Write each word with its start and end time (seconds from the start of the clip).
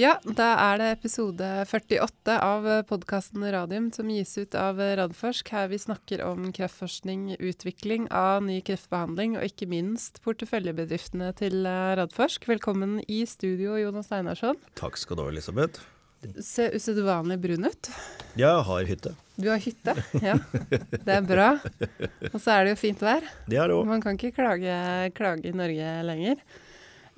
Ja, 0.00 0.14
da 0.24 0.54
er 0.56 0.78
det 0.80 0.86
episode 0.94 1.44
48 1.68 2.36
av 2.40 2.66
podkasten 2.88 3.42
Radium 3.52 3.90
som 3.92 4.08
gis 4.08 4.30
ut 4.38 4.54
av 4.56 4.78
Radforsk. 4.80 5.50
Her 5.52 5.66
vi 5.68 5.76
snakker 5.82 6.22
om 6.24 6.46
kreftforskning, 6.56 7.34
utvikling 7.36 8.06
av 8.08 8.40
ny 8.46 8.62
kreftbehandling 8.64 9.34
og 9.36 9.44
ikke 9.44 9.68
minst 9.68 10.22
porteføljebedriftene 10.24 11.28
til 11.36 11.68
Radforsk. 12.00 12.48
Velkommen 12.48 13.02
i 13.12 13.18
studio, 13.28 13.74
Jonas 13.76 14.08
Einarsson. 14.16 14.56
Takk 14.80 14.96
skal 15.02 15.20
du 15.20 15.24
ha, 15.26 15.34
Elisabeth. 15.34 15.84
Ser 16.48 16.72
usedvanlig 16.80 17.36
brun 17.44 17.68
ut. 17.68 17.92
Ja, 18.40 18.54
jeg 18.54 18.64
har 18.70 18.88
hytte. 18.94 19.14
Du 19.36 19.50
har 19.52 19.60
hytte, 19.60 19.98
ja. 20.24 20.38
Det 20.96 21.18
er 21.18 21.28
bra. 21.28 21.50
Og 22.32 22.40
så 22.40 22.56
er 22.56 22.64
det 22.64 22.72
jo 22.78 22.80
fint 22.86 23.04
vær. 23.04 23.28
Det 23.44 23.60
er 23.60 23.68
det 23.68 23.76
òg. 23.76 23.84
Man 23.92 24.00
kan 24.00 24.16
ikke 24.16 24.32
klage, 24.40 24.80
klage 25.20 25.52
i 25.52 25.56
Norge 25.60 25.94
lenger. 26.08 26.40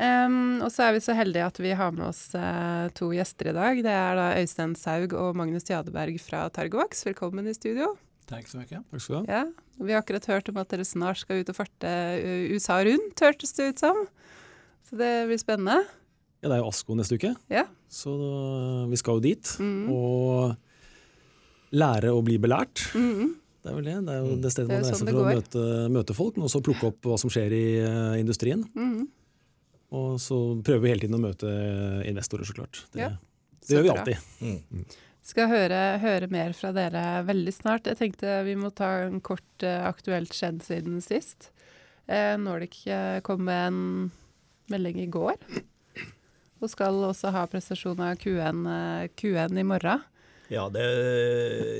Um, 0.01 0.63
og 0.65 0.71
så 0.73 0.87
er 0.87 0.97
vi 0.97 1.03
så 1.05 1.15
heldige 1.15 1.45
at 1.47 1.59
vi 1.61 1.75
har 1.77 1.93
med 1.95 2.07
oss 2.09 2.31
uh, 2.35 2.89
to 2.97 3.11
gjester 3.13 3.51
i 3.51 3.57
dag. 3.57 3.83
Det 3.85 3.93
er 3.93 4.17
da 4.19 4.31
Øystein 4.41 4.73
Saug 4.79 5.13
og 5.19 5.37
Magnus 5.39 5.69
Jadeberg 5.69 6.17
fra 6.23 6.47
Targovax. 6.55 7.05
Velkommen 7.07 7.51
i 7.51 7.55
studio. 7.57 7.93
Takk 8.31 8.49
så. 8.49 8.63
Takk 8.65 9.03
skal 9.03 9.15
du 9.15 9.19
ha. 9.19 9.25
Ja, 9.29 9.43
vi 9.83 9.93
har 9.93 10.01
akkurat 10.01 10.27
hørt 10.31 10.49
om 10.49 10.61
at 10.63 10.73
dere 10.73 10.87
snart 10.89 11.21
skal 11.21 11.43
ut 11.43 11.53
og 11.53 11.59
farte 11.59 11.93
USA 12.55 12.81
rundt, 12.87 13.21
hørtes 13.21 13.53
det 13.59 13.73
ut 13.73 13.85
som. 13.85 14.05
Så 14.89 14.97
det 15.01 15.13
blir 15.29 15.41
spennende. 15.41 15.83
Ja, 16.43 16.49
det 16.49 16.57
er 16.57 16.63
jo 16.65 16.71
ASKO 16.73 16.97
neste 16.99 17.21
uke, 17.21 17.37
ja. 17.53 17.69
så 17.93 18.13
vi 18.91 18.99
skal 18.99 19.21
jo 19.21 19.25
dit. 19.29 19.53
Mm. 19.63 19.93
Og 19.95 21.77
lære 21.77 22.11
å 22.11 22.23
bli 22.25 22.39
belært. 22.43 22.89
Mm. 22.99 23.37
Det 23.63 23.71
er 23.71 23.77
vel 23.79 23.87
det. 23.87 23.99
Det 24.09 24.15
er 24.15 24.23
jo 24.25 24.37
det 24.43 24.51
er 24.59 24.71
man 24.73 24.87
for 24.91 25.13
å 25.13 25.19
går. 25.21 25.35
møte, 25.37 25.67
møte 25.95 26.17
folk, 26.17 26.39
men 26.39 26.49
også 26.49 26.63
plukke 26.67 26.89
opp 26.91 27.07
hva 27.07 27.19
som 27.21 27.31
skjer 27.31 27.55
i 27.55 27.67
industrien. 28.19 28.65
Mm. 28.75 29.05
Og 29.93 30.17
så 30.23 30.39
prøver 30.65 30.85
vi 30.87 30.93
hele 30.95 31.05
tiden 31.05 31.19
å 31.19 31.23
møte 31.23 31.49
investorer, 32.09 32.49
så 32.49 32.57
klart. 32.57 32.85
Det, 32.95 33.03
Ja, 33.05 33.11
det 33.69 33.77
gjør 33.77 33.85
vi 33.85 33.93
alltid. 33.93 34.87
Skal 35.23 35.51
høre, 35.53 35.81
høre 36.03 36.27
mer 36.33 36.55
fra 36.57 36.73
dere 36.75 37.23
veldig 37.29 37.53
snart. 37.55 37.87
Jeg 37.87 38.01
tenkte 38.01 38.41
vi 38.47 38.57
må 38.59 38.73
ta 38.75 39.05
en 39.05 39.21
kort 39.23 39.63
eh, 39.63 39.85
aktuelt 39.87 40.35
skjedd 40.35 40.65
siden 40.67 40.97
sist. 41.05 41.53
Eh, 42.11 42.35
Nordic 42.43 42.81
eh, 42.91 43.21
kom 43.23 43.45
med 43.47 43.69
en 43.69 43.83
melding 44.73 44.99
i 45.05 45.11
går. 45.13 45.39
Og 46.63 46.71
skal 46.71 46.99
også 47.07 47.31
ha 47.35 47.45
prestasjon 47.51 48.03
av 48.03 48.19
Q1, 48.23 48.65
eh, 48.73 49.05
Q1 49.19 49.61
i 49.63 49.67
morgen. 49.67 50.03
Ja, 50.53 50.67
det, 50.75 50.85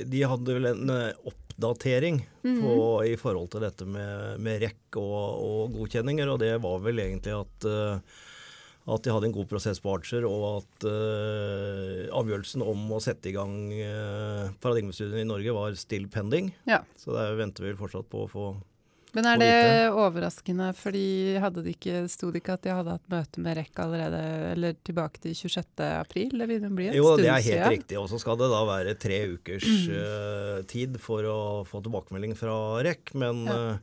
de 0.09 0.23
hadde 0.25 0.55
vel 0.55 0.69
en 0.71 0.89
eh, 0.89 1.11
oppdatering 1.53 2.19
på, 2.41 2.75
i 3.05 3.15
forhold 3.19 3.51
til 3.53 3.63
dette 3.63 3.87
med, 3.87 4.39
med 4.43 4.61
rekk 4.65 4.99
og, 5.01 5.17
og 5.37 5.75
godkjenninger, 5.77 6.29
og 6.29 6.39
det 6.41 6.55
var 6.63 6.81
vel 6.83 7.03
egentlig 7.05 7.35
at 7.37 7.69
eh, 7.69 8.21
at 8.83 8.99
de 9.05 9.13
hadde 9.15 9.29
en 9.29 9.35
god 9.35 9.47
prosess 9.47 9.79
på 9.79 9.93
Archer, 9.95 10.25
og 10.27 10.57
at 10.57 10.85
eh, 10.89 12.09
avgjørelsen 12.11 12.65
om 12.67 12.81
å 12.91 12.99
sette 12.99 13.29
i 13.31 13.35
gang 13.35 13.53
uh, 13.71 14.49
paradigmestudien 14.59 15.23
i 15.23 15.29
Norge 15.29 15.53
var 15.55 15.77
still 15.79 16.09
pending. 16.11 16.51
Ja. 16.67 16.81
Så 16.99 17.15
der 17.15 17.37
venter 17.39 17.63
vi 17.63 17.71
vel 17.71 17.79
fortsatt 17.79 18.09
på 18.11 18.25
å 18.25 18.31
få 18.31 18.49
Men 19.13 19.25
er 19.29 19.37
det 19.37 19.49
overraskende, 19.93 20.71
fordi 20.73 21.37
hadde 21.37 21.61
de 21.63 21.73
ikke, 21.75 21.99
sto 22.09 22.31
det 22.33 22.41
ikke 22.41 22.55
at 22.57 22.63
de 22.65 22.71
hadde 22.73 22.95
hatt 22.95 23.09
møte 23.13 23.43
med 23.45 23.57
REC 23.59 23.77
allerede, 23.83 24.21
eller 24.55 24.73
tilbake 24.83 25.21
til 25.21 25.35
26. 25.37 25.83
april? 25.99 26.29
Det 26.33 26.47
å 26.65 26.71
bli 26.73 26.87
en 26.89 26.97
Jo, 26.97 27.11
stund 27.11 27.21
det 27.21 27.29
er 27.29 27.35
helt 27.35 27.45
siden. 27.45 27.73
riktig. 27.75 27.99
Og 28.01 28.09
så 28.09 28.19
skal 28.23 28.39
det 28.41 28.49
da 28.49 28.63
være 28.65 28.95
tre 28.97 29.19
ukers 29.35 29.67
eh, 29.87 30.63
tid 30.65 30.97
for 30.99 31.21
å 31.29 31.37
få 31.69 31.83
tilbakemelding 31.85 32.33
fra 32.39 32.55
REC. 32.81 33.13
Men 33.13 33.45
Ja. 33.45 33.59
eh, 33.73 33.77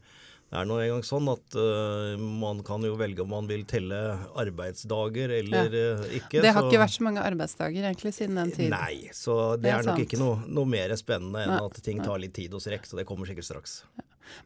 det 0.51 0.59
er 0.59 0.67
nå 0.67 0.81
engang 0.83 1.05
sånn 1.07 1.29
at 1.31 1.55
eh, 1.55 2.19
man 2.19 2.65
kan 2.67 2.83
jo 2.83 2.97
velge 2.99 3.23
om 3.23 3.31
man 3.31 3.47
vil 3.47 3.63
telle 3.71 4.19
arbeidsdager 4.35 5.31
eller 5.39 5.71
eh, 5.79 6.19
ikke. 6.19 6.43
Det 6.43 6.51
har 6.53 6.63
så- 6.63 6.73
ikke 6.73 6.83
vært 6.83 6.97
så 6.99 7.07
mange 7.07 7.23
arbeidsdager 7.23 7.87
egentlig 7.87 8.13
siden 8.19 8.35
den 8.35 8.51
tid. 8.51 8.71
Nei, 8.75 9.11
så 9.15 9.55
det, 9.55 9.63
Det 9.63 9.71
er 9.71 9.79
er, 9.79 9.83
nok 9.87 9.97
sant. 9.97 10.09
ikke 10.11 10.19
noe, 10.19 10.43
noe 10.49 10.67
mer 10.67 10.89
spennende 10.99 11.39
enn 11.47 11.55
Nei, 11.55 11.65
at 11.71 11.83
ting 11.87 12.03
tar 12.03 12.19
litt 12.19 12.35
tid 12.35 12.51
hos 12.51 12.67
REC, 12.67 12.83
så 12.91 12.97
det 12.99 13.07
kommer 13.07 13.27
sikkert 13.31 13.47
straks. 13.47 13.83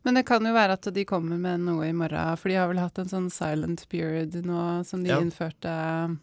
Men 0.04 0.14
det 0.18 0.24
kan 0.26 0.44
jo 0.44 0.52
være 0.54 0.72
at 0.78 0.88
de 0.94 1.04
kommer 1.08 1.38
med 1.40 1.60
noe 1.64 1.86
i 1.88 1.92
morgen, 1.96 2.36
for 2.40 2.48
de 2.52 2.54
har 2.60 2.68
vel 2.68 2.78
hatt 2.82 2.98
en 2.98 3.08
sånn 3.10 3.30
silent 3.32 3.86
period 3.88 4.32
nå 4.44 4.84
som 4.86 5.02
de 5.04 5.10
Ja. 5.10 5.20
innførte. 5.20 6.18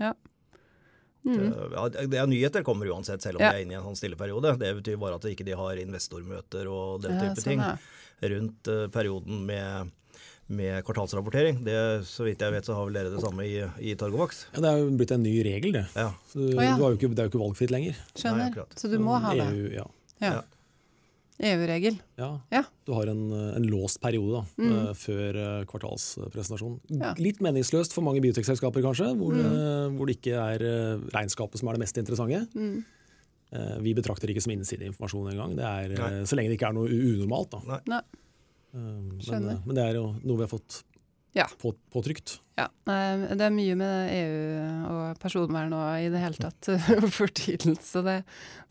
Ja. 0.00 0.12
Mm. 1.24 1.52
Ja, 1.72 1.88
det 1.88 2.18
er 2.18 2.26
nyheter 2.26 2.64
kommer 2.66 2.86
uansett, 2.90 3.22
selv 3.22 3.36
om 3.38 3.42
Ja. 3.42 3.52
de 3.52 3.58
er 3.60 3.64
inne 3.64 3.74
i 3.76 3.78
en 3.78 3.84
sånn 3.86 3.96
stilleperiode. 3.96 4.58
Det 4.58 4.74
betyr 4.82 4.98
bare 4.98 5.14
at 5.14 5.22
ikke 5.30 5.44
de 5.46 5.52
har 5.54 5.76
investormøter 5.78 6.66
og 6.68 7.02
den 7.02 7.12
Ja, 7.14 7.20
type 7.28 7.36
sånn, 7.40 7.44
ting. 7.44 7.60
ja. 7.60 7.76
rundt 8.22 8.68
eh, 8.68 8.86
perioden 8.88 9.46
med, 9.46 9.90
med 10.48 10.84
kvartalsrapportering. 10.84 11.62
Det, 11.64 12.02
så 12.06 12.24
vidt 12.24 12.38
jeg 12.42 12.52
vet 12.52 12.64
så 12.64 12.74
har 12.74 12.84
vel 12.86 12.94
dere 12.94 13.10
det 13.14 13.20
samme 13.22 13.42
i, 13.46 13.62
i 13.90 13.94
Targovax. 13.94 14.46
Ja, 14.54 14.60
det 14.60 14.68
er 14.72 14.78
jo 14.82 14.90
blitt 14.98 15.10
en 15.12 15.22
ny 15.22 15.42
regel, 15.42 15.72
det. 15.72 15.86
Ja. 15.94 16.12
Så 16.32 16.50
ja. 16.54 16.76
du 16.76 16.82
har 16.82 16.90
jo 16.90 16.96
ikke, 16.98 17.14
det 17.14 17.18
er 17.22 17.28
jo 17.30 17.32
ikke 17.32 17.44
valgfritt 17.46 17.70
lenger. 17.70 17.96
Skjønner. 18.14 18.54
Nei. 18.56 18.64
Så 18.74 18.90
du 18.90 18.98
må 18.98 19.18
ha 19.20 19.32
det. 19.34 19.46
EU, 19.46 19.70
ja. 20.20 20.42
EU-regel. 21.40 21.96
Ja. 22.18 22.40
Ja. 22.52 22.62
Du 22.86 22.92
har 22.92 23.06
en, 23.08 23.22
en 23.32 23.66
låst 23.70 24.00
periode 24.02 24.32
da, 24.32 24.42
Mm. 24.62 24.72
eh, 24.72 24.92
før 24.94 25.38
eh, 25.42 25.64
kvartalspresentasjon. 25.70 26.80
Ja. 27.00 27.14
Litt 27.18 27.40
meningsløst 27.40 27.92
for 27.96 28.02
mange 28.04 28.20
biotekselskaper 28.22 28.82
kanskje, 28.84 29.08
hvor, 29.16 29.32
Mm. 29.32 29.46
eh, 29.46 29.96
hvor 29.96 30.06
det 30.06 30.18
ikke 30.20 30.36
er 30.38 30.62
eh, 30.62 30.98
regnskapet 31.14 31.58
som 31.58 31.68
er 31.68 31.72
det 31.78 31.80
mest 31.86 31.96
interessante. 31.98 32.46
Mm. 32.54 32.84
Eh, 33.52 33.78
Vi 33.82 33.94
betrakter 33.94 34.26
det 34.26 34.36
ikke 34.36 34.42
som 34.46 34.52
innsideinformasjon 34.54 35.32
engang, 35.32 35.58
er, 35.58 35.92
eh, 35.92 36.22
så 36.24 36.36
lenge 36.36 36.48
det 36.52 36.58
ikke 36.60 36.68
er 36.70 36.76
noe 36.78 36.88
unormalt. 36.88 37.50
Da. 37.50 37.60
Nei. 37.66 37.80
Nei. 37.88 38.02
Eh, 38.74 39.32
Men, 39.32 39.48
eh, 39.50 39.58
men 39.66 39.74
det 39.76 39.84
er 39.84 39.94
jo 39.94 40.14
noe 40.24 40.36
vi 40.36 40.42
har 40.46 40.52
fått 40.58 40.82
Ja. 41.36 41.46
på, 41.60 41.72
påtrykt. 41.92 42.36
Ja. 42.60 42.66
Nei, 42.84 43.32
Det 43.32 43.46
er 43.46 43.54
mye 43.54 43.76
med 43.80 44.10
EU 44.12 44.90
og 44.92 45.22
personvern 45.22 45.72
nå 45.72 45.80
i 46.02 46.10
det 46.12 46.20
hele 46.20 46.36
tatt 46.36 46.68
for 47.16 47.32
tiden, 47.32 47.78
så 47.80 48.02
det, 48.04 48.18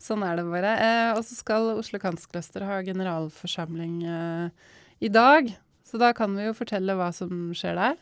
sånn 0.02 0.22
er 0.26 0.38
det 0.38 0.46
bare. 0.46 0.76
Eh, 0.78 1.10
og 1.16 1.24
så 1.26 1.38
skal 1.38 1.72
Oslo 1.74 1.98
Kanskluster 2.02 2.66
ha 2.68 2.78
generalforsamling 2.86 3.98
eh, 4.06 4.70
i 5.02 5.10
dag, 5.10 5.50
så 5.88 5.98
da 6.00 6.12
kan 6.16 6.38
vi 6.38 6.46
jo 6.46 6.56
fortelle 6.56 6.94
hva 6.98 7.10
som 7.16 7.50
skjer 7.58 7.80
der. 7.80 7.98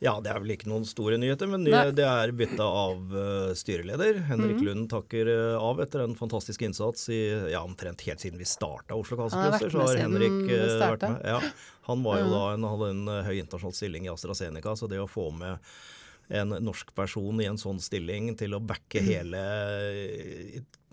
Ja, 0.00 0.14
det 0.24 0.30
er 0.32 0.38
vel 0.40 0.54
ikke 0.54 0.68
noen 0.70 0.86
store 0.88 1.18
nyheter, 1.20 1.46
men 1.50 1.62
det, 1.66 1.76
det 1.98 2.06
er 2.08 2.30
bytta 2.32 2.64
av 2.64 3.12
eh, 3.12 3.50
styreleder. 3.58 4.22
Henrik 4.30 4.56
Mhm. 4.56 4.64
Lund 4.64 4.86
takker 4.88 5.28
eh, 5.28 5.56
av 5.60 5.80
etter 5.84 6.04
en 6.06 6.14
fantastisk 6.16 6.62
innsats 6.64 7.08
i 7.12 7.18
ja, 7.52 7.60
omtrent 7.60 8.00
helt 8.08 8.20
siden 8.24 8.40
vi 8.40 8.48
starta 8.48 8.96
Oslo 8.96 9.16
Cluster. 9.20 9.68
Så 9.68 9.84
har 9.84 10.00
Henrik 10.00 10.50
eh, 10.50 10.78
vært 10.80 11.04
med. 11.04 11.20
Ja, 11.28 11.40
han 11.90 12.02
var 12.02 12.18
jo 12.22 12.24
Mhm. 12.24 12.32
da 12.32 12.42
en, 12.54 12.68
hadde 12.72 12.90
en 12.96 13.06
høy 13.28 13.36
internasjonal 13.42 13.76
stilling 13.76 14.06
i 14.08 14.12
AstraZeneca, 14.14 14.72
så 14.76 14.88
det 14.88 14.98
å 15.04 15.08
få 15.10 15.28
med 15.36 15.58
en 16.30 16.52
norsk 16.62 16.92
person 16.94 17.40
i 17.42 17.48
en 17.50 17.58
sånn 17.58 17.80
stilling 17.82 18.32
til 18.38 18.54
å 18.54 18.60
backe 18.62 19.00
Mm. 19.02 19.08
hele, 19.10 19.40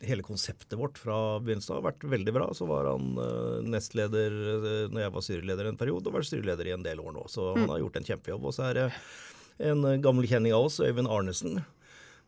hele 0.01 0.23
konseptet 0.25 0.73
vårt 0.77 0.97
fra 1.01 1.39
begynnelsen 1.41 1.75
av 1.75 1.81
har 1.83 1.91
vært 1.91 2.05
veldig 2.09 2.33
bra. 2.35 2.47
Så 2.57 2.67
var 2.69 2.89
han 2.91 3.15
eh, 3.21 3.61
nestleder 3.69 4.33
uh, 4.33 4.83
når 4.93 5.01
jeg 5.05 5.13
var 5.15 5.25
styreleder 5.25 5.69
en 5.71 5.77
periode, 5.79 6.09
og 6.09 6.17
vært 6.19 6.29
styreleder 6.29 6.69
i 6.69 6.75
en 6.77 6.85
del 6.85 7.01
år 7.01 7.13
nå. 7.17 7.25
Så 7.29 7.51
Mm. 7.53 7.61
han 7.63 7.69
har 7.75 7.79
gjort 7.85 7.97
en 8.01 8.07
kjempejobb. 8.11 8.43
Og 8.45 8.53
så 8.57 8.67
er 8.69 8.73
det 8.81 8.85
en 9.71 9.85
eh, 9.85 9.97
gammel 10.03 10.27
kjenning 10.29 10.53
av 10.53 10.67
oss, 10.69 10.79
Øyvind 10.79 11.09
Arnesen. 11.09 11.63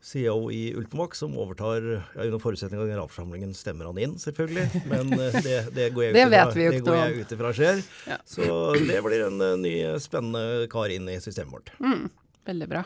CEO 0.02 0.48
i 0.56 0.70
Ultimax, 0.80 1.18
som 1.20 1.34
overtar 1.36 1.84
ja, 2.16 2.22
Under 2.24 2.40
forutsetning 2.40 2.80
av 2.80 2.88
generalforsamlingen 2.88 3.52
stemmer 3.54 3.90
han 3.90 3.98
inn, 4.00 4.14
selvfølgelig. 4.16 4.84
Men 4.88 5.12
eh, 5.18 5.40
det, 5.44 5.58
det 5.76 5.90
går 5.94 6.06
jeg 6.08 6.14
Det 6.16 6.24
ut 6.24 6.32
ifra- 6.32 6.54
det 6.56 6.70
ikke 6.78 6.86
går 6.88 7.00
jeg 7.02 7.18
ut 7.26 7.34
ifra 7.36 7.52
skjer. 7.58 7.82
Ja. 8.08 8.18
Så 8.24 8.46
det 8.80 9.02
blir 9.04 9.26
en 9.28 9.42
eh, 9.44 9.58
ny 9.60 9.74
spennende 10.00 10.70
kar 10.72 10.88
inn 10.96 11.10
i 11.12 11.18
systemet 11.20 11.52
vårt. 11.58 11.74
Mm, 11.84 12.08
veldig 12.48 12.70
bra. 12.72 12.86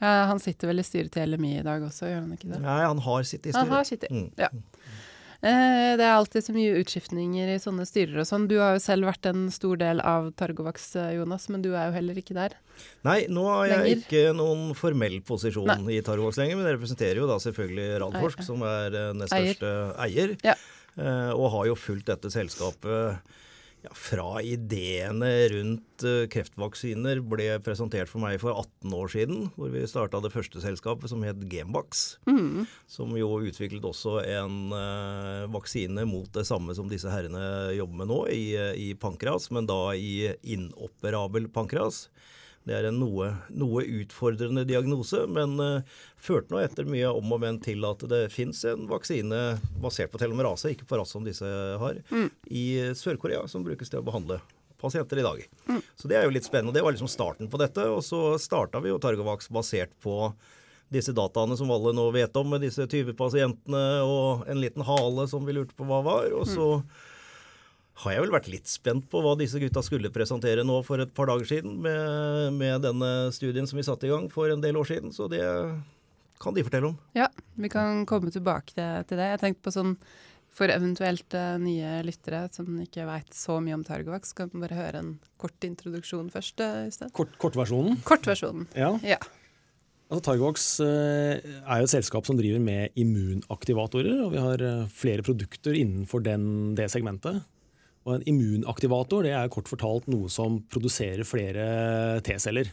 Ja, 0.00 0.24
han 0.30 0.38
sitter 0.38 0.70
vel 0.70 0.78
i 0.78 0.86
styret 0.86 1.10
til 1.14 1.32
LMI 1.34 1.56
i 1.58 1.66
dag 1.66 1.82
også, 1.82 2.06
gjør 2.06 2.20
han 2.22 2.32
ikke 2.36 2.52
det? 2.52 2.60
Nei, 2.62 2.80
han 2.86 2.98
har 3.02 3.22
sitt 3.26 3.46
i 3.46 3.52
Han 3.56 3.68
har 3.72 3.84
styret. 3.84 4.06
sittet. 4.06 4.10
Mm. 4.14 4.30
Ja. 4.38 4.48
Eh, 5.38 5.92
det 5.98 6.02
er 6.02 6.16
alltid 6.16 6.42
så 6.42 6.50
mye 6.54 6.78
utskiftninger 6.80 7.50
i 7.52 7.58
sånne 7.62 7.84
styrer 7.86 8.18
og 8.22 8.26
sånn. 8.26 8.48
Du 8.50 8.56
har 8.58 8.74
jo 8.74 8.80
selv 8.82 9.06
vært 9.06 9.26
en 9.30 9.44
stor 9.54 9.76
del 9.78 10.00
av 10.02 10.32
Targovax, 10.34 10.88
eh, 10.98 11.12
Jonas, 11.14 11.46
men 11.48 11.62
du 11.62 11.68
er 11.78 11.90
jo 11.90 11.94
heller 11.94 12.18
ikke 12.18 12.34
der. 12.34 12.56
Nei, 13.06 13.20
nå 13.30 13.44
har 13.46 13.68
jeg 13.70 13.78
Lenger. 13.78 14.02
ikke 14.02 14.36
noen 14.38 14.74
formell 14.78 15.20
posisjon 15.22 15.66
Nei. 15.70 15.98
i 15.98 16.02
Targovax 16.02 16.38
lenger, 16.42 16.56
men 16.58 16.66
jeg 16.66 16.78
representerer 16.80 17.22
jo 17.22 17.28
da 17.30 17.38
selvfølgelig 17.42 17.88
Radforsk, 18.02 18.42
som 18.46 18.62
er 18.66 18.98
eh, 18.98 19.12
nest 19.14 19.32
Eier. 19.34 19.54
største 19.54 19.72
eier. 20.06 20.34
Ja. 20.42 20.54
Eh, 20.98 21.30
og 21.38 21.50
har 21.54 21.66
jo 21.70 21.74
fulgt 21.78 22.06
dette 22.10 22.30
selskapet 22.34 23.18
ja, 23.84 23.92
fra 23.94 24.40
ideene 24.42 25.30
rundt 25.52 26.04
eh, 26.06 26.26
kreftvaksiner 26.30 27.20
ble 27.22 27.46
presentert 27.64 28.10
for 28.10 28.22
meg 28.22 28.40
for 28.42 28.56
18 28.58 28.94
år 28.98 29.12
siden, 29.12 29.44
hvor 29.54 29.70
vi 29.74 29.84
starta 29.88 30.20
det 30.24 30.32
første 30.34 30.62
selskapet 30.62 31.12
som 31.12 31.22
het 31.26 31.44
Genvax. 31.50 32.18
Mm. 32.28 32.66
Som 32.90 33.14
jo 33.18 33.30
utviklet 33.46 33.86
også 33.86 34.18
en 34.24 34.74
eh, 34.74 35.44
vaksine 35.54 36.06
mot 36.10 36.30
det 36.34 36.46
samme 36.48 36.74
som 36.78 36.90
disse 36.90 37.12
herrene 37.12 37.74
jobber 37.76 38.02
med 38.02 38.10
nå, 38.10 38.20
i, 38.34 38.44
eh, 38.58 38.72
i 38.88 38.90
pankreas, 38.98 39.50
men 39.54 39.70
da 39.70 39.80
i 39.94 40.32
inoperabel 40.42 41.50
pankreas. 41.54 42.06
Det 42.68 42.76
er 42.76 42.90
en 42.90 42.98
noe, 43.00 43.30
noe 43.56 43.84
utfordrende 44.02 44.66
diagnose, 44.68 45.22
men 45.32 45.56
eh, 45.64 45.96
førte 46.20 46.52
nå 46.52 46.60
etter 46.60 46.88
mye 46.88 47.08
om 47.16 47.32
og 47.32 47.40
men 47.42 47.60
til 47.64 47.86
at 47.88 48.04
det 48.10 48.26
fins 48.34 48.60
en 48.68 48.84
vaksine 48.90 49.40
basert 49.80 50.12
på 50.12 50.20
telomerase, 50.20 50.74
ikke 50.74 50.88
på 50.88 51.00
RAS 51.00 51.16
som 51.16 51.24
disse 51.24 51.48
har, 51.80 51.98
i 52.52 52.66
Sør-Korea 52.98 53.46
som 53.48 53.64
brukes 53.64 53.88
til 53.88 54.02
å 54.02 54.06
behandle 54.06 54.40
pasienter 54.78 55.18
i 55.18 55.26
dag. 55.26 55.42
Så 55.96 56.08
det 56.08 56.18
er 56.18 56.26
jo 56.26 56.34
litt 56.34 56.46
spennende. 56.46 56.74
Det 56.76 56.84
var 56.84 56.94
liksom 56.94 57.10
starten 57.10 57.50
på 57.50 57.60
dette. 57.60 57.82
Og 57.90 58.04
så 58.06 58.38
starta 58.38 58.80
vi 58.84 58.92
jo 58.92 59.00
Targovax 59.02 59.50
basert 59.50 59.94
på 60.02 60.30
disse 60.88 61.12
dataene 61.12 61.56
som 61.58 61.70
alle 61.74 61.92
nå 61.92 62.06
vet 62.14 62.36
om, 62.40 62.48
med 62.54 62.64
disse 62.64 62.86
20 62.86 63.16
pasientene 63.18 63.84
og 64.06 64.46
en 64.48 64.60
liten 64.62 64.84
hale 64.88 65.26
som 65.28 65.44
vi 65.44 65.56
lurte 65.56 65.76
på 65.76 65.88
hva 65.88 66.00
var. 66.06 66.30
Og 66.32 66.46
så 66.48 66.68
har 67.98 68.14
jeg 68.14 68.22
vel 68.22 68.34
vært 68.34 68.50
litt 68.52 68.70
spent 68.70 69.08
på 69.10 69.20
hva 69.24 69.34
disse 69.38 69.58
gutta 69.58 69.82
skulle 69.82 70.12
presentere 70.14 70.62
nå 70.66 70.78
for 70.86 71.02
et 71.02 71.10
par 71.14 71.30
dager 71.30 71.48
siden 71.50 71.80
med, 71.82 72.54
med 72.54 72.84
denne 72.86 73.10
studien 73.34 73.66
som 73.66 73.80
vi 73.80 73.86
satte 73.86 74.06
i 74.06 74.12
gang 74.12 74.28
for 74.30 74.50
en 74.52 74.62
del 74.62 74.78
år 74.78 74.86
siden. 74.86 75.10
Så 75.14 75.26
det 75.32 75.42
kan 76.38 76.54
de 76.54 76.62
fortelle 76.62 76.92
om. 76.92 76.98
Ja, 77.18 77.26
vi 77.58 77.70
kan 77.72 78.04
komme 78.06 78.30
tilbake 78.34 78.74
til 79.08 79.18
det. 79.18 79.32
Jeg 79.34 79.42
tenkte 79.42 79.66
på 79.66 79.74
sånn 79.74 79.96
for 80.58 80.70
eventuelt 80.72 81.34
uh, 81.38 81.56
nye 81.62 81.98
lyttere 82.06 82.46
som 82.54 82.78
ikke 82.82 83.06
veit 83.06 83.34
så 83.36 83.58
mye 83.62 83.76
om 83.76 83.84
Targovax, 83.86 84.32
kan 84.34 84.50
vi 84.52 84.62
bare 84.64 84.78
høre 84.78 85.02
en 85.02 85.10
kort 85.38 85.66
introduksjon 85.66 86.30
først, 86.34 86.62
Øystein? 86.62 87.12
Kort, 87.14 87.36
kortversjonen? 87.42 88.00
Kortversjonen. 88.06 88.66
Ja. 88.78 88.94
ja. 89.06 89.20
Altså, 90.08 90.22
Targovax 90.30 90.66
uh, 90.82 91.36
er 91.36 91.82
jo 91.82 91.86
et 91.86 91.94
selskap 91.94 92.26
som 92.26 92.38
driver 92.38 92.62
med 92.64 92.96
immunaktivatorer, 92.98 94.24
og 94.24 94.34
vi 94.34 94.42
har 94.42 94.64
uh, 94.64 94.88
flere 94.90 95.26
produkter 95.26 95.78
innenfor 95.78 96.24
den, 96.26 96.48
det 96.78 96.88
segmentet. 96.94 97.44
Og 98.08 98.16
en 98.16 98.28
immunaktivator 98.30 99.26
det 99.26 99.34
er 99.36 99.50
kort 99.52 99.68
fortalt 99.68 100.08
noe 100.08 100.30
som 100.32 100.62
produserer 100.72 101.28
flere 101.28 101.66
T-celler. 102.24 102.70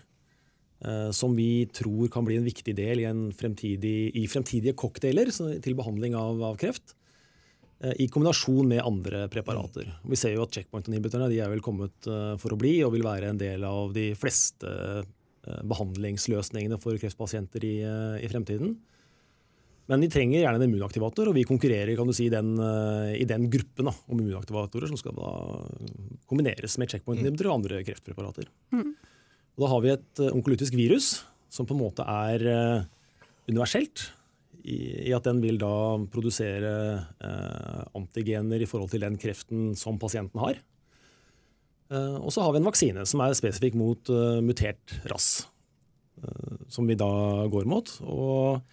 Eh, 0.85 1.11
som 1.11 1.35
vi 1.35 1.65
tror 1.71 2.09
kan 2.11 2.25
bli 2.27 2.37
en 2.39 2.47
viktig 2.47 2.75
del 2.77 3.01
i, 3.01 3.07
fremtidig, 3.35 4.11
i 4.15 4.25
fremtidige 4.27 4.75
cocktailer 4.77 5.31
til 5.33 5.77
behandling 5.77 6.15
av, 6.19 6.41
av 6.51 6.59
kreft. 6.61 6.95
Eh, 7.83 7.95
I 8.05 8.09
kombinasjon 8.11 8.67
med 8.69 8.83
andre 8.83 9.25
preparater. 9.31 9.93
Vi 10.03 10.19
ser 10.19 10.35
jo 10.35 10.43
at 10.45 10.55
checkpoint-inhibiterne 10.55 11.31
er 11.31 11.51
vel 11.51 11.63
kommet 11.65 12.09
eh, 12.11 12.33
for 12.41 12.55
å 12.55 12.59
bli 12.59 12.77
og 12.85 12.93
vil 12.95 13.07
være 13.07 13.31
en 13.31 13.41
del 13.41 13.67
av 13.67 13.95
de 13.95 14.11
fleste 14.19 15.05
behandlingsløsningene 15.45 16.79
for 16.81 16.97
kreftpasienter 16.97 17.61
i, 17.67 17.75
i 18.25 18.29
fremtiden. 18.31 18.71
Men 19.91 20.01
de 20.01 20.09
trenger 20.09 20.41
gjerne 20.41 20.57
en 20.57 20.65
immunaktivator, 20.65 21.29
og 21.29 21.35
vi 21.37 21.45
konkurrerer 21.45 21.93
kan 21.97 22.09
du 22.09 22.13
si, 22.17 22.25
den, 22.33 22.55
i 23.13 23.27
den 23.29 23.45
gruppen 23.53 23.85
da, 23.85 23.93
om 24.09 24.17
immunaktivatorer 24.17 24.89
som 24.89 24.97
skal 24.97 25.13
da 25.13 25.33
kombineres 26.25 26.79
med 26.81 26.89
checkpoint-inhibitor 26.89 27.51
og 27.51 27.59
andre 27.59 27.83
kreftpreparater. 27.85 28.49
Mm. 28.73 28.95
da 29.61 29.69
har 29.69 29.83
vi 29.85 29.91
et 29.93 30.23
onkolytisk 30.25 30.73
virus 30.73 31.11
som 31.53 31.69
på 31.69 31.77
en 31.77 31.83
måte 31.83 32.01
er 32.01 32.47
universelt 33.45 34.07
i, 34.65 35.13
at 35.13 35.25
den 35.27 35.41
vil 35.43 35.59
da 35.61 35.73
produsere 36.11 36.71
eh, 37.21 37.81
antigener 37.97 38.61
i 38.61 38.69
forhold 38.69 38.91
til 38.93 39.03
den 39.05 39.19
kreften 39.21 39.73
som 39.77 39.99
pasienten 40.01 40.41
har. 40.41 40.57
Eh, 41.93 42.15
og 42.17 42.31
så 42.33 42.45
har 42.45 42.55
vi 42.55 42.63
en 42.63 42.69
vaksine 42.69 43.05
som 43.07 43.21
er 43.23 43.37
spesifikk 43.37 43.77
mot 43.77 44.09
uh, 44.13 44.41
mutert 44.45 44.97
rass, 45.11 45.45
som 46.71 46.87
vi 46.89 46.95
da 46.97 47.11
går 47.51 47.67
mot. 47.69 47.91
Og 48.01 48.63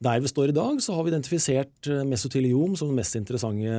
der 0.00 0.22
vi 0.22 0.30
står 0.30 0.52
i 0.52 0.56
dag, 0.56 0.80
så 0.80 0.96
har 0.96 1.04
vi 1.04 1.12
identifisert 1.12 1.90
mesoteliom 2.08 2.76
som 2.78 2.88
den 2.88 2.96
mest 2.96 3.18
interessante 3.18 3.74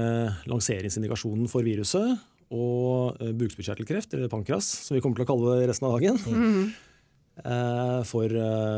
lanseringsindikasjonen 0.50 1.50
for 1.50 1.66
viruset. 1.66 2.20
Og 2.52 3.18
uh, 3.18 3.30
bukspyttkjertelkreft, 3.40 4.14
eller 4.18 4.30
pankras, 4.32 4.68
som 4.86 4.98
vi 4.98 5.02
kommer 5.04 5.18
til 5.18 5.26
å 5.26 5.30
kalle 5.30 5.60
det 5.62 5.70
resten 5.72 5.88
av 5.88 5.96
dagen, 5.96 6.20
mm. 6.20 6.66
for, 8.10 8.36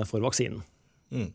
for, 0.08 0.22
vaksinen. 0.22 0.62
Mm. 1.10 1.32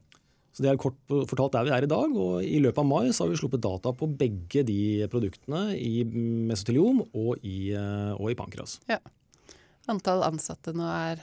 Så 0.59 0.65
det 0.65 0.73
er 0.73 0.79
kort 0.83 0.97
fortalt 1.31 1.55
der 1.55 1.69
vi 1.69 1.71
er 1.71 1.85
i 1.87 1.91
dag. 1.91 2.15
og 2.19 2.43
I 2.43 2.59
løpet 2.59 2.81
av 2.83 2.87
mai 2.91 3.13
så 3.15 3.23
har 3.23 3.31
vi 3.31 3.39
sluppet 3.39 3.63
data 3.63 3.93
på 3.95 4.09
begge 4.11 4.65
de 4.67 5.07
produktene 5.07 5.77
i 5.79 6.03
mesoteliom 6.03 7.05
og 7.07 7.45
i, 7.47 7.71
eh, 7.79 8.11
og 8.17 8.33
i 8.33 8.35
pankras. 8.35 8.81
Ja. 8.91 8.99
Antall 9.87 10.25
ansatte 10.27 10.75
nå 10.75 10.83
er 10.91 11.23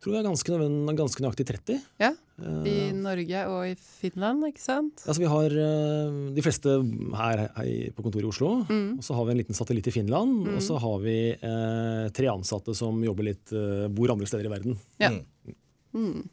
tror 0.00 0.14
jeg 0.16 0.22
er 0.22 0.28
ganske, 0.30 0.58
ganske 0.96 1.22
nøyaktig 1.22 1.44
30. 1.50 1.80
Ja, 2.00 2.10
I 2.40 2.76
uh, 2.88 2.96
Norge 2.96 3.42
og 3.52 3.66
i 3.68 3.74
Finland, 3.76 4.46
ikke 4.48 4.62
sant? 4.62 5.02
Altså 5.04 5.20
Vi 5.20 5.28
har 5.28 5.56
uh, 5.56 6.20
de 6.32 6.44
fleste 6.44 6.76
her, 7.18 7.42
her, 7.58 7.68
på 7.96 8.06
kontoret 8.06 8.24
i 8.24 8.30
Oslo. 8.30 8.54
Mm. 8.70 8.96
og 8.96 9.04
Så 9.04 9.18
har 9.18 9.28
vi 9.28 9.34
en 9.34 9.40
liten 9.42 9.58
satellitt 9.58 9.90
i 9.92 9.94
Finland. 9.94 10.46
Mm. 10.46 10.54
Og 10.56 10.64
så 10.64 10.80
har 10.80 11.04
vi 11.04 11.18
uh, 11.36 12.08
tre 12.16 12.32
ansatte 12.32 12.76
som 12.76 13.04
jobber 13.04 13.28
litt, 13.28 13.52
bor 13.92 14.14
andre 14.16 14.30
steder 14.30 14.48
i 14.48 14.54
verden. 14.54 14.80
Ja. 15.02 15.12
Mm. 15.12 15.54
mm. 15.92 16.26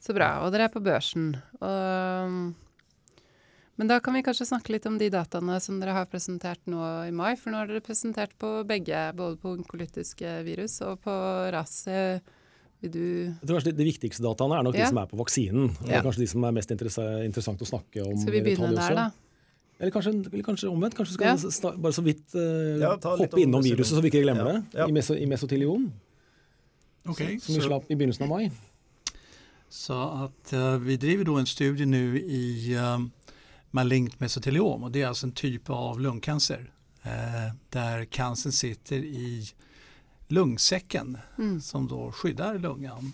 Så 0.00 0.16
bra. 0.16 0.32
Og 0.46 0.54
dere 0.54 0.70
er 0.70 0.72
på 0.72 0.80
børsen. 0.80 1.34
Og, 1.60 2.42
men 3.76 3.88
da 3.92 4.00
kan 4.00 4.16
vi 4.16 4.24
kanskje 4.24 4.48
snakke 4.48 4.72
litt 4.72 4.88
om 4.88 4.96
de 4.96 5.12
dataene 5.12 5.60
som 5.60 5.76
dere 5.82 5.98
har 5.98 6.08
presentert 6.08 6.64
nå 6.64 6.80
i 7.04 7.12
mai. 7.12 7.34
For 7.36 7.52
nå 7.52 7.60
har 7.60 7.68
dere 7.68 7.84
presentert 7.84 8.32
på 8.40 8.62
begge, 8.64 9.10
både 9.20 9.36
på 9.42 9.52
onkolytiske 9.58 10.38
virus 10.48 10.80
og 10.88 11.02
på 11.04 11.12
RAS. 11.52 11.82
Vil 12.80 12.92
du 12.92 13.00
Jeg 13.00 13.46
tror 13.46 13.58
kanskje 13.58 13.72
De 13.76 13.86
viktigste 13.86 14.24
dataene 14.24 14.58
er 14.58 14.64
nok 14.66 14.78
ja. 14.78 14.84
de 14.84 14.92
som 14.92 15.00
er 15.02 15.08
på 15.10 15.18
vaksinen. 15.20 15.72
Det 15.80 15.96
er 15.98 16.06
kanskje 16.06 16.24
de 16.24 16.30
som 16.32 16.46
er 16.48 16.54
mest 16.56 16.70
interessant 16.72 17.60
å 17.60 17.68
snakke 17.68 18.04
om. 18.04 18.14
Skal 18.22 18.36
vi 18.38 18.44
begynne 18.46 18.72
der, 18.76 18.96
da? 18.96 19.10
Eller 19.80 19.92
kanskje, 19.94 20.12
eller 20.28 20.44
kanskje, 20.44 20.68
omvendt. 20.68 20.96
Kanskje 20.96 21.14
skal 21.16 21.30
ja. 21.30 21.72
bare 21.80 21.96
så 21.96 22.04
vidt 22.04 22.34
uh, 22.36 22.80
ja, 22.82 22.96
hoppe 23.00 23.40
innom 23.40 23.64
viruset, 23.64 23.94
så 23.96 24.02
vi 24.04 24.10
ikke 24.12 24.20
glemmer 24.26 24.50
det. 24.50 24.56
I, 24.84 24.92
meso, 24.92 25.16
i 25.16 25.28
mesoteliom. 25.28 25.86
Okay, 27.08 27.38
som 27.40 27.56
vi 27.56 27.62
slapp 27.64 27.88
i 27.88 27.96
begynnelsen 27.96 28.26
av 28.26 28.28
mai. 28.28 28.50
Så 29.70 29.96
att 30.02 30.52
uh, 30.52 30.76
vi 30.76 30.96
driver 30.96 31.24
då 31.24 31.36
en 31.36 31.46
studie 31.46 31.86
nu 31.86 32.18
i 32.20 32.76
uh, 32.76 32.98
malignt 33.70 34.20
mesoteliom 34.20 34.84
och 34.84 34.90
det 34.90 35.02
är 35.02 35.06
alltså 35.06 35.26
en 35.26 35.32
typ 35.32 35.70
av 35.70 36.00
lungcancer 36.00 36.72
uh, 37.06 37.54
där 37.68 38.04
cancern 38.04 38.52
sitter 38.52 38.96
i 38.96 39.46
lungsäcken 40.30 41.18
mm. 41.38 41.60
som 41.60 41.88
då 41.88 42.12
skyddar 42.12 42.58
lungan. 42.58 43.12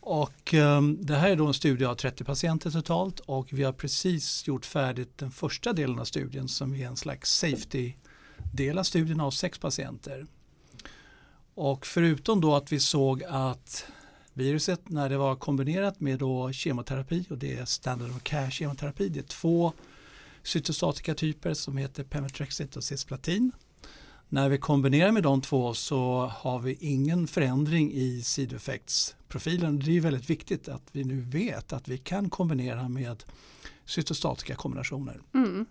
Och 0.00 0.54
um, 0.54 0.98
det 1.06 1.16
här 1.16 1.30
är 1.30 1.36
då 1.36 1.46
en 1.46 1.54
studie 1.54 1.84
av 1.84 1.94
30 1.94 2.24
patienter 2.24 2.70
totalt 2.70 3.20
och 3.20 3.48
vi 3.52 3.62
har 3.62 3.72
precis 3.72 4.46
gjort 4.46 4.66
färdigt 4.66 5.18
den 5.18 5.30
första 5.30 5.72
delen 5.72 5.98
av 5.98 6.04
studien 6.04 6.48
som 6.48 6.74
är 6.74 6.86
en 6.86 6.96
slags 6.96 7.38
safety-del 7.38 8.78
av 8.78 8.82
studien 8.82 9.20
av 9.20 9.30
sex 9.30 9.58
patienter. 9.58 10.26
Och 11.54 11.86
förutom 11.86 12.40
då 12.40 12.54
att 12.54 12.72
vi 12.72 12.80
såg 12.80 13.24
att 13.24 13.86
viruset 14.32 14.88
när 14.88 15.08
det 15.08 15.16
var 15.16 15.36
kombinerat 15.36 16.00
med 16.00 16.18
då 16.18 16.52
kemoterapi 16.52 17.26
och 17.30 17.38
det 17.38 17.56
är 17.56 17.64
standard 17.64 18.10
of 18.10 18.22
care 18.22 18.50
kemoterapi. 18.50 19.08
Det 19.08 19.20
är 19.20 19.22
två 19.22 19.72
cytostatikatyper 20.42 21.54
som 21.54 21.76
heter 21.76 22.04
Pemetrexed 22.04 22.76
och 22.76 22.84
cisplatin. 22.84 23.52
När 24.32 24.48
vi 24.48 24.58
kombinerar 24.58 25.12
med 25.12 25.22
de 25.22 25.40
två 25.40 25.74
så 25.74 26.32
har 26.36 26.58
vi 26.58 26.76
ingen 26.80 27.26
förändring 27.26 27.92
i 27.92 28.22
sidoeffektsprofilen. 28.22 29.78
Det 29.78 29.96
är 29.96 30.00
väldigt 30.00 30.30
viktigt 30.30 30.68
att 30.68 30.82
vi 30.92 31.04
nu 31.04 31.20
vet 31.20 31.72
att 31.72 31.88
vi 31.88 31.98
kan 31.98 32.30
kombinera 32.30 32.88
med 32.88 33.24
cytostatika 33.84 34.54
kombinationer. 34.54 35.20
Mm. 35.34 35.66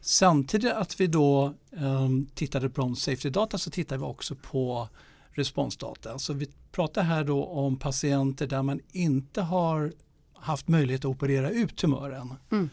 Samtidigt 0.00 0.72
att 0.72 1.00
vi 1.00 1.06
då 1.06 1.54
um, 1.70 2.26
tittade 2.34 2.70
på 2.70 2.94
safety 2.94 3.30
data 3.30 3.58
så 3.58 3.70
tittade 3.70 3.98
vi 3.98 4.04
också 4.04 4.34
på 4.34 4.88
responsdata. 5.32 6.18
Så 6.18 6.32
vi 6.32 6.48
pratar 6.72 7.02
här 7.02 7.24
då 7.24 7.44
om 7.44 7.76
patienter 7.76 8.46
där 8.46 8.62
man 8.62 8.80
inte 8.92 9.42
har 9.42 9.92
haft 10.34 10.68
möjlighet 10.68 11.00
att 11.00 11.10
operera 11.10 11.50
ut 11.50 11.76
tumören. 11.76 12.34
Mm. 12.52 12.70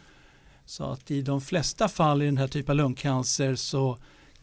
Så 0.65 0.83
att 0.83 1.12
i 1.12 1.22
de 1.22 1.41
flesta 1.41 1.88
fall 1.88 2.22
i 2.22 2.25
den 2.25 2.38
här 2.38 2.48
typen 2.48 2.72
av 2.72 2.77
lungcancer 2.77 3.55
så 3.55 3.98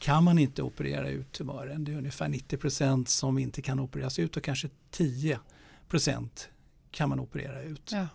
kan 0.05 0.25
man 0.25 0.39
inte 0.39 0.63
operera 0.63 1.09
ut 1.09 1.33
tumören. 1.33 1.85
Det 1.85 1.93
är 1.93 1.97
ungefär 1.97 2.29
90% 2.29 3.05
som 3.05 3.39
inte 3.39 3.63
kan 3.63 3.81
opereras 3.81 4.19
ut 4.19 4.37
och 4.37 4.43
kanske 4.43 4.69
10% 4.93 5.39
kan 6.91 7.09
man 7.09 7.21
operera 7.21 7.63
ut. 7.63 7.91
Ja. 7.93 8.07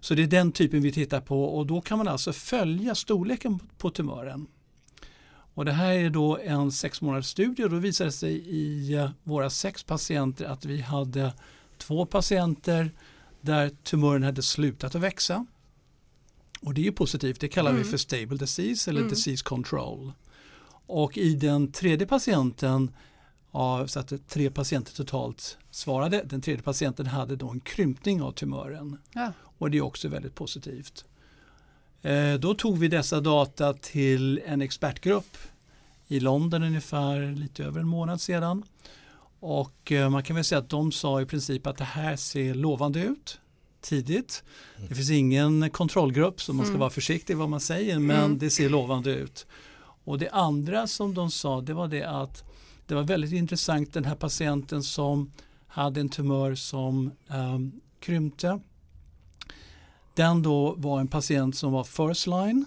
Så 0.00 0.14
det 0.14 0.22
är 0.22 0.26
den 0.26 0.52
typen 0.52 0.82
vi 0.82 0.92
tittar 0.92 1.20
på 1.20 1.44
och 1.44 1.66
då 1.66 1.80
kan 1.80 1.98
man 1.98 2.08
alltså 2.08 2.32
följa 2.32 2.94
storleken 2.94 3.58
på 3.78 3.90
tumören. 3.90 4.46
Och 5.54 5.64
det 5.64 5.72
här 5.72 5.92
är 5.92 6.10
då 6.10 6.38
en 6.38 6.72
sex 6.72 7.00
månaders 7.00 7.26
studie 7.26 7.64
och 7.64 7.70
då 7.70 7.76
visade 7.76 8.08
det 8.08 8.12
sig 8.12 8.32
i 8.48 8.94
eh, 8.94 9.10
våra 9.22 9.50
sex 9.50 9.82
patienter 9.82 10.44
att 10.44 10.64
vi 10.64 10.80
hade 10.80 11.32
två 11.76 12.06
patienter 12.06 12.90
där 13.40 13.70
tumören 13.82 14.22
hade 14.22 14.42
slutat 14.42 14.94
att 14.94 15.02
växa. 15.02 15.46
Och 16.60 16.74
det 16.74 16.86
är 16.86 16.92
positivt, 16.92 17.40
det 17.40 17.48
kallar 17.48 17.70
mm. 17.70 17.82
vi 17.82 17.88
för 17.88 17.96
stable 17.96 18.36
disease 18.36 18.90
eller 18.90 19.00
mm. 19.00 19.10
disease 19.10 19.44
control. 19.44 20.12
Och 20.88 21.18
i 21.18 21.34
den 21.34 21.72
tredje 21.72 22.06
patienten, 22.06 22.90
ja, 23.52 23.88
så 23.88 24.00
att 24.00 24.28
tre 24.28 24.50
patienter 24.50 24.92
totalt 24.92 25.58
svarade, 25.70 26.22
den 26.24 26.40
tredje 26.40 26.62
patienten 26.62 27.06
hade 27.06 27.36
då 27.36 27.50
en 27.50 27.60
krympning 27.60 28.22
av 28.22 28.32
tumören. 28.32 28.98
Ja. 29.12 29.32
Och 29.58 29.70
det 29.70 29.78
är 29.78 29.82
också 29.82 30.08
väldigt 30.08 30.34
positivt. 30.34 31.04
Eh, 32.02 32.34
då 32.34 32.54
tog 32.54 32.78
vi 32.78 32.88
dessa 32.88 33.20
data 33.20 33.72
till 33.72 34.40
en 34.46 34.62
expertgrupp 34.62 35.36
i 36.06 36.20
London 36.20 36.62
ungefär 36.62 37.32
lite 37.32 37.64
över 37.64 37.80
en 37.80 37.88
månad 37.88 38.20
sedan. 38.20 38.64
Och 39.40 39.92
eh, 39.92 40.10
man 40.10 40.22
kan 40.22 40.36
väl 40.36 40.44
säga 40.44 40.58
att 40.58 40.68
de 40.68 40.92
sa 40.92 41.20
i 41.20 41.26
princip 41.26 41.66
att 41.66 41.76
det 41.76 41.84
här 41.84 42.16
ser 42.16 42.54
lovande 42.54 43.00
ut 43.00 43.40
tidigt. 43.80 44.44
Det 44.88 44.94
finns 44.94 45.10
ingen 45.10 45.70
kontrollgrupp 45.70 46.40
så 46.40 46.52
man 46.52 46.66
ska 46.66 46.70
mm. 46.70 46.80
vara 46.80 46.90
försiktig 46.90 47.36
vad 47.36 47.48
man 47.48 47.60
säger 47.60 47.98
men 47.98 48.24
mm. 48.24 48.38
det 48.38 48.50
ser 48.50 48.68
lovande 48.68 49.10
ut. 49.10 49.46
Och 50.08 50.18
det 50.18 50.30
andra 50.30 50.86
som 50.86 51.14
de 51.14 51.30
sa 51.30 51.60
det 51.60 51.74
var 51.74 51.88
det 51.88 52.04
att 52.04 52.44
det 52.86 52.94
var 52.94 53.02
väldigt 53.02 53.32
intressant 53.32 53.92
den 53.92 54.04
här 54.04 54.14
patienten 54.14 54.82
som 54.82 55.32
hade 55.66 56.00
en 56.00 56.08
tumör 56.08 56.54
som 56.54 57.12
um, 57.28 57.80
krympte. 58.00 58.60
Den 60.14 60.42
då 60.42 60.74
var 60.78 61.00
en 61.00 61.08
patient 61.08 61.56
som 61.56 61.72
var 61.72 61.84
first 61.84 62.26
line. 62.26 62.64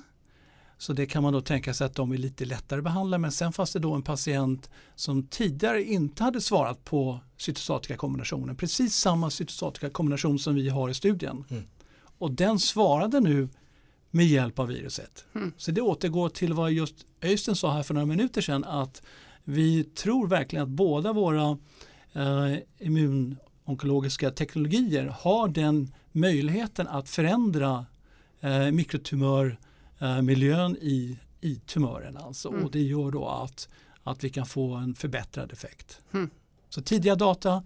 Så 0.77 0.93
det 0.93 1.05
kan 1.05 1.23
man 1.23 1.33
då 1.33 1.41
tänka 1.41 1.73
sig 1.73 1.85
att 1.85 1.95
de 1.95 2.11
är 2.11 2.17
lite 2.17 2.45
lättare 2.45 2.81
behandlade. 2.81 3.21
Men 3.21 3.31
sen 3.31 3.53
fanns 3.53 3.73
det 3.73 3.79
då 3.79 3.93
en 3.93 4.01
patient 4.01 4.69
som 4.95 5.23
tidigare 5.27 5.83
inte 5.83 6.23
hade 6.23 6.41
svarat 6.41 6.83
på 6.85 7.19
cytostatika 7.37 7.97
kombinationen. 7.97 8.55
Precis 8.55 8.95
samma 8.95 9.29
cytostatika 9.29 9.89
kombination 9.89 10.39
som 10.39 10.55
vi 10.55 10.69
har 10.69 10.89
i 10.89 10.93
studien. 10.93 11.45
Mm. 11.49 11.63
Och 12.17 12.31
den 12.31 12.59
svarade 12.59 13.19
nu 13.19 13.49
med 14.11 14.25
hjälp 14.25 14.59
av 14.59 14.67
viruset. 14.67 15.25
Mm. 15.35 15.53
Så 15.57 15.71
det 15.71 15.81
återgår 15.81 16.29
till 16.29 16.53
vad 16.53 16.71
just 16.71 16.95
Öystein 17.21 17.55
sa 17.55 17.73
här 17.73 17.83
för 17.83 17.93
några 17.93 18.05
minuter 18.05 18.41
sedan 18.41 18.63
att 18.63 19.01
vi 19.43 19.83
tror 19.83 20.27
verkligen 20.27 20.63
att 20.63 20.69
båda 20.69 21.13
våra 21.13 21.57
eh, 22.13 22.55
immunonkologiska 22.79 24.31
teknologier 24.31 25.15
har 25.19 25.47
den 25.47 25.93
möjligheten 26.11 26.87
att 26.87 27.09
förändra 27.09 27.85
eh, 28.39 28.71
mikrotumörmiljön 28.71 30.75
eh, 30.75 30.83
i, 30.87 31.17
i 31.41 31.55
tumören. 31.55 32.17
Alltså. 32.17 32.49
Mm. 32.49 32.65
Och 32.65 32.71
det 32.71 32.81
gör 32.81 33.11
då 33.11 33.27
att, 33.27 33.69
att 34.03 34.23
vi 34.23 34.29
kan 34.29 34.45
få 34.45 34.73
en 34.73 34.95
förbättrad 34.95 35.53
effekt. 35.53 35.99
Mm. 36.13 36.29
Så 36.69 36.81
tidiga 36.81 37.15
data 37.15 37.63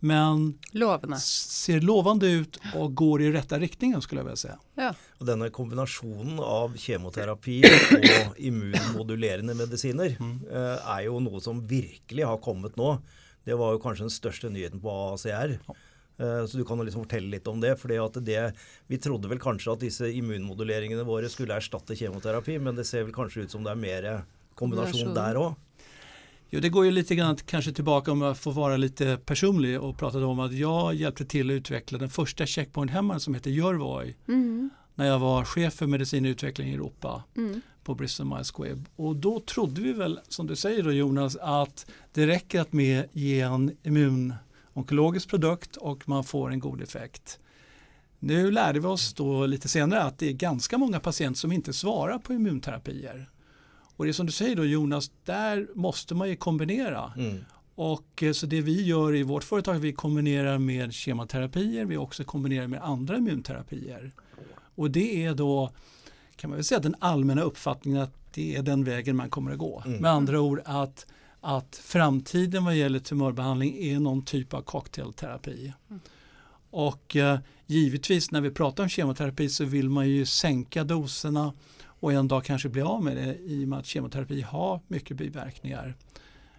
men 0.00 0.58
lovande. 0.70 1.16
ser 1.20 1.80
lovande 1.80 2.26
ut 2.26 2.60
och 2.74 2.94
går 2.94 3.22
i 3.22 3.32
rätta 3.32 3.58
riktningen 3.58 4.02
skulle 4.02 4.18
jag 4.18 4.24
vilja 4.24 4.36
säga. 4.36 4.58
Ja. 4.74 4.94
Och 5.18 5.26
denna 5.26 5.50
kombinationen 5.50 6.38
av 6.38 6.76
kemoterapi 6.76 7.64
och 7.64 8.38
immunmodulerande 8.38 9.54
mediciner 9.54 10.16
mm. 10.20 10.40
Eh, 10.52 10.90
är 10.90 11.00
ju 11.00 11.20
något 11.20 11.42
som 11.42 11.66
verkligen 11.66 12.28
har 12.28 12.38
kommit 12.38 12.76
nu. 12.76 12.96
Det 13.44 13.54
var 13.54 13.72
ju 13.72 13.78
kanske 13.78 14.04
den 14.04 14.10
största 14.10 14.48
nyheten 14.48 14.80
på 14.80 14.90
ACR. 14.90 15.58
Ja. 15.66 15.74
Eh, 16.18 16.46
så 16.46 16.56
du 16.56 16.64
kan 16.64 16.84
liksom 16.84 17.02
fortelle 17.02 17.28
litt 17.28 17.46
om 17.46 17.60
det. 17.60 17.76
for 17.76 18.20
det, 18.20 18.52
Vi 18.86 18.98
trodde 18.98 19.28
vel 19.28 19.40
kanskje 19.40 19.72
at 19.72 19.80
disse 19.80 20.08
immunmoduleringene 20.10 21.02
våre 21.02 21.28
skulle 21.28 21.56
erstatte 21.56 21.96
kemoterapi, 21.96 22.58
men 22.58 22.76
det 22.76 22.84
ser 22.84 23.02
väl 23.02 23.14
kanske 23.14 23.40
ut 23.40 23.50
som 23.50 23.64
det 23.64 23.70
är 23.70 23.74
mer 23.74 24.24
kombination 24.54 25.14
där 25.14 25.36
också. 25.36 25.60
Jo, 26.50 26.60
det 26.60 26.68
går 26.68 26.84
ju 26.84 26.90
lite 26.90 27.14
grann 27.14 27.36
kanske 27.36 27.72
tillbaka 27.72 28.12
om 28.12 28.22
jag 28.22 28.38
får 28.38 28.52
vara 28.52 28.76
lite 28.76 29.18
personlig 29.24 29.80
och 29.80 29.98
prata 29.98 30.26
om 30.26 30.40
att 30.40 30.52
jag 30.52 30.94
hjälpte 30.94 31.24
till 31.24 31.50
att 31.50 31.54
utveckla 31.54 31.98
den 31.98 32.10
första 32.10 32.46
checkpoint-hämmaren 32.46 33.20
som 33.20 33.34
heter 33.34 33.50
Yervoy. 33.50 34.16
Mm. 34.28 34.70
När 34.94 35.06
jag 35.06 35.18
var 35.18 35.44
chef 35.44 35.74
för 35.74 35.86
medicin 35.86 36.24
och 36.24 36.28
utveckling 36.28 36.68
i 36.68 36.74
Europa 36.74 37.22
mm. 37.36 37.60
på 37.84 37.94
Bristol 37.94 38.26
Myers 38.26 38.52
Squibb. 38.52 38.88
Och 38.96 39.16
då 39.16 39.40
trodde 39.40 39.80
vi 39.80 39.92
väl, 39.92 40.20
som 40.28 40.46
du 40.46 40.56
säger 40.56 40.82
då 40.82 40.92
Jonas, 40.92 41.36
att 41.36 41.86
det 42.12 42.26
räcker 42.26 42.60
att 42.60 42.72
med 42.72 43.04
ge 43.12 43.40
en 43.40 43.76
immunonkologisk 43.82 45.28
produkt 45.28 45.76
och 45.76 46.08
man 46.08 46.24
får 46.24 46.50
en 46.50 46.60
god 46.60 46.82
effekt. 46.82 47.38
Nu 48.18 48.50
lärde 48.50 48.80
vi 48.80 48.86
oss 48.86 49.14
då 49.14 49.46
lite 49.46 49.68
senare 49.68 50.02
att 50.02 50.18
det 50.18 50.28
är 50.28 50.32
ganska 50.32 50.78
många 50.78 51.00
patienter 51.00 51.38
som 51.38 51.52
inte 51.52 51.72
svarar 51.72 52.18
på 52.18 52.32
immunterapier. 52.32 53.30
Och 53.96 54.04
det 54.04 54.10
är 54.10 54.12
som 54.12 54.26
du 54.26 54.32
säger 54.32 54.56
då 54.56 54.64
Jonas, 54.64 55.10
där 55.24 55.68
måste 55.74 56.14
man 56.14 56.28
ju 56.28 56.36
kombinera. 56.36 57.12
Mm. 57.16 57.44
Och 57.74 58.22
eh, 58.22 58.32
så 58.32 58.46
det 58.46 58.60
vi 58.60 58.82
gör 58.82 59.14
i 59.14 59.22
vårt 59.22 59.44
företag, 59.44 59.74
vi 59.74 59.92
kombinerar 59.92 60.58
med 60.58 60.92
kemoterapier, 60.92 61.84
vi 61.84 61.96
också 61.96 62.24
kombinerar 62.24 62.66
med 62.66 62.82
andra 62.82 63.16
immunterapier. 63.16 64.12
Och 64.74 64.90
det 64.90 65.24
är 65.24 65.34
då, 65.34 65.70
kan 66.36 66.50
man 66.50 66.56
väl 66.56 66.64
säga, 66.64 66.80
den 66.80 66.94
allmänna 66.98 67.42
uppfattningen 67.42 68.02
att 68.02 68.14
det 68.34 68.56
är 68.56 68.62
den 68.62 68.84
vägen 68.84 69.16
man 69.16 69.30
kommer 69.30 69.52
att 69.52 69.58
gå. 69.58 69.82
Mm. 69.86 70.00
Med 70.00 70.10
andra 70.10 70.40
ord 70.40 70.60
att, 70.64 71.06
att 71.40 71.80
framtiden 71.84 72.64
vad 72.64 72.76
gäller 72.76 72.98
tumörbehandling 72.98 73.76
är 73.78 74.00
någon 74.00 74.24
typ 74.24 74.54
av 74.54 74.62
cocktailterapi. 74.62 75.72
Mm. 75.88 76.00
Och 76.70 77.16
eh, 77.16 77.38
givetvis 77.66 78.30
när 78.30 78.40
vi 78.40 78.50
pratar 78.50 78.82
om 78.82 78.88
kemoterapi 78.88 79.48
så 79.48 79.64
vill 79.64 79.88
man 79.88 80.08
ju 80.08 80.26
sänka 80.26 80.84
doserna 80.84 81.52
och 82.00 82.12
en 82.12 82.28
dag 82.28 82.44
kanske 82.44 82.68
bli 82.68 82.82
av 82.82 83.04
med 83.04 83.16
det 83.16 83.38
i 83.38 83.64
och 83.64 83.68
med 83.68 83.78
att 83.78 83.86
kemoterapi 83.86 84.40
har 84.40 84.80
mycket 84.88 85.16
biverkningar. 85.16 85.94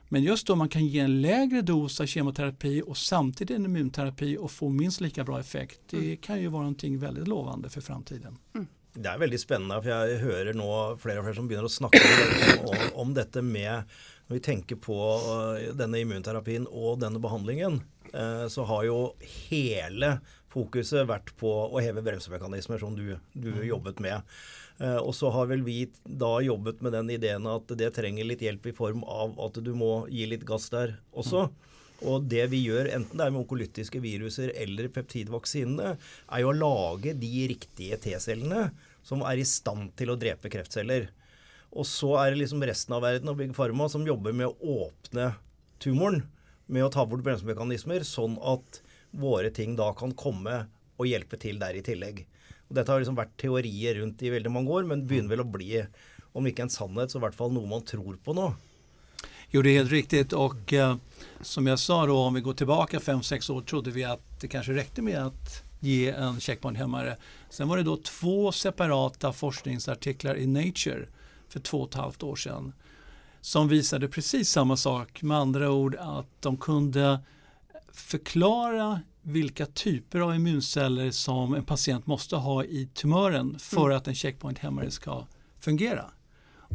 Men 0.10 0.24
just 0.24 0.48
då 0.48 0.56
man 0.56 0.70
kan 0.70 0.86
ge 0.86 1.00
en 1.00 1.22
lägre 1.22 1.62
dos 1.62 2.01
av 2.01 2.06
kemoterapi 2.06 2.84
och 2.86 2.98
samtidigt 2.98 3.58
en 3.58 3.65
immunterapi 3.65 4.38
och 4.38 4.51
få 4.51 4.70
minst 4.70 5.01
lika 5.01 5.24
bra 5.24 5.39
effekt. 5.39 5.79
Det 5.89 5.98
mm. 5.98 6.17
kan 6.17 6.41
ju 6.41 6.48
vara 6.48 6.62
någonting 6.62 7.00
väldigt 7.00 7.27
lovande 7.27 7.70
för 7.70 7.82
framtiden. 7.82 8.38
Mm. 8.56 8.67
Det 8.94 9.10
är 9.10 9.17
väldigt 9.17 9.41
spännande 9.41 9.84
för 9.84 9.89
jag 9.89 10.20
hör 10.20 10.46
nu 10.46 10.98
flera 11.00 11.20
och 11.20 11.25
fler 11.25 11.34
som 11.34 11.48
börjar 11.48 11.67
snacka 11.67 11.98
om, 12.63 12.75
om 12.94 13.13
detta 13.13 13.41
med 13.41 13.84
när 14.27 14.34
vi 14.34 14.39
tänker 14.39 14.75
på 14.75 15.22
eh, 15.60 15.75
denna 15.75 15.98
immunterapin 15.98 16.65
och 16.65 17.00
denna 17.00 17.20
behandlingen 17.20 17.82
eh, 18.13 18.48
så 18.48 18.63
har 18.63 18.84
ju 18.84 19.08
hela 19.50 20.20
fokuset 20.50 21.08
varit 21.08 21.38
på 21.38 21.77
att 21.77 21.84
häva 21.84 22.01
bromsmekanismer 22.01 22.77
som 22.77 22.96
du, 22.96 23.20
du 23.34 23.51
mm. 23.51 23.67
jobbat 23.67 24.00
med. 24.00 24.22
Eh, 24.79 24.96
och 24.96 25.15
så 25.15 25.29
har 25.29 25.46
väl 25.46 25.63
vi 25.63 25.89
då 26.03 26.41
jobbat 26.41 26.81
med 26.81 26.91
den 26.91 27.10
idén 27.10 27.48
att 27.48 27.67
det 27.67 27.91
trenger 27.91 28.24
lite 28.24 28.46
hjälp 28.46 28.65
i 28.65 28.74
form 28.74 29.03
av 29.03 29.39
att 29.39 29.53
du 29.53 29.74
må 29.74 30.07
ge 30.10 30.25
lite 30.25 30.46
gas 30.46 30.69
där 30.69 31.01
också. 31.12 31.38
Mm. 31.38 31.50
Och 32.00 32.24
det 32.24 32.46
vi 32.46 32.62
gör, 32.62 32.86
enten 32.86 33.17
det 33.17 33.24
är 33.24 33.29
med 33.29 33.39
onkolytiska 33.39 34.00
viruser 34.00 34.53
eller 34.55 34.88
peptidvaksinene, 34.88 35.98
är 36.27 36.39
ju 36.39 36.50
att 36.50 36.55
lage 36.55 37.13
de 37.13 37.48
riktiga 37.48 37.98
T-cellerna 37.98 38.72
som 39.03 39.22
är 39.22 39.38
i 39.38 39.46
stand 39.46 39.96
till 39.96 40.10
att 40.10 40.19
drepa 40.19 40.50
kreftceller. 40.50 41.12
Och 41.69 41.88
så 41.88 42.17
är 42.17 42.31
det 42.31 42.38
liksom 42.38 42.63
resten 42.63 42.96
av 42.96 43.01
världen 43.01 43.29
och 43.29 43.36
Big 43.36 43.55
Pharma 43.55 43.89
som 43.89 44.07
jobbar 44.07 44.31
med 44.31 44.48
att 44.48 44.62
öppna 44.62 45.34
tumorn 45.79 46.24
med 46.65 46.86
att 46.86 46.91
ta 46.91 47.05
bort 47.05 47.24
bränslemekanismer 47.24 48.03
så 48.03 48.55
att 48.55 48.81
våra 49.12 49.50
ting 49.50 49.75
då 49.75 49.93
kan 49.93 50.13
komma 50.13 50.65
och 50.96 51.07
hjälpa 51.07 51.38
till 51.38 51.60
där 51.60 51.74
i 51.74 51.81
tillägg. 51.81 52.27
Og 52.67 52.75
dette 52.75 52.91
har 52.91 53.00
liksom 53.00 53.15
varit 53.15 53.38
teorier 53.38 53.95
runt 53.95 54.24
i 54.24 54.29
väldigt 54.29 54.51
många 54.51 54.71
år 54.71 54.83
men 54.83 55.07
börjar 55.07 55.27
väl 55.29 55.41
å 55.41 55.43
bli, 55.43 55.86
om 56.31 56.47
inte 56.47 56.62
en 56.62 56.69
sanning 56.69 57.09
så 57.09 57.17
i 57.17 57.21
hvert 57.21 57.36
fall 57.36 57.53
något 57.53 57.69
man 57.69 57.86
tror 57.86 58.17
på 58.24 58.33
nu. 58.33 58.51
Jo, 59.51 59.62
det 59.62 59.69
är 59.69 59.74
helt 59.74 59.91
riktigt 59.91 60.33
och 60.33 60.74
eh, 60.74 60.95
som 61.41 61.67
jag 61.67 61.79
sa 61.79 62.05
då 62.05 62.17
om 62.17 62.33
vi 62.33 62.41
går 62.41 62.53
tillbaka 62.53 63.00
5-6 63.00 63.51
år 63.51 63.62
trodde 63.62 63.91
vi 63.91 64.03
att 64.03 64.39
det 64.41 64.47
kanske 64.47 64.74
räckte 64.74 65.01
med 65.01 65.25
att 65.25 65.63
ge 65.79 66.09
en 66.09 66.39
checkpoint-hämmare. 66.39 67.17
Sen 67.50 67.67
var 67.67 67.77
det 67.77 67.83
då 67.83 67.97
två 67.97 68.51
separata 68.51 69.33
forskningsartiklar 69.33 70.38
i 70.38 70.47
Nature 70.47 71.07
för 71.50 71.59
två 71.59 71.81
och 71.81 71.89
ett 71.89 71.95
halvt 71.95 72.24
år 72.24 72.36
sedan 72.36 72.74
som 73.41 73.67
visade 73.67 74.07
precis 74.07 74.50
samma 74.50 74.77
sak. 74.77 75.21
Med 75.21 75.38
andra 75.38 75.71
ord 75.71 75.95
att 75.95 76.41
de 76.41 76.57
kunde 76.57 77.19
förklara 77.91 79.01
vilka 79.27 79.65
typer 79.65 80.19
av 80.19 80.36
immunceller 80.36 81.12
som 81.12 81.53
en 81.53 81.63
patient 81.63 82.07
måste 82.07 82.36
ha 82.36 82.63
i 82.63 82.89
tumören 82.93 83.60
för 83.60 83.86
mm. 83.86 83.98
att 83.98 84.07
en 84.07 84.15
checkpoint-hämmare 84.15 84.91
ska 84.91 85.25
fungera. 85.60 86.05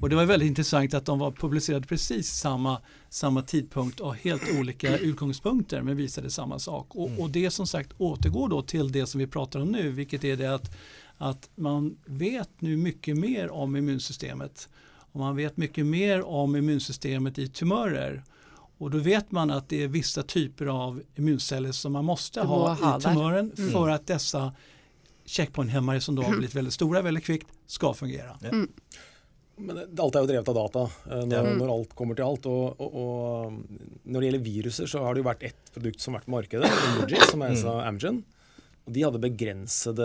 Och 0.00 0.08
det 0.08 0.16
var 0.16 0.24
väldigt 0.24 0.46
intressant 0.46 0.94
att 0.94 1.06
de 1.06 1.18
var 1.18 1.30
publicerade 1.30 1.86
precis 1.86 2.30
samma, 2.30 2.80
samma 3.08 3.42
tidpunkt 3.42 4.00
och 4.00 4.16
helt 4.16 4.42
olika 4.58 4.98
utgångspunkter 4.98 5.82
men 5.82 5.96
visade 5.96 6.30
samma 6.30 6.58
sak. 6.58 6.94
Och, 6.94 7.08
mm. 7.08 7.20
och, 7.20 7.30
det 7.30 7.50
som 7.50 7.66
sagt 7.66 7.92
återgår 7.98 8.48
då 8.48 8.62
till 8.62 8.92
det 8.92 9.06
som 9.06 9.18
vi 9.18 9.26
pratar 9.26 9.60
om 9.60 9.68
nu 9.68 9.90
vilket 9.90 10.24
är 10.24 10.36
det 10.36 10.54
att, 10.54 10.76
att 11.16 11.50
man 11.54 11.96
vet 12.04 12.50
nu 12.58 12.76
mycket 12.76 13.16
mer 13.16 13.50
om 13.50 13.76
immunsystemet. 13.76 14.68
Och 14.84 15.20
man 15.20 15.36
vet 15.36 15.56
mycket 15.56 15.86
mer 15.86 16.26
om 16.26 16.56
immunsystemet 16.56 17.38
i 17.38 17.48
tumörer. 17.48 18.22
Och 18.82 18.90
då 18.90 18.98
vet 18.98 19.30
man 19.30 19.50
att 19.50 19.68
det 19.68 19.82
är 19.82 19.88
vissa 19.88 20.22
typer 20.22 20.66
av 20.66 21.02
immunceller 21.14 21.72
som 21.72 21.92
man 21.92 22.04
måste 22.04 22.40
ha, 22.40 22.74
ha 22.74 22.98
i 22.98 23.02
tumören 23.02 23.52
mm. 23.58 23.70
för 23.70 23.88
att 23.88 24.06
dessa 24.06 24.54
checkpointhämmare 25.24 26.00
som 26.00 26.14
då 26.14 26.22
har 26.22 26.30
blivit 26.30 26.54
väldigt 26.54 26.74
stora 26.74 27.02
väldigt 27.02 27.24
kvickt 27.24 27.46
ska 27.66 27.94
fungera. 27.94 28.38
Mm. 28.42 28.68
Men 29.56 29.78
allt 29.98 30.14
är 30.14 30.20
ju 30.20 30.26
drevet 30.26 30.48
av 30.48 30.54
data 30.54 30.80
eh, 30.80 31.26
när, 31.26 31.40
mm. 31.40 31.58
när 31.58 31.74
allt 31.74 31.94
kommer 31.94 32.14
till 32.14 32.24
allt. 32.24 32.46
Och, 32.46 32.80
och, 32.80 32.94
och, 32.94 33.52
när 34.02 34.20
det 34.20 34.26
gäller 34.26 34.38
viruser 34.38 34.86
så 34.86 34.98
har 34.98 35.14
det 35.14 35.18
ju 35.18 35.24
varit 35.24 35.42
ett 35.42 35.72
produkt 35.74 36.00
som 36.00 36.12
varit 36.12 36.24
på 36.24 36.30
marknaden, 36.30 36.68
Emoji, 36.96 37.16
som 37.30 37.42
är 37.42 37.50
mm. 37.50 37.68
Amgen. 37.68 38.22
Och 38.84 38.92
de 38.92 39.02
hade 39.02 39.18
begränsade 39.18 40.02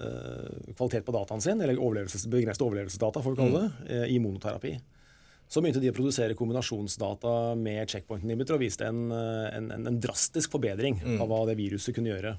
uh, 0.00 0.74
kvalitet 0.74 1.00
på 1.00 1.12
datan 1.12 1.40
sin, 1.40 1.60
eller 1.60 1.72
överlevelses, 1.72 2.26
begränsade 2.26 2.68
överlevelsesdata 2.68 3.22
får 3.22 3.30
vi 3.30 3.36
kalla 3.36 3.58
det, 3.58 3.94
mm. 3.94 4.02
uh, 4.02 4.08
i 4.08 4.18
monoterapi. 4.18 4.80
Så 5.48 5.62
begynte 5.64 5.80
de 5.80 5.88
å 5.88 5.96
produsere 5.96 6.36
kombinasjonsdata 6.36 7.54
med 7.56 7.88
checkpoint 7.88 8.26
inhibitor 8.26 8.58
og 8.58 8.66
viste 8.66 8.84
en, 8.84 9.08
eh, 9.14 9.48
en, 9.56 9.70
en 9.78 10.00
drastisk 10.02 10.52
forbedring 10.52 11.00
mm. 11.00 11.18
av 11.24 11.30
hva 11.30 11.44
det 11.48 11.56
viruset 11.60 11.96
kunne 11.96 12.12
gjøre. 12.12 12.36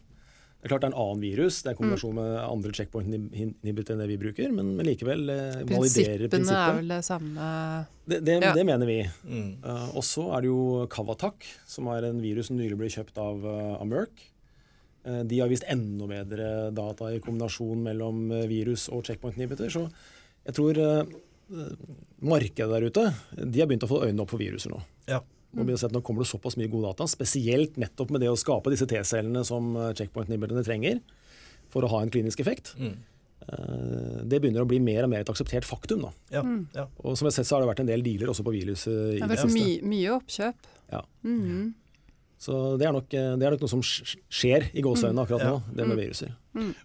Det 0.60 0.68
er 0.68 0.74
klart 0.74 0.84
det 0.84 0.90
er 0.90 0.92
en 0.92 1.02
annen 1.02 1.22
virus, 1.24 1.58
det 1.64 1.70
er 1.70 1.72
en 1.72 1.78
kombinasjon 1.80 2.12
mm. 2.12 2.18
med 2.20 2.34
andre 2.44 2.72
checkpoint 2.76 3.14
inhibitor 3.16 3.96
enn 3.96 4.02
det 4.04 4.10
vi 4.10 4.18
bruker, 4.20 4.50
men, 4.52 4.74
men 4.76 4.90
likevel 4.90 5.32
eh, 5.32 5.62
validerer 5.64 6.26
prinsippet. 6.26 6.34
Prinsippene 6.34 6.58
er 6.66 6.76
vel 6.76 6.92
det 6.92 6.98
samme 7.08 7.46
Det, 8.04 8.18
det, 8.28 8.36
ja. 8.44 8.52
det 8.58 8.66
mener 8.68 8.90
vi. 8.90 8.98
Mm. 9.24 9.54
Uh, 9.64 9.86
og 9.96 10.04
så 10.04 10.26
er 10.36 10.44
det 10.44 10.52
jo 10.52 10.84
Kavatak, 10.92 11.48
som 11.64 11.88
er 11.94 12.10
en 12.10 12.20
virus 12.20 12.52
som 12.52 12.60
nylig 12.60 12.76
ble 12.76 12.92
kjøpt 12.92 13.22
av, 13.24 13.40
uh, 13.48 13.78
av 13.80 13.88
Merck. 13.88 14.26
Uh, 15.08 15.22
de 15.32 15.40
har 15.40 15.48
vist 15.48 15.64
enda 15.72 16.12
bedre 16.12 16.52
data 16.76 17.08
i 17.16 17.24
kombinasjon 17.24 17.88
mellom 17.88 18.28
virus 18.52 18.90
og 18.92 19.08
checkpoint 19.08 19.40
inhibitor. 19.40 19.72
Så 19.72 19.88
jeg 20.44 20.60
tror 20.60 20.84
markedet 22.22 22.70
der 22.72 22.86
ute, 22.90 23.04
de 23.46 23.60
har 23.62 23.68
begynt 23.70 23.84
å 23.88 23.90
få 23.92 24.02
øynene 24.06 24.22
opp 24.26 24.32
for 24.34 24.42
viruser 24.42 24.74
nå. 24.74 24.82
Ja. 25.10 25.22
Og 25.58 25.66
vi 25.66 25.74
har 25.74 25.80
sett 25.82 25.92
Nå 25.96 26.02
kommer 26.06 26.22
det 26.22 26.30
såpass 26.30 26.58
mye 26.60 26.70
god 26.70 26.84
data, 26.92 27.08
spesielt 27.10 27.78
nettopp 27.82 28.12
med 28.14 28.22
det 28.22 28.30
å 28.30 28.38
skape 28.38 28.70
disse 28.70 28.86
T-cellene 28.86 29.42
som 29.48 29.72
eh, 29.76 29.94
checkpoint-inhibiterne 29.98 30.62
trenger 30.68 31.00
for 31.74 31.86
å 31.86 31.90
ha 31.90 32.02
en 32.06 32.12
klinisk 32.14 32.40
effekt. 32.44 32.76
Mm. 32.78 32.94
Eh, 33.48 34.20
Det 34.30 34.40
begynner 34.44 34.62
å 34.62 34.70
bli 34.70 34.78
mer 34.84 35.08
og 35.08 35.10
mer 35.10 35.24
et 35.26 35.30
akseptert 35.34 35.66
faktum. 35.66 36.04
Da. 36.06 36.12
Ja, 36.36 36.44
ja. 36.76 36.86
Og 37.02 37.18
som 37.18 37.26
jeg 37.26 37.34
har 37.34 37.38
sett, 37.40 37.50
så 37.50 37.56
har 37.58 37.64
det 37.66 37.72
vært 37.72 37.82
en 37.82 37.90
del 37.90 38.04
dealer 38.06 38.30
også 38.30 38.46
på 38.46 38.54
viruset. 38.54 38.94
i 39.16 39.20
Det 39.20 39.26
har 39.26 39.34
vært 39.48 39.54
my, 39.58 39.80
mye 39.90 40.12
oppkjøp. 40.20 40.70
Ja. 40.94 41.02
Mhm. 41.26 41.74
Så 42.40 42.78
det 42.80 42.86
er, 42.88 42.94
nok, 42.96 43.14
eh, 43.14 43.34
det 43.36 43.44
er 43.44 43.52
nok 43.52 43.60
noe 43.66 43.68
som 43.74 43.82
sk- 43.84 44.16
skjer 44.32 44.70
i 44.74 44.82
gåseøynene 44.86 45.26
akkurat 45.26 45.42
Ja. 45.44 45.50
nå, 45.58 45.76
det 45.76 45.88
med 45.88 45.98
viruser. 45.98 46.36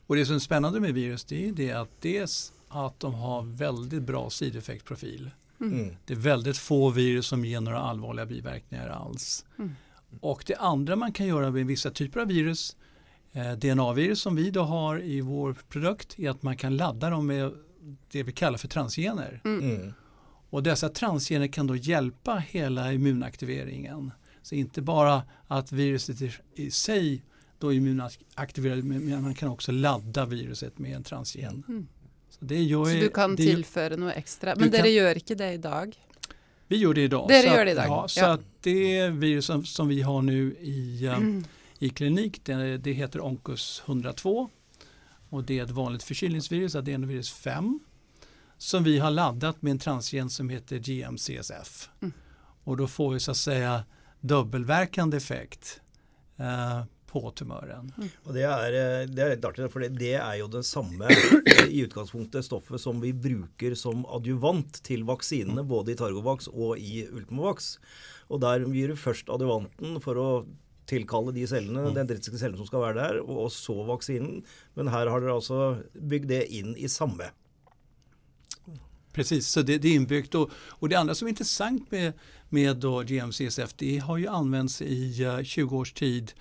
Och 0.08 0.16
det 0.16 0.24
som 0.26 0.34
är 0.36 0.40
spännande 0.40 0.80
med 0.80 0.94
virus 0.94 1.24
det 1.24 1.50
det 1.52 1.70
att 1.72 1.90
dels 2.00 2.52
att 2.74 3.00
de 3.00 3.14
har 3.14 3.42
väldigt 3.42 4.02
bra 4.02 4.30
sideffektprofil. 4.30 5.30
Mm. 5.60 5.96
Det 6.04 6.12
är 6.14 6.18
väldigt 6.18 6.58
få 6.58 6.90
virus 6.90 7.26
som 7.26 7.44
ger 7.44 7.60
några 7.60 7.78
allvarliga 7.80 8.26
biverkningar 8.26 8.88
alls. 8.88 9.44
Mm. 9.58 9.70
Och 10.20 10.44
det 10.46 10.54
andra 10.54 10.96
man 10.96 11.12
kan 11.12 11.26
göra 11.26 11.50
med 11.50 11.66
vissa 11.66 11.90
typer 11.90 12.20
av 12.20 12.26
virus, 12.28 12.76
eh, 13.32 13.52
DNA-virus 13.52 14.20
som 14.20 14.36
vi 14.36 14.50
då 14.50 14.62
har 14.62 15.02
i 15.02 15.20
vår 15.20 15.56
produkt, 15.68 16.18
är 16.18 16.30
att 16.30 16.42
man 16.42 16.56
kan 16.56 16.76
ladda 16.76 17.10
dem 17.10 17.26
med 17.26 17.52
det 18.10 18.22
vi 18.22 18.32
kallar 18.32 18.58
för 18.58 18.68
transgener. 18.68 19.40
Mm. 19.44 19.92
Och 20.50 20.62
dessa 20.62 20.88
transgener 20.88 21.46
kan 21.46 21.66
då 21.66 21.76
hjälpa 21.76 22.36
hela 22.38 22.92
immunaktiveringen. 22.92 24.10
Så 24.42 24.54
inte 24.54 24.82
bara 24.82 25.22
att 25.46 25.72
viruset 25.72 26.40
i- 26.54 26.70
sig 26.70 27.24
då 27.58 27.72
är 27.72 27.76
immunaktiverar, 27.76 28.82
men 28.82 29.22
man 29.22 29.34
kan 29.34 29.48
också 29.48 29.72
ladda 29.72 30.24
viruset 30.26 30.78
med 30.78 30.96
en 30.96 31.02
transgen. 31.02 31.86
Så 32.38 32.44
det 32.44 32.62
gör, 32.62 32.84
Så 32.84 32.90
du 32.90 33.08
kan 33.08 33.36
det, 33.36 33.96
noe 33.96 34.12
ekstra. 34.12 34.54
Du 34.54 34.60
Men 34.60 34.70
kan- 34.72 34.92
gjør 34.92 35.16
ikke 35.16 35.34
det 35.34 35.52
i 35.52 35.56
dag? 35.56 35.94
Vi 36.68 36.76
gör 36.76 36.94
det 36.94 37.00
idag. 37.02 37.26
Så 37.30 37.46
gör 37.46 37.64
det 37.64 37.70
idag, 37.70 37.86
Ja, 37.86 38.08
så 38.08 38.20
ja. 38.20 38.38
det 38.60 39.08
virus 39.10 39.46
som, 39.46 39.64
som 39.64 39.88
vi 39.88 40.02
har 40.02 40.22
nu 40.22 40.56
i, 40.60 41.04
eh, 41.06 41.16
Mm. 41.16 41.44
i 41.78 41.88
klinik, 41.88 42.44
det, 42.44 42.78
det 42.78 42.92
heter 42.92 43.20
Oncus 43.24 43.82
102. 43.86 44.48
Och 45.30 45.44
det 45.44 45.58
är 45.58 45.64
ett 45.64 45.70
vanligt 45.70 46.02
förkylningsvirus, 46.02 46.74
adenovirus 46.74 47.30
5. 47.32 47.80
Som 48.58 48.84
vi 48.84 48.98
har 48.98 49.10
laddat 49.10 49.62
med 49.62 49.70
en 49.70 49.78
transgen 49.78 50.30
som 50.30 50.48
heter 50.48 50.78
GMCSF. 50.78 51.88
Mm. 52.02 52.12
Och 52.64 52.76
då 52.76 52.86
får 52.88 53.12
vi 53.12 53.20
så 53.20 53.30
att 53.30 53.36
säga 53.36 53.84
dubbelverkande 54.20 55.16
effekt 55.16 55.80
eh, 56.38 56.82
på 57.14 57.22
tumören. 57.38 57.92
Og 58.26 58.34
det 58.34 58.44
er, 58.48 58.74
eh, 58.78 59.06
det 59.06 59.22
er 59.22 59.32
litt 59.34 59.46
artig, 59.46 59.68
for 59.72 59.84
det, 59.84 59.92
det 60.00 60.16
er 60.18 60.40
jo 60.40 60.48
det 60.50 60.64
samme 60.66 61.10
i 61.68 61.84
utgangspunktet 61.84 62.46
stoffet 62.46 62.82
som 62.82 62.98
vi 63.02 63.12
bruker 63.14 63.76
som 63.78 64.02
adjuvant 64.16 64.82
til 64.86 65.06
vaksinene, 65.06 65.62
både 65.66 65.94
i 65.94 65.98
Targovax 66.00 66.50
og 66.50 66.82
i 66.82 67.04
Ultimovax. 67.06 67.76
Og 68.32 68.42
der 68.42 68.66
gir 68.74 68.90
du 68.90 68.98
først 68.98 69.30
adjuvanten 69.30 70.00
for 70.02 70.18
å 70.18 70.28
tilkalle 70.90 71.32
de 71.32 71.46
cellene, 71.48 71.86
den 71.86 72.02
dendritiske 72.02 72.40
cellene 72.40 72.60
som 72.60 72.68
skal 72.68 72.82
være 72.88 72.98
der, 72.98 73.22
og, 73.22 73.46
og 73.46 73.54
så 73.54 73.76
vaksinen. 73.88 74.42
Men 74.76 74.92
her 74.92 75.08
har 75.12 75.22
dere 75.22 75.38
altså 75.38 75.62
bygd 75.94 76.30
det 76.34 76.44
inn 76.52 76.74
i 76.76 76.90
samme. 76.92 77.30
Precis, 79.14 79.48
så 79.48 79.62
det, 79.62 79.78
det 79.78 79.88
är 79.88 79.94
inbyggt. 79.94 80.34
Och, 80.34 80.50
och 80.54 80.88
det 80.88 80.96
andra 80.96 81.14
som 81.14 81.26
är 81.26 81.30
intressant 81.30 81.90
med, 81.90 82.12
med 82.48 82.76
då 82.76 83.02
GMCSF, 83.02 83.74
det 83.76 83.98
har 83.98 84.18
ju 84.18 84.26
använts 84.26 84.82
i 84.82 85.22
eh, 85.22 85.42
20 85.42 85.76
års 85.76 85.92
tid. 85.92 86.32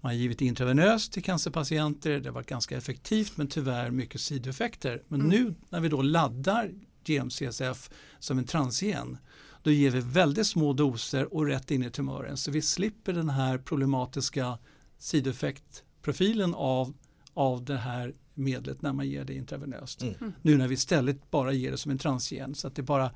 Man 0.00 0.12
har 0.12 0.16
givit 0.16 0.40
intravenöst 0.40 1.12
till 1.12 1.22
cancerpatienter, 1.22 2.20
det 2.20 2.28
har 2.28 2.34
varit 2.34 2.48
ganska 2.48 2.76
effektivt 2.76 3.36
men 3.36 3.46
tyvärr 3.48 3.90
mycket 3.90 4.20
sidoeffekter. 4.20 5.02
Men 5.08 5.20
nu 5.20 5.54
när 5.70 5.80
vi 5.80 5.88
då 5.88 6.02
laddar 6.02 6.70
GMCSF 7.04 7.90
som 8.18 8.38
en 8.38 8.44
transgen, 8.44 9.18
då 9.62 9.70
ger 9.70 9.90
vi 9.90 10.00
väldigt 10.00 10.46
små 10.46 10.72
doser 10.72 11.34
och 11.34 11.46
rätt 11.46 11.70
in 11.70 11.82
i 11.82 11.90
tumören. 11.90 12.36
Så 12.36 12.50
vi 12.50 12.62
slipper 12.62 13.12
den 13.12 13.30
här 13.30 13.58
problematiska 13.58 14.58
sidoeffektprofilen 14.98 16.54
av, 16.54 16.94
av 17.34 17.64
det 17.64 17.76
här 17.76 18.14
medlet 18.34 18.82
när 18.82 18.92
man 18.92 19.08
ger 19.08 19.24
det 19.24 19.34
intravenöst. 19.34 20.02
Mm. 20.02 20.32
Nu 20.42 20.56
när 20.56 20.68
vi 20.68 20.74
istället 20.74 21.30
bara 21.30 21.52
ger 21.52 21.70
det 21.70 21.78
som 21.78 21.90
en 21.90 21.98
transgen 21.98 22.54
så 22.54 22.66
att 22.66 22.74
det 22.74 22.82
bara 22.82 23.10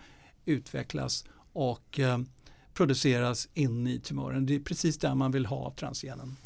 utvecklas 0.44 1.24
och 1.52 2.00
eh, 2.00 2.18
produceras 2.74 3.48
in 3.54 3.86
i 3.86 3.98
tumören. 3.98 4.46
Det 4.46 4.54
är 4.54 4.60
precis 4.60 4.98
där 4.98 5.14
man 5.14 5.30
vill 5.32 5.46
ha 5.46 5.72
transgenen. 5.76 6.36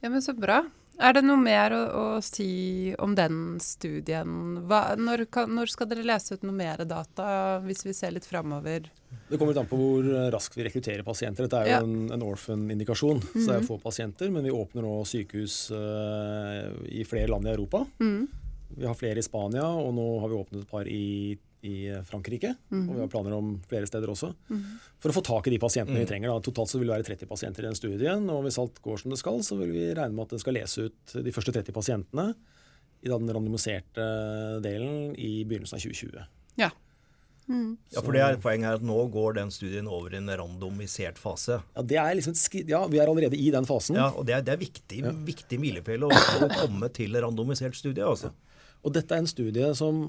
Ja, 0.00 0.10
men 0.10 0.22
så 0.22 0.32
bra. 0.32 0.64
Er 0.98 1.12
det 1.16 1.24
noe 1.26 1.40
mer 1.40 1.72
å 1.74 2.20
si 2.22 2.94
om 3.02 3.16
den 3.18 3.56
studien? 3.58 4.60
Hva, 4.70 4.92
kan, 5.32 5.50
når 5.56 5.72
skal 5.72 5.88
dere 5.90 6.04
lese 6.06 6.36
ut 6.36 6.44
noe 6.46 6.54
mer 6.54 6.84
data, 6.86 7.24
hvis 7.64 7.82
vi 7.86 7.94
ser 7.96 8.14
litt 8.14 8.28
framover? 8.28 8.86
Det 9.26 9.38
kommer 9.40 9.58
an 9.58 9.66
på 9.66 9.78
hvor 9.80 10.06
eh, 10.06 10.28
raskt 10.30 10.54
vi 10.58 10.68
rekrutterer 10.68 11.02
pasienter. 11.02 11.48
Dette 11.48 11.64
er 11.64 11.66
jo 11.66 11.72
Ja. 11.72 11.80
Mhm. 11.82 11.96
en, 12.04 12.12
en 12.14 12.22
orphan-indikasjon, 12.28 13.24
så 13.32 13.46
det 13.48 13.56
er 13.56 13.66
få 13.66 13.80
pasienter. 13.82 14.30
Men 14.30 14.46
vi 14.46 14.54
åpner 14.54 14.86
nå 14.86 14.94
sykehus 15.08 15.56
eh, 15.74 16.70
i 17.00 17.02
flere 17.08 17.32
land 17.32 17.48
i 17.48 17.54
Europa. 17.56 17.82
Mm. 17.98 18.28
Vi 18.76 18.86
har 18.86 18.94
flere 18.94 19.18
i 19.18 19.26
Spania, 19.26 19.66
og 19.66 19.94
nå 19.98 20.06
har 20.20 20.30
vi 20.30 20.38
åpnet 20.38 20.62
et 20.62 20.70
par 20.70 20.86
i, 20.86 21.38
i 21.64 21.76
Frankrike. 22.06 22.54
Mhm. 22.70 22.88
Og 22.88 22.94
vi 22.96 23.02
har 23.02 23.10
planer 23.12 23.36
om 23.36 23.54
flere 23.70 23.88
steder 23.88 24.12
også. 24.12 24.32
For 25.00 25.10
å 25.12 25.16
få 25.16 25.24
tak 25.24 25.48
i 25.48 25.54
de 25.54 25.60
pasientene 25.62 26.02
vi 26.02 26.08
trenger. 26.08 26.32
Da. 26.32 26.42
Totalt 26.44 26.72
så 26.72 26.80
vil 26.80 26.90
det 26.90 26.98
være 26.98 27.08
30 27.16 27.30
pasienter 27.30 27.64
i 27.64 27.70
den 27.70 27.78
studien. 27.78 28.28
Og 28.32 28.44
hvis 28.44 28.60
alt 28.60 28.80
går 28.84 29.00
som 29.00 29.14
det 29.14 29.20
skal, 29.20 29.40
så 29.46 29.56
vil 29.60 29.72
vi 29.72 29.86
regne 29.96 30.14
med 30.14 30.26
at 30.28 30.36
det 30.36 30.42
skal 30.44 30.58
lese 30.58 30.88
ut 30.88 31.16
de 31.24 31.34
første 31.34 31.54
30 31.56 31.72
pasientene 31.76 32.34
i 33.04 33.10
den 33.12 33.28
randomiserte 33.36 34.06
delen 34.64 35.12
i 35.20 35.44
begynnelsen 35.44 35.76
av 35.76 35.84
2020. 35.84 36.24
Ja. 36.60 36.70
Mm. 37.44 37.74
Ja, 37.92 38.00
for 38.00 38.16
det 38.16 38.22
er 38.24 38.38
Poenget 38.40 38.70
er 38.70 38.78
at 38.78 38.84
nå 38.88 38.96
går 39.12 39.34
den 39.36 39.50
studien 39.52 39.88
over 39.90 40.14
i 40.14 40.16
en 40.16 40.30
randomisert 40.32 41.18
fase. 41.20 41.58
Ja, 41.76 41.82
det 41.84 41.98
er 42.00 42.14
liksom 42.16 42.32
ja, 42.64 42.80
Vi 42.88 43.00
er 43.02 43.10
allerede 43.12 43.36
i 43.36 43.50
den 43.52 43.68
fasen. 43.68 43.98
Ja, 44.00 44.08
og 44.16 44.24
Det 44.24 44.38
er, 44.38 44.46
det 44.46 44.54
er 44.54 44.62
viktig, 44.62 45.02
viktig 45.28 45.60
milepæl 45.60 46.06
å, 46.08 46.12
å 46.12 46.48
komme 46.54 46.88
til 46.96 47.16
randomisert 47.20 47.76
studie. 47.76 48.04
altså. 48.04 48.32
Og 48.84 48.92
dette 48.96 49.16
er 49.16 49.22
en 49.24 49.28
studie 49.28 49.70
som 49.76 50.06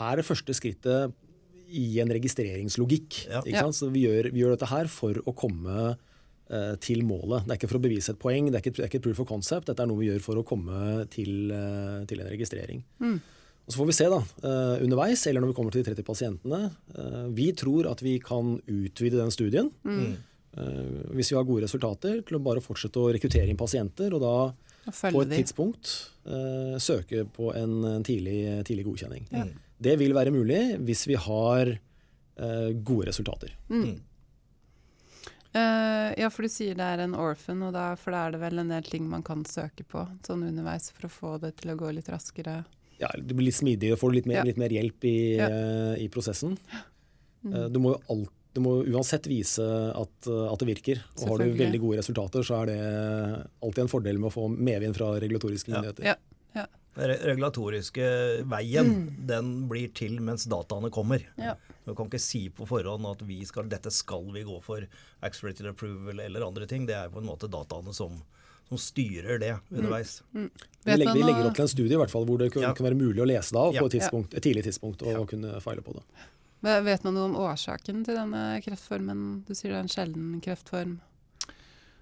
er 0.00 0.16
det 0.16 0.24
første 0.26 0.54
skrittet 0.54 1.12
i 1.72 1.98
en 2.00 2.08
registreringslogikk. 2.14 3.26
Ja. 3.28 3.40
Ikke 3.42 3.56
Ja. 3.56 3.62
sant? 3.66 3.74
Så 3.74 3.90
vi 3.92 4.04
gjør, 4.06 4.30
vi 4.32 4.40
gjør 4.42 4.56
dette 4.56 4.68
her 4.70 4.86
for 4.86 5.14
å 5.26 5.34
komme 5.34 5.96
eh, 6.48 6.76
til 6.78 7.02
målet. 7.02 7.42
Det 7.44 7.50
er 7.50 7.58
ikke 7.58 7.68
for 7.72 7.78
å 7.80 7.82
bevise 7.82 8.10
et 8.14 8.18
poeng, 8.22 8.50
det 8.52 8.54
er 8.54 8.62
ikke, 8.62 8.76
det 8.76 8.84
er 8.84 8.88
ikke 8.90 9.00
et 9.00 9.02
proof 9.08 9.20
of 9.20 9.26
concept. 9.26 9.66
Dette 9.66 9.82
er 9.82 9.86
noe 9.90 9.98
vi 9.98 10.06
gjør 10.12 10.20
for 10.22 10.36
å 10.38 10.44
komme 10.46 11.08
til, 11.10 11.50
eh, 11.50 12.04
til 12.06 12.20
en 12.22 12.28
registrering. 12.30 12.84
Og 13.66 13.72
Så 13.74 13.80
får 13.80 13.86
vi 13.86 13.92
se 13.98 14.04
da, 14.08 14.20
eh, 14.46 14.84
underveis, 14.84 15.26
eller 15.26 15.40
når 15.40 15.48
vi 15.50 15.54
kommer 15.58 15.72
til 15.72 15.82
de 15.82 15.90
30 15.90 16.04
pasientene. 16.06 16.70
Eh, 16.94 17.26
vi 17.34 17.50
tror 17.52 17.90
at 17.90 17.98
vi 18.00 18.20
kan 18.20 18.60
utvide 18.68 19.18
den 19.18 19.30
studien. 19.34 19.72
eh, 19.84 21.02
hvis 21.12 21.30
vi 21.30 21.36
har 21.36 21.44
gode 21.44 21.64
resultater, 21.66 22.22
til 22.24 22.38
å 22.38 22.42
bare 22.42 22.60
fortsette 22.62 22.94
å 22.96 23.12
rekruttere 23.12 23.48
inn 23.48 23.56
pasienter. 23.58 24.14
og 24.14 24.20
da 24.20 24.54
Og 24.86 25.12
på 25.12 25.22
et 25.22 25.28
de. 25.30 25.42
tidspunkt 25.42 26.10
søke 26.80 27.24
på 27.28 27.52
en, 27.56 27.84
en 27.84 28.02
tidlig, 28.04 28.62
tidlig 28.64 28.84
godkjenning. 28.86 29.26
Ja. 29.32 29.44
Det 29.82 29.98
vil 30.00 30.14
være 30.16 30.32
mulig 30.32 30.60
hvis 30.86 31.06
vi 31.10 31.14
har 31.20 31.68
eh, 31.76 32.70
gode 32.82 33.06
resultater. 33.10 33.52
Mm. 33.68 33.98
Eh, 35.56 36.10
ja, 36.20 36.28
for 36.32 36.44
du 36.44 36.50
sier 36.52 36.76
det 36.76 36.84
er 36.84 37.02
en 37.06 37.14
orphan, 37.16 37.62
og 37.64 37.72
da, 37.76 37.90
for 38.00 38.12
da 38.12 38.26
er 38.26 38.34
det 38.34 38.40
vel 38.42 38.60
en 38.60 38.72
del 38.74 38.84
ting 38.88 39.06
man 39.08 39.22
kan 39.24 39.44
søke 39.48 39.86
på 39.88 40.02
sånn 40.26 40.44
underveis 40.50 40.90
for 40.92 41.08
å 41.08 41.12
få 41.12 41.34
det 41.40 41.54
til 41.62 41.72
å 41.72 41.78
gå 41.80 41.92
litt 41.96 42.10
raskere. 42.12 42.58
Ja, 43.00 43.08
det 43.16 43.36
blir 43.36 43.48
litt 43.50 43.56
smidig 43.58 43.92
og 43.94 44.00
får 44.00 44.14
litt 44.18 44.28
mer, 44.28 44.40
Ja. 44.42 44.44
litt 44.48 44.60
mer 44.60 44.72
hjelp 44.72 45.04
i, 45.04 45.36
Ja. 45.36 45.48
eh, 45.48 46.04
i 46.04 46.08
prosessen. 46.08 46.58
Mm. 47.44 47.54
Eh, 47.54 47.68
du 47.68 47.78
må 47.80 47.94
jo 47.96 48.00
alt, 48.10 48.30
du 48.56 48.60
må 48.64 48.82
uansett 48.88 49.26
vise 49.28 49.60
at, 49.94 50.28
at 50.28 50.58
det 50.58 50.68
virker. 50.68 51.02
Og 51.20 51.28
har 51.28 51.38
du 51.44 51.52
veldig 51.60 51.80
gode 51.80 51.98
resultater, 52.00 52.40
så 52.40 52.62
er 52.62 52.66
det 52.72 53.46
alltid 53.62 53.82
en 53.84 53.88
fordel 53.92 54.18
med 54.18 54.30
å 54.30 54.32
få 54.32 54.48
medvind 54.48 54.96
fra 54.96 55.10
regulatoriske 55.20 55.68
Ja. 55.68 55.80
myndigheter. 55.82 56.04
Ja. 56.04 56.14
Regulatoriske 56.96 58.06
veien 58.48 58.92
den 59.28 59.68
blir 59.68 59.90
til 59.96 60.18
mens 60.24 60.46
dataene 60.48 60.90
kommer. 60.90 61.22
Ja. 61.36 61.54
Du 61.84 61.94
kan 61.94 62.08
ikke 62.08 62.20
si 62.22 62.46
på 62.50 62.66
forhånd 62.66 63.06
at 63.10 63.22
vi 63.28 63.42
skal, 63.46 63.68
dette 63.68 63.90
skal 63.94 64.24
vi 64.34 64.42
gå 64.48 64.56
for, 64.64 64.86
accelerated 65.20 65.68
approval 65.70 66.20
eller 66.24 66.46
andre 66.46 66.66
ting. 66.66 66.86
Det 66.88 66.96
er 66.96 67.12
på 67.12 67.20
en 67.22 67.28
måte 67.28 67.50
dataene 67.52 67.92
som, 67.94 68.16
som 68.68 68.78
styrer 68.80 69.38
det 69.42 69.52
underveis. 69.70 70.22
Vi 70.32 70.48
Vet 70.86 70.98
legger, 70.98 71.14
vi 71.14 71.22
legger 71.26 71.50
opp 71.50 71.58
til 71.58 71.66
en 71.66 71.74
studie 71.74 71.94
i 71.98 72.00
hvert 72.00 72.10
fall, 72.14 72.24
hvor 72.28 72.38
det 72.40 72.52
kan, 72.54 72.62
Ja. 72.62 72.72
kan 72.74 72.88
være 72.88 72.98
mulig 72.98 73.22
å 73.22 73.28
lese 73.28 73.52
det 73.54 73.60
av 73.60 73.76
på 73.76 73.86
et, 73.86 73.92
tidspunkt, 73.98 74.34
et 74.34 74.42
tidlig 74.42 74.64
tidspunkt 74.64 75.02
og 75.02 75.12
Ja. 75.12 75.24
kunne 75.26 75.60
feile 75.60 75.82
på 75.84 75.92
det. 75.98 76.02
Vet 76.66 77.04
man 77.04 77.14
noe 77.14 77.24
om 77.28 77.36
årsaken 77.36 78.04
til 78.04 78.16
denne 78.16 78.60
kreftformen? 78.64 79.44
Du 79.46 79.54
sier 79.54 79.70
det 79.70 79.76
er 79.76 79.84
en 79.84 79.92
sjelden 79.92 80.40
kreftform. 80.42 80.96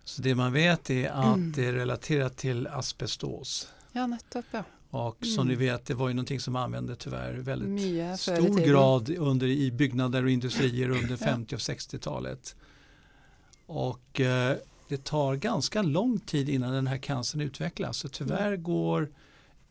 Så 0.04 0.22
det 0.22 0.34
man 0.36 0.52
vet 0.52 0.90
är 0.90 1.08
att 1.10 1.54
det 1.54 1.66
är 1.66 1.72
relaterat 1.72 2.36
till 2.36 2.66
asbestos. 2.66 3.68
Ja, 3.92 4.06
nettopp, 4.06 4.44
ja. 4.50 4.62
Och 4.94 5.26
som 5.26 5.48
ni 5.48 5.54
vet, 5.54 5.86
det 5.86 5.94
var 5.94 6.08
ju 6.08 6.14
någonting 6.14 6.40
som 6.40 6.56
använde 6.56 6.96
tyvärr 6.96 7.32
väldigt 7.34 7.80
i 7.84 8.14
stor 8.18 8.66
grad 8.66 9.10
under, 9.10 9.46
i 9.46 9.70
byggnader 9.72 10.24
och 10.24 10.30
industrier 10.30 10.88
under 11.02 11.16
50 11.16 11.54
och 11.54 11.58
60-talet. 11.58 12.56
Och 13.66 14.20
eh, 14.20 14.56
det 14.88 15.04
tar 15.04 15.34
ganska 15.36 15.82
lång 15.82 16.18
tid 16.18 16.48
innan 16.48 16.72
den 16.72 16.86
här 16.86 16.96
cancern 16.98 17.40
utvecklas. 17.40 17.96
Så 17.96 18.08
tyvärr 18.08 18.56
går 18.56 19.10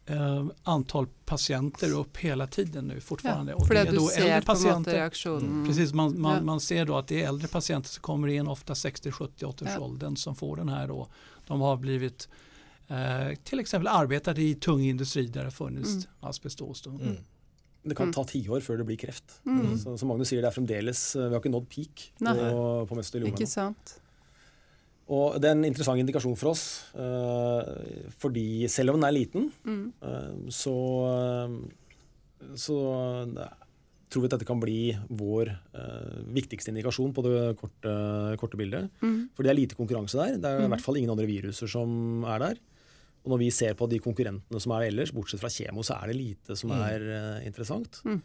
eh, 0.05 0.45
antal 0.63 1.07
patienter 1.25 1.93
upp 1.93 2.17
hela 2.17 2.47
tiden 2.47 2.88
nu 2.88 2.99
fortfarande. 2.99 3.51
Ja, 3.51 3.65
för 3.65 3.73
det 3.73 3.79
är 3.79 3.91
då 3.91 4.09
äldre 4.09 4.41
patienter. 4.41 4.93
reaksjonen. 4.93 5.65
Precis, 5.67 5.93
man, 5.93 6.21
man, 6.21 6.36
Ja. 6.36 6.41
man 6.41 6.59
ser 6.59 6.86
då 6.86 6.97
att 6.97 7.07
det 7.07 7.23
är 7.23 7.27
äldre 7.27 7.47
patienter 7.47 7.89
som 7.89 8.01
kommer 8.01 8.27
in, 8.27 8.47
ofta 8.47 8.75
60, 8.75 9.12
70, 9.12 9.45
80 9.45 9.63
års 9.65 9.71
Ja. 9.71 9.79
åldern 9.79 10.15
som 10.15 10.36
får 10.36 10.55
den 10.55 10.69
här 10.69 10.88
då. 10.88 11.07
De 11.47 11.62
har 11.62 11.77
blivit 11.77 12.29
eh, 12.93 13.36
till 13.43 13.60
exempel 13.60 13.88
arbetat 13.88 14.38
i 14.38 14.53
tung 14.56 14.82
industri 14.86 15.27
där 15.27 15.43
det 15.45 15.51
funnits 15.51 15.93
Mm. 15.95 16.29
asbestos. 16.29 16.82
Då. 16.82 16.89
Mm. 16.91 17.17
Det 17.86 17.95
kan 17.95 18.08
Mm. 18.08 18.13
ta 18.13 18.23
tiår 18.23 18.60
før 18.62 18.77
det 18.77 18.86
blir 18.86 18.97
kreft. 18.97 19.41
Mm. 19.45 19.77
Så, 19.77 19.97
som 19.99 20.08
Magnus 20.08 20.27
sier, 20.29 20.41
det 20.41 20.47
er 20.47 20.56
fremdeles 20.62 21.15
Vi 21.15 21.21
har 21.34 21.39
ikke 21.41 21.51
nådd 21.51 21.67
peak 21.69 22.12
Nei. 22.19 22.34
på, 22.38 22.88
på 22.88 22.95
mesoteliom 22.95 23.34
Ikke 23.34 23.47
sant. 23.47 23.99
Og 25.10 25.36
det 25.41 25.49
er 25.49 25.56
en 25.58 25.65
interessant 25.67 25.99
indikasjon 25.99 26.38
for 26.39 26.51
oss. 26.53 26.86
eh, 26.95 28.10
fordi 28.19 28.67
selv 28.69 28.93
om 28.93 29.01
den 29.01 29.10
er 29.10 29.17
liten, 29.17 29.51
Mm. 29.65 29.91
eh, 30.01 30.49
så, 30.49 30.75
eh, 31.51 32.56
så 32.56 32.77
eh, 33.38 33.49
tror 34.10 34.21
vi 34.21 34.25
at 34.29 34.32
dette 34.38 34.45
kan 34.47 34.60
bli 34.62 34.95
vår 35.10 35.49
eh, 35.73 36.23
viktigste 36.34 36.69
indikasjon 36.71 37.13
på 37.13 37.23
det 37.23 37.58
korte, 37.58 38.38
korte 38.39 38.56
bildet. 38.58 38.89
Mm. 39.01 39.29
For 39.36 39.43
det 39.43 39.49
er 39.51 39.60
lite 39.60 39.75
konkurranse 39.75 40.13
der. 40.15 40.38
Det 40.38 40.45
er 40.45 40.60
i 40.62 40.67
Mm. 40.67 40.69
hvert 40.71 40.82
fall 40.86 40.95
ingen 40.97 41.10
andre 41.10 41.27
viruser 41.27 41.67
som 41.67 42.23
er 42.23 42.39
der. 42.39 42.56
Og 43.23 43.31
når 43.31 43.39
vi 43.39 43.49
ser 43.55 43.73
på 43.79 43.88
de 43.89 43.99
konkurrentene 44.03 44.59
som 44.59 44.71
er 44.75 44.89
ellers, 44.89 45.12
bortsett 45.15 45.39
fra 45.39 45.49
kjemo, 45.49 45.79
så 45.83 45.95
er 46.03 46.07
det 46.12 46.15
lite 46.17 46.57
som 46.59 46.69
Mm. 46.71 46.81
er 46.83 47.01
eh, 47.39 47.45
interessant. 47.47 48.01
Mm. 48.03 48.21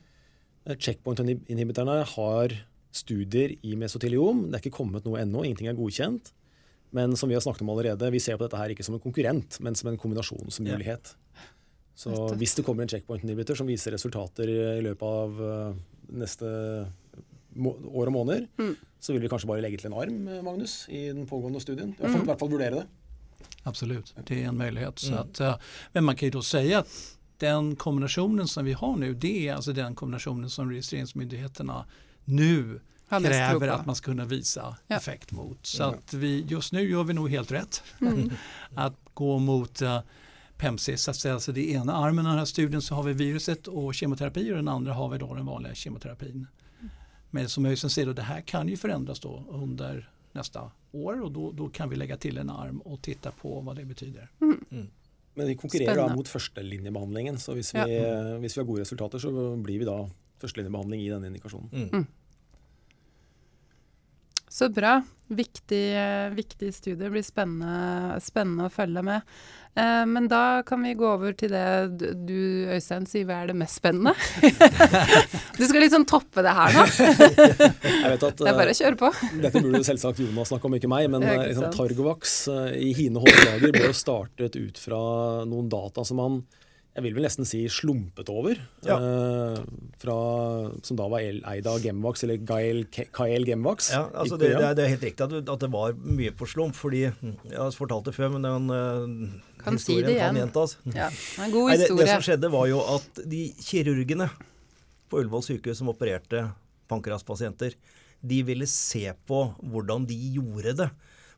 Eh, 0.66 0.74
Checkpoint-inhibiterne 0.74 2.04
har 2.04 2.48
studier 2.92 3.56
i 3.62 3.74
mesoteliom. 3.76 4.50
Det 4.50 4.54
er 4.58 4.64
ikke 4.70 4.76
kommet 4.78 5.04
noe 5.04 5.20
ennå, 5.20 5.44
ingenting 5.44 5.68
er 5.68 5.74
godkjent. 5.78 6.32
Men 6.90 7.14
som 7.16 7.28
vi 7.28 7.34
har 7.36 7.42
snakket 7.44 7.62
om 7.62 7.68
allerede, 7.70 8.10
vi 8.10 8.18
ser 8.18 8.36
på 8.38 8.48
dette 8.48 8.56
her 8.56 8.70
ikke 8.72 8.82
som 8.84 8.94
en 8.96 9.00
konkurrent, 9.00 9.60
men 9.60 9.74
som 9.76 9.90
en 9.90 9.98
kombinasjonsmulighet. 9.98 11.14
Så 11.94 12.10
Nettopp. 12.10 12.38
hvis 12.38 12.54
det 12.56 12.64
kommer 12.64 12.82
en 12.82 12.88
checkpoint-inhibitor 12.88 13.56
som 13.56 13.66
viser 13.66 13.92
resultater 13.92 14.48
i 14.48 14.80
løpet 14.82 15.02
av 15.02 15.40
eh, 15.40 15.74
neste 16.12 16.86
år 17.58 18.06
og 18.08 18.12
måneder, 18.14 18.46
Mm. 18.58 18.76
så 19.00 19.12
vil 19.12 19.20
vi 19.22 19.28
kanskje 19.28 19.46
bare 19.48 19.60
legge 19.62 19.78
til 19.78 19.92
en 19.92 19.98
arm, 20.00 20.28
eh, 20.28 20.42
Magnus, 20.42 20.86
i 20.88 21.08
den 21.12 21.26
pågående 21.26 21.60
studien. 21.60 21.90
I 21.90 21.96
hvert 22.02 22.10
fall, 22.12 22.22
i 22.22 22.24
hvert 22.26 22.38
fall 22.38 22.48
vurdere 22.50 22.70
det. 22.80 22.86
Absolut, 23.62 24.14
det 24.26 24.42
är 24.42 24.48
en 24.48 24.56
möjlighet. 24.56 24.98
Så 24.98 25.06
Mm. 25.12 25.18
att, 25.18 25.40
eh, 25.40 25.56
men 25.92 26.04
man 26.04 26.16
kan 26.16 26.26
ju 26.26 26.30
då 26.30 26.42
säga 26.42 26.78
att 26.78 27.16
den 27.36 27.76
kombinationen 27.76 28.48
som 28.48 28.64
vi 28.64 28.72
har 28.72 28.96
nu, 28.96 29.14
det 29.14 29.48
är 29.48 29.54
alltså 29.54 29.72
den 29.72 29.94
kombinationen 29.94 30.50
som 30.50 30.70
registreringsmyndigheterna 30.70 31.84
nu 32.24 32.80
kräver 33.08 33.68
att 33.68 33.86
man 33.86 33.94
ska 33.94 34.04
kunna 34.04 34.24
visa 34.24 34.76
Ja. 34.86 34.96
effekt 34.96 35.32
mot. 35.32 35.66
Så 35.66 35.82
Ja. 35.82 35.86
att 35.94 36.14
vi, 36.14 36.44
just 36.48 36.72
nu 36.72 36.90
gör 36.90 37.04
vi 37.04 37.12
nog 37.14 37.30
helt 37.30 37.52
rätt 37.52 37.82
Mm. 38.00 38.30
att 38.74 38.94
gå 39.14 39.38
mot 39.38 39.82
uh, 39.82 40.00
PEMSIS, 40.56 41.08
alltså 41.08 41.32
alltså 41.32 41.52
det 41.52 41.70
ena 41.70 41.92
armen 41.96 42.26
av 42.26 42.30
den 42.32 42.38
här 42.38 42.44
studien 42.44 42.82
så 42.82 42.94
har 42.94 43.02
vi 43.02 43.12
viruset 43.12 43.66
och 43.66 43.94
kemoterapi 43.94 44.52
och 44.52 44.56
den 44.56 44.68
andra 44.68 44.92
har 44.92 45.08
vi 45.08 45.18
då 45.18 45.34
den 45.34 45.46
vanliga 45.46 45.74
kemoterapin. 45.74 46.46
Men 47.30 47.48
som 47.48 47.64
jag 47.64 47.78
sen 47.78 47.90
säger, 47.90 48.06
då, 48.06 48.12
det 48.12 48.22
här 48.22 48.40
kan 48.40 48.68
ju 48.68 48.76
förändras 48.76 49.20
då 49.20 49.44
under 49.50 50.10
nästa 50.38 50.70
år 50.92 51.20
och 51.24 51.32
då, 51.32 51.52
då 51.52 51.68
kan 51.68 51.90
vi 51.90 51.96
lägga 51.96 52.16
till 52.16 52.38
en 52.38 52.50
arm 52.50 52.78
och 52.78 53.02
titta 53.02 53.30
på 53.30 53.60
vad 53.60 53.76
det 53.76 53.84
betyder. 53.84 54.28
Men 55.34 55.46
vi 55.46 55.54
konkurrerer 55.56 55.86
da 55.86 55.94
Spennende. 55.94 56.16
mot 56.16 56.28
førstelinjebehandlingen, 56.28 57.38
så 57.38 57.52
vi, 57.54 57.62
Ja. 57.74 58.38
hvis 58.38 58.56
vi 58.56 58.60
har 58.60 58.66
gode 58.66 58.80
resultater, 58.80 59.18
så 59.18 59.56
blir 59.56 59.78
vi 59.78 59.84
da 59.84 60.10
førstelinjebehandling 60.40 61.00
i 61.02 61.10
denne 61.10 61.26
indikasjonen. 61.30 62.06
Så 64.58 64.66
bra. 64.74 65.02
Viktig, 65.28 65.84
eh, 65.94 66.30
viktig 66.34 66.74
studie. 66.74 66.98
Det 67.04 67.10
blir 67.12 67.22
spennende, 67.22 68.16
spennende 68.24 68.66
å 68.66 68.72
følge 68.72 69.04
med. 69.06 69.26
Eh, 69.76 70.04
men 70.08 70.26
da 70.26 70.62
kan 70.66 70.82
vi 70.82 70.94
gå 70.98 71.06
over 71.06 71.32
til 71.32 71.52
det 71.52 71.98
du- 72.26 72.66
Øystein, 72.74 73.06
sier 73.06 73.24
hva 73.28 73.42
er 73.44 73.52
det 73.52 73.56
mest 73.60 73.78
spennende. 73.78 74.14
du 75.58 75.62
skal 75.68 75.84
liksom 75.84 76.06
toppe 76.10 76.42
det 76.42 76.54
her 76.58 76.74
nå. 76.74 76.86
Jeg 78.02 78.10
vet 78.16 78.26
at 78.30 78.36
Det 78.40 78.48
er 78.50 78.58
bare 78.58 78.72
eh, 78.72 78.74
å 78.74 78.80
kjøre 78.80 78.98
på. 78.98 79.12
Dette 79.44 79.62
burde 79.62 79.84
selvsagt 79.86 80.24
Jonas 80.24 80.50
snakke 80.50 80.66
om, 80.66 80.74
ikke 80.80 80.90
meg, 80.90 81.06
men 81.12 81.22
Ja, 81.22 81.36
ikke 81.36 81.44
eh, 81.44 81.52
liksom. 81.52 81.70
Targovax 81.76 82.36
eh, 82.56 82.70
i 82.88 82.92
hine 82.98 83.22
håndlager 83.22 83.76
ble 83.76 83.84
jo 83.92 83.94
startet 83.94 84.58
ut 84.58 84.80
fra 84.80 84.98
noen 85.46 85.70
data 85.70 86.02
som 86.08 86.18
man 86.18 86.40
jeg 86.98 87.04
vil 87.06 87.14
vel 87.14 87.24
nesten 87.28 87.46
si 87.46 87.60
slumpet 87.70 88.26
over. 88.34 88.58
Ja. 88.82 88.96
eh, 88.98 89.58
fra, 90.02 90.16
som 90.82 90.98
da 90.98 91.06
var 91.10 91.22
eid 91.22 91.66
av 91.70 91.78
Gemvax, 91.84 92.24
eller 92.26 92.40
Gael, 92.42 92.80
Kael 93.14 93.46
Gemvax. 93.46 93.92
Ja, 93.94 94.04
altså 94.18 94.34
det, 94.40 94.48
det, 94.56 94.64
er, 94.66 94.74
det 94.74 94.84
er 94.84 94.92
helt 94.96 95.06
riktig 95.06 95.26
at, 95.28 95.36
at 95.54 95.62
det 95.62 95.70
var 95.72 95.94
mye 95.94 96.32
på 96.34 96.48
slump, 96.50 96.74
fordi 96.78 97.04
Jeg 97.06 97.54
har 97.54 97.70
fortalt 97.76 98.10
det 98.10 98.16
før, 98.18 98.32
men 98.34 98.46
den 98.46 98.68
eh, 98.74 99.62
Kan 99.62 99.78
si 99.78 99.94
historien 99.94 100.10
det 100.10 100.18
kan 100.20 100.40
gjentas. 100.42 100.76
Ja, 100.90 101.08
en 101.44 101.54
god 101.54 101.70
Nei, 101.70 101.76
det, 101.78 101.86
det 101.86 101.92
historie. 101.92 102.10
som 102.16 102.26
skjedde, 102.26 102.50
var 102.58 102.66
jo 102.70 102.82
at 102.96 103.22
de 103.30 103.42
kirurgene 103.62 104.28
på 105.08 105.22
Ullevål 105.22 105.46
sykehus 105.46 105.78
som 105.80 105.88
opererte 105.94 106.42
pankraspasienter, 106.90 107.78
de 108.20 108.42
ville 108.42 108.66
se 108.66 109.06
på 109.30 109.44
hvordan 109.62 110.04
de 110.10 110.16
gjorde 110.34 110.74
det. 110.82 110.88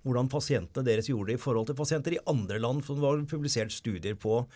Hvordan 0.07 0.31
pasientene 0.33 0.87
deres 0.87 1.11
gjorde 1.11 1.33
det 1.33 1.39
i 1.39 1.43
forhold 1.43 1.69
til 1.69 1.77
pasienter 1.77 2.17
i 2.17 2.23
andre 2.31 2.59
land 2.63 2.85
som 2.87 2.97
det 2.97 3.05
var 3.05 3.21
publisert 3.29 3.75
studier 3.75 4.17
på. 4.17 4.47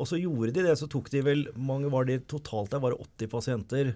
Og 0.00 0.08
så 0.08 0.16
gjorde 0.16 0.54
de 0.56 0.64
det. 0.64 0.78
Så 0.80 0.88
tok 0.90 1.10
de 1.12 1.20
vel 1.26 1.46
mange 1.60 1.90
var 1.92 2.08
det 2.08 2.22
totalt 2.32 2.72
der? 2.72 2.80
Var 2.80 2.94
det 2.94 3.08
80 3.26 3.32
pasienter? 3.34 3.94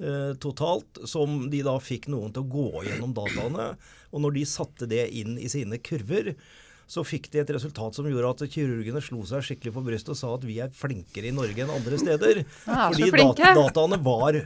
eh, 0.00 0.34
totalt, 0.40 0.98
som 1.04 1.50
de 1.50 1.62
da 1.66 1.76
fikk 1.82 2.08
noen 2.12 2.32
til 2.34 2.44
å 2.44 2.50
gå 2.50 2.84
gjennom 2.88 3.14
dataene. 3.16 3.74
Og 4.10 4.24
når 4.24 4.36
de 4.38 4.48
satte 4.48 4.88
det 4.90 5.06
inn 5.20 5.38
i 5.38 5.50
sine 5.52 5.80
kurver, 5.84 6.34
så 6.90 7.04
fikk 7.06 7.28
de 7.30 7.38
et 7.44 7.50
resultat 7.54 7.94
som 7.94 8.08
gjorde 8.08 8.32
at 8.32 8.50
kirurgene 8.50 9.02
slo 9.04 9.22
seg 9.28 9.44
skikkelig 9.46 9.74
på 9.76 9.82
brystet 9.86 10.14
og 10.16 10.18
sa 10.18 10.32
at 10.34 10.46
vi 10.46 10.56
er 10.62 10.72
flinkere 10.74 11.30
i 11.30 11.34
Norge 11.34 11.62
enn 11.62 11.70
andre 11.70 12.00
steder. 12.00 12.42
Ah, 12.66 12.88
så 12.90 12.96
Fordi 12.96 13.10
flinke. 13.14 13.44
dat 13.44 13.60
dataene 13.60 14.00
var 14.02 14.40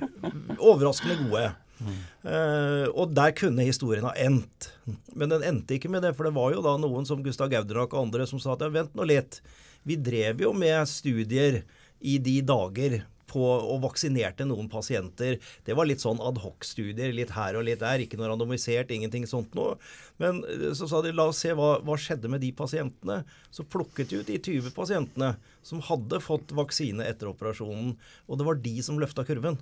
overraskende 0.59 1.17
gode. 1.23 1.47
Uh, 1.83 2.87
og 2.95 3.13
der 3.17 3.35
kunne 3.37 3.67
historien 3.67 4.07
ha 4.07 4.15
endt. 4.21 4.71
Men 5.17 5.33
den 5.33 5.45
endte 5.47 5.77
ikke 5.77 5.91
med 5.93 6.05
det, 6.07 6.15
for 6.17 6.29
det 6.29 6.37
var 6.37 6.55
jo 6.55 6.63
da 6.65 6.77
noen 6.81 7.09
som 7.09 7.25
Gustav 7.25 7.51
Gauderak 7.53 7.95
og 7.95 8.07
andre 8.07 8.29
som 8.31 8.43
sa 8.43 8.55
at 8.55 8.65
ja, 8.65 8.71
vent 8.73 8.95
nå 8.97 9.07
litt. 9.09 9.41
Vi 9.85 9.99
drev 10.01 10.45
jo 10.47 10.55
med 10.57 10.87
studier 10.89 11.63
i 12.05 12.17
de 12.23 12.39
dager 12.45 13.03
på, 13.35 13.43
og 13.43 13.83
vaksinerte 13.85 14.47
noen 14.49 14.69
pasienter. 14.71 15.39
Det 15.67 15.77
var 15.77 15.89
litt 15.89 16.03
sånn 16.05 16.23
adhoc-studier, 16.23 17.13
litt 17.17 17.35
her 17.35 17.59
og 17.59 17.67
litt 17.67 17.83
der. 17.83 18.05
Ikke 18.05 18.19
noe 18.21 18.31
randomisert, 18.31 18.93
ingenting 18.95 19.27
sånt 19.31 19.55
noe. 19.59 19.77
Men 20.23 20.43
eh, 20.49 20.71
så 20.77 20.89
sa 20.91 21.03
de 21.05 21.15
la 21.15 21.29
oss 21.33 21.43
se 21.45 21.55
hva, 21.57 21.77
hva 21.85 21.99
skjedde 22.01 22.31
med 22.33 22.45
de 22.45 22.53
pasientene. 22.57 23.23
Så 23.55 23.67
plukket 23.67 24.13
de 24.13 24.23
ut 24.23 24.31
de 24.31 24.39
20 24.39 24.75
pasientene 24.77 25.35
som 25.67 25.83
hadde 25.85 26.23
fått 26.23 26.55
vaksine 26.55 27.07
etter 27.09 27.33
operasjonen. 27.33 27.95
Og 28.29 28.41
det 28.41 28.49
var 28.49 28.61
de 28.63 28.77
som 28.87 29.01
løfta 29.01 29.27
kurven. 29.27 29.59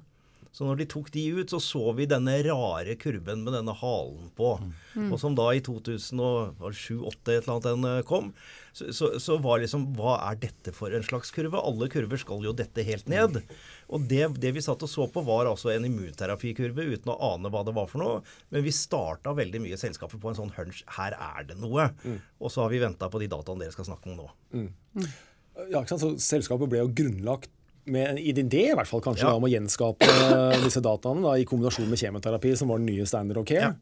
Så 0.53 0.67
når 0.69 0.83
de 0.83 0.87
tok 0.93 1.07
de 1.15 1.23
ut, 1.33 1.49
så 1.49 1.57
så 1.65 1.81
vi 1.97 2.05
denne 2.05 2.35
rare 2.45 2.93
kurven 3.01 3.41
med 3.41 3.55
denne 3.57 3.73
halen 3.73 4.27
på. 4.37 4.51
Og 5.09 5.15
som 5.21 5.33
da 5.39 5.47
i 5.57 5.63
2007-2008 5.65 7.33
et 7.33 7.39
eller 7.39 7.55
annet 7.55 7.69
den 7.71 7.87
eh, 7.89 8.03
kom, 8.05 8.29
så, 8.77 8.91
så, 8.93 9.09
så 9.21 9.39
var 9.41 9.63
liksom 9.63 9.87
Hva 9.97 10.19
er 10.29 10.37
dette 10.43 10.75
for 10.77 10.93
en 10.93 11.05
slags 11.05 11.33
kurve? 11.33 11.57
Alle 11.57 11.89
kurver 11.93 12.21
skal 12.21 12.45
jo 12.45 12.53
dette 12.57 12.85
helt 12.85 13.09
ned. 13.09 13.41
Og 13.89 14.05
det, 14.13 14.27
det 14.45 14.53
vi 14.57 14.65
satt 14.65 14.85
og 14.85 14.93
så 14.93 15.09
på, 15.13 15.25
var 15.25 15.49
altså 15.49 15.73
en 15.73 15.89
immunterapikurve 15.89 16.85
uten 16.93 17.15
å 17.15 17.19
ane 17.33 17.53
hva 17.53 17.65
det 17.65 17.77
var 17.77 17.89
for 17.89 18.05
noe. 18.05 18.21
Men 18.53 18.69
vi 18.69 18.77
starta 18.77 19.33
veldig 19.37 19.65
mye 19.65 19.81
selskaper 19.81 20.21
på 20.21 20.35
en 20.35 20.41
sånn 20.43 20.53
hunch. 20.59 20.85
Her 20.99 21.17
er 21.17 21.49
det 21.49 21.57
noe. 21.65 21.89
Og 22.41 22.53
så 22.53 22.67
har 22.67 22.73
vi 22.73 22.85
venta 22.85 23.09
på 23.09 23.25
de 23.25 23.33
dataene 23.33 23.65
dere 23.65 23.73
skal 23.73 23.89
snakke 23.89 24.13
om 24.13 24.21
nå. 24.21 24.31
Ja, 25.69 25.81
ikke 25.81 25.95
sant? 25.97 26.05
Så 26.05 26.13
selskapet 26.29 26.69
ble 26.73 26.85
jo 26.85 26.93
grunnlagt 26.97 27.53
med 27.87 28.11
en 28.13 28.19
idé 28.19 28.69
i 28.71 28.75
hvert 28.77 28.87
fall 28.87 29.01
kanskje 29.03 29.25
Ja. 29.27 29.31
da, 29.33 29.37
om 29.37 29.45
å 29.45 29.51
gjenskape 29.51 30.07
disse 30.63 30.81
dataene 30.85 31.23
da, 31.23 31.33
i 31.39 31.45
kombinasjon 31.45 31.89
med 31.91 31.99
kjemoterapi, 31.99 32.57
som 32.57 32.69
var 32.69 32.79
den 32.79 32.87
nye 32.87 33.07
standard 33.07 33.39
of 33.39 33.45
care. 33.47 33.73
Ja. 33.73 33.75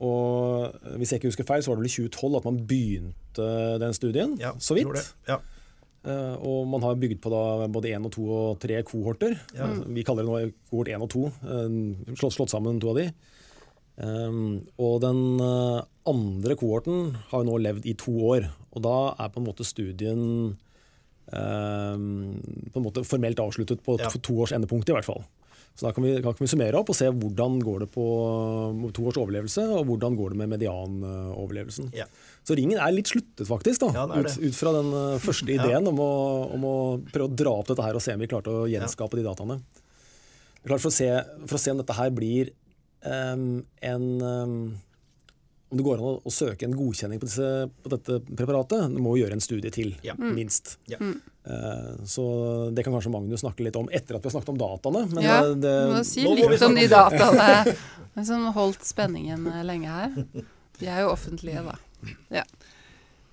Og 0.00 0.64
eh, 0.74 0.96
hvis 0.98 1.10
jeg 1.12 1.20
ikke 1.20 1.28
husker 1.32 1.44
feil, 1.48 1.62
så 1.62 1.70
var 1.72 1.76
det 1.76 1.84
vel 1.84 1.90
i 1.90 2.08
2012 2.08 2.36
at 2.38 2.44
man 2.48 2.58
begynte 2.66 3.48
den 3.82 3.92
studien. 3.96 4.36
Ja, 4.40 4.52
så 4.58 4.74
vidt. 4.78 5.14
Ja. 5.28 5.40
Eh, 6.06 6.34
og 6.40 6.68
man 6.70 6.80
har 6.86 6.94
bygd 6.96 7.20
på 7.20 7.28
da 7.34 7.66
både 7.68 7.90
én 7.92 8.04
og 8.06 8.12
to 8.14 8.22
og 8.30 8.60
tre 8.62 8.80
kohorter. 8.86 9.34
Eh, 9.58 9.80
Vi 9.92 10.04
kaller 10.06 10.22
det 10.24 10.30
nå 10.30 10.52
kohort 10.70 10.88
én 10.88 11.02
og 11.02 11.10
to. 11.10 11.26
eh, 11.26 12.14
Slått, 12.14 12.32
slått 12.38 12.50
sammen 12.54 12.80
to 12.80 12.90
av 12.94 12.96
de. 13.02 13.08
Og 14.78 15.00
den 15.02 15.40
eh, 15.42 15.80
andre 16.06 16.54
kohorten 16.56 17.16
har 17.32 17.42
jo 17.42 17.48
nå 17.50 17.58
levd 17.64 17.86
i 17.90 17.94
to 17.98 18.14
år. 18.30 18.46
Og 18.72 18.82
da 18.84 19.14
er 19.18 19.28
på 19.34 19.40
en 19.42 19.48
måte 19.48 19.66
studien 19.66 20.56
på 21.30 22.80
en 22.80 22.84
måte 22.84 23.04
formelt 23.04 23.40
avsluttet 23.42 23.82
på 23.84 23.98
Ja. 24.00 24.08
to, 24.10 24.38
års 24.40 24.52
endepunkt, 24.56 24.88
i 24.88 24.96
hvert 24.96 25.04
fall. 25.04 25.24
Så 25.78 25.86
da 25.86 25.92
kan 25.94 26.02
vi, 26.02 26.16
kan 26.22 26.34
vi 26.34 26.46
summere 26.50 26.74
opp 26.80 26.88
og 26.90 26.96
se 26.98 27.06
hvordan 27.06 27.60
går 27.62 27.84
det 27.84 27.88
på 27.94 28.04
to 28.96 29.04
års 29.06 29.18
overlevelse, 29.20 29.62
og 29.76 29.84
hvordan 29.86 30.16
går 30.18 30.32
det 30.34 30.38
med 30.40 30.50
medianoverlevelsen. 30.56 31.92
Ja. 31.94 32.06
Så 32.42 32.56
ringen 32.58 32.80
er 32.82 32.90
litt 32.96 33.06
sluttet, 33.12 33.46
faktisk, 33.46 33.84
da, 33.84 33.92
Ja, 33.94 34.06
ut, 34.10 34.38
ut 34.42 34.56
fra 34.58 34.72
den 34.74 34.88
eh, 34.90 35.18
første 35.22 35.52
ideen 35.58 35.86
om, 35.86 36.00
å, 36.02 36.10
om 36.56 36.64
å 36.66 36.74
prøve 37.12 37.28
å 37.30 37.36
dra 37.44 37.52
opp 37.60 37.70
dette 37.70 37.84
her 37.86 37.94
og 37.94 38.02
se 38.02 38.16
om 38.16 38.24
vi 38.24 38.30
klarte 38.30 38.50
å 38.50 38.66
gjenskape 38.66 39.20
de 39.20 39.26
dataene. 39.28 39.60
Det 39.60 40.66
er 40.66 40.72
klart 40.72 40.82
for, 40.82 40.90
å 40.90 40.98
se, 40.98 41.08
for 41.46 41.54
å 41.60 41.62
se 41.62 41.70
om 41.76 41.78
dette 41.84 41.94
her 42.00 42.10
blir 42.10 42.50
em, 43.06 43.44
en 43.86 44.08
em, 44.32 44.56
om 45.70 45.76
det 45.76 45.84
går 45.84 45.98
an 45.98 46.04
å, 46.08 46.12
å 46.24 46.30
søke 46.32 46.64
en 46.64 46.76
godkjenning 46.76 47.20
på, 47.20 47.26
disse, 47.28 47.48
på 47.84 47.90
dette 47.92 48.20
preparatet, 48.36 48.86
du 48.94 49.02
må 49.04 49.16
gjøre 49.18 49.36
en 49.36 49.42
studie 49.44 49.70
til, 49.74 49.94
Ja. 50.02 50.14
minst. 50.18 50.78
Ja. 50.88 50.96
Eh, 51.44 52.04
Så 52.04 52.24
det 52.74 52.84
kan 52.84 52.92
kanskje 52.96 53.10
Magnus 53.12 53.40
snakke 53.44 53.64
litt 53.66 53.76
om 53.76 53.88
etter 53.92 54.16
at 54.16 54.22
vi 54.24 54.30
har 54.30 54.36
snakket 54.38 54.48
om 54.54 54.58
dataene. 54.58 55.02
Men 55.12 55.24
Ja, 55.24 55.38
eh, 55.44 55.54
det, 55.54 55.74
må 55.92 56.04
si 56.04 56.24
nå 56.24 56.30
må 56.30 56.36
vi 56.36 56.48
litt 56.54 56.62
om 56.62 56.74
de 56.74 56.86
dataene 56.88 57.76
som 58.30 58.46
holdt 58.56 58.84
spenningen 58.84 59.46
eh, 59.52 59.64
lenge 59.64 59.88
her. 59.92 60.16
De 60.78 60.86
er 60.86 61.02
jo 61.04 61.12
offentlige, 61.12 61.62
da. 61.66 62.44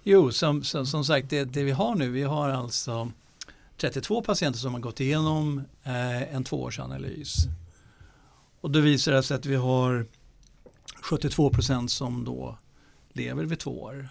Jo, 0.03 0.31
som, 0.31 0.63
som, 0.63 0.85
som 0.85 1.03
sagt, 1.03 1.29
det, 1.29 1.45
det 1.53 1.63
vi 1.63 1.71
har 1.71 1.95
nu, 1.95 2.09
vi 2.11 2.23
har 2.23 2.49
alltså 2.49 3.11
32 3.77 4.21
patienter 4.21 4.59
som 4.59 4.73
har 4.73 4.81
gått 4.81 4.99
igenom 4.99 5.61
eh, 5.83 6.35
en 6.35 6.43
tvåårsanalys. 6.43 7.35
Och 8.61 8.71
då 8.71 8.79
visar 8.79 9.11
det 9.11 9.23
sig 9.23 9.35
att 9.35 9.45
vi 9.45 9.55
har 9.55 10.05
72 11.05 11.49
procent 11.49 11.91
som 11.91 12.23
då 12.23 12.57
lever 13.13 13.43
vid 13.43 13.59
två 13.59 13.81
år. 13.81 14.09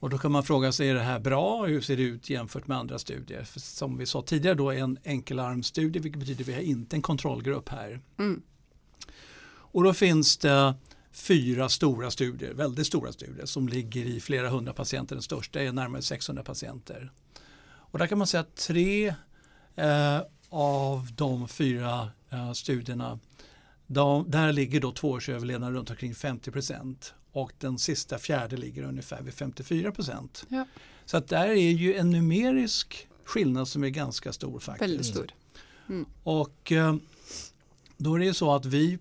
Och 0.00 0.10
då 0.10 0.18
kan 0.18 0.32
man 0.32 0.42
fråga 0.42 0.72
sig, 0.72 0.88
är 0.88 0.94
det 0.94 1.00
här 1.00 1.20
bra? 1.20 1.66
Hur 1.66 1.80
ser 1.80 1.96
det 1.96 2.02
ut 2.02 2.30
jämfört 2.30 2.66
med 2.66 2.78
andra 2.78 2.98
studier? 2.98 3.44
För 3.44 3.60
som 3.60 3.98
vi 3.98 4.06
sa 4.06 4.22
tidigare 4.22 4.54
då 4.54 4.70
är 4.70 4.78
en 4.78 4.98
enkelarmstudie, 5.04 6.00
vilket 6.00 6.20
betyder 6.20 6.44
att 6.44 6.48
vi 6.48 6.54
har 6.54 6.60
inte 6.60 6.96
en 6.96 7.02
kontrollgrupp 7.02 7.68
här. 7.68 8.00
Mm. 8.18 8.42
Och 9.48 9.84
då 9.84 9.94
finns 9.94 10.36
det 10.36 10.74
fyra 11.12 11.68
stora 11.68 12.10
studier, 12.10 12.54
väldigt 12.54 12.86
stora 12.86 13.12
studier 13.12 13.46
som 13.46 13.68
ligger 13.68 14.04
i 14.04 14.20
flera 14.20 14.48
hundra 14.48 14.72
patienter. 14.72 15.14
Den 15.14 15.22
största 15.22 15.62
är 15.62 15.72
närmare 15.72 16.02
600 16.02 16.42
patienter. 16.42 17.12
Och 17.66 17.98
där 17.98 18.06
kan 18.06 18.18
man 18.18 18.26
säga 18.26 18.40
att 18.40 18.56
tre 18.56 19.14
eh, 19.74 20.20
av 20.48 21.08
de 21.14 21.48
fyra 21.48 22.10
eh, 22.30 22.52
studierna 22.52 23.18
de, 23.86 24.30
där 24.30 24.52
ligger 24.52 24.80
då 24.80 24.92
tvåårsöverlevnad 24.92 25.74
runt 25.74 25.90
omkring 25.90 26.14
50 26.14 26.50
procent 26.50 27.14
och 27.32 27.52
den 27.58 27.78
sista 27.78 28.18
fjärde 28.18 28.56
ligger 28.56 28.82
ungefär 28.82 29.22
vid 29.22 29.34
54 29.34 29.92
procent. 29.92 30.46
Ja. 30.48 30.66
Så 31.04 31.16
att 31.16 31.28
där 31.28 31.48
är 31.48 31.54
ju 31.54 31.94
en 31.94 32.10
numerisk 32.10 33.08
skillnad 33.24 33.68
som 33.68 33.84
är 33.84 33.88
ganska 33.88 34.32
stor 34.32 34.58
faktiskt. 34.58 34.90
Väldigt 34.90 35.06
stor. 35.06 35.26
Och 36.22 36.72
eh, 36.72 36.96
då 37.96 38.14
är 38.14 38.18
det 38.18 38.24
ju 38.24 38.34
så 38.34 38.54
att 38.54 38.64
vi 38.64 38.98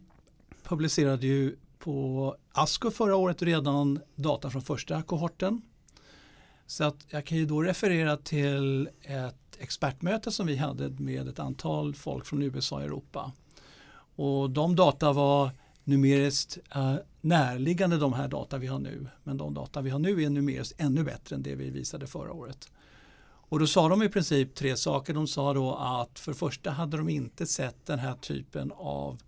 publicerade 0.63 1.27
ju 1.27 1.55
på 1.79 2.35
ASCO 2.51 2.91
förra 2.91 3.15
året 3.15 3.41
redan 3.41 3.99
data 4.15 4.49
från 4.49 4.61
första 4.61 5.01
kohorten. 5.01 5.61
Så 6.67 6.83
att 6.83 7.05
jag 7.09 7.25
kan 7.25 7.37
ju 7.37 7.45
då 7.45 7.61
referera 7.61 8.17
till 8.17 8.89
ett 9.01 9.57
expertmöte 9.59 10.31
som 10.31 10.47
vi 10.47 10.55
hade 10.55 10.89
med 10.89 11.27
ett 11.27 11.39
antal 11.39 11.95
folk 11.95 12.25
från 12.25 12.41
USA 12.41 12.75
och 12.75 12.83
Europa. 12.83 13.31
Och 14.15 14.49
de 14.49 14.75
data 14.75 15.13
var 15.13 15.49
numeriskt 15.83 16.57
eh, 16.75 16.95
närliggande 17.21 17.97
de 17.97 18.13
här 18.13 18.27
data 18.27 18.57
vi 18.57 18.67
har 18.67 18.79
nu. 18.79 19.07
Men 19.23 19.37
de 19.37 19.53
data 19.53 19.81
vi 19.81 19.89
har 19.89 19.99
nu 19.99 20.23
är 20.23 20.29
numeriskt 20.29 20.81
ännu 20.81 21.03
bättre 21.03 21.35
än 21.35 21.43
det 21.43 21.55
vi 21.55 21.69
visade 21.69 22.07
förra 22.07 22.31
året. 22.33 22.69
Och 23.47 23.59
då 23.59 23.67
sa 23.67 23.89
de 23.89 24.03
i 24.03 24.09
princip 24.09 24.55
tre 24.55 24.77
saker. 24.77 25.13
De 25.13 25.27
sa 25.27 25.53
då 25.53 25.75
att 25.75 26.19
för 26.19 26.31
det 26.31 26.37
första 26.37 26.71
hade 26.71 26.97
de 26.97 27.09
inte 27.09 27.45
sett 27.45 27.85
den 27.85 27.99
här 27.99 28.13
typen 28.13 28.71
av 28.75 29.21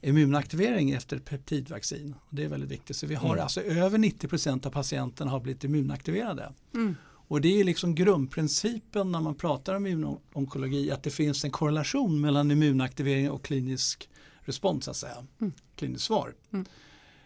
immunaktivering 0.00 0.90
efter 0.90 1.16
ett 1.16 1.24
peptidvaccin. 1.24 2.14
Det 2.30 2.44
är 2.44 2.48
väldigt 2.48 2.70
viktigt. 2.70 2.96
Så 2.96 3.06
vi 3.06 3.14
har 3.14 3.28
Mm. 3.30 3.42
alltså 3.42 3.60
över 3.62 3.98
90% 3.98 4.66
av 4.66 4.70
patienterna 4.70 5.30
har 5.30 5.40
blivit 5.40 5.64
immunaktiverade. 5.64 6.52
Mm. 6.74 6.96
Och 7.28 7.40
det 7.40 7.60
är 7.60 7.64
liksom 7.64 7.94
grundprincipen 7.94 9.12
när 9.12 9.20
man 9.20 9.34
pratar 9.34 9.74
om 9.74 9.86
immunonkologi 9.86 10.90
att 10.90 11.02
det 11.02 11.10
finns 11.10 11.44
en 11.44 11.50
korrelation 11.50 12.20
mellan 12.20 12.50
immunaktivering 12.50 13.30
och 13.30 13.44
klinisk 13.44 14.08
respons, 14.40 14.84
så 14.84 14.90
att 14.90 14.96
säga. 14.96 15.26
Mm. 15.40 15.52
Kliniskt 15.76 16.04
svar. 16.04 16.34
Mm. 16.52 16.66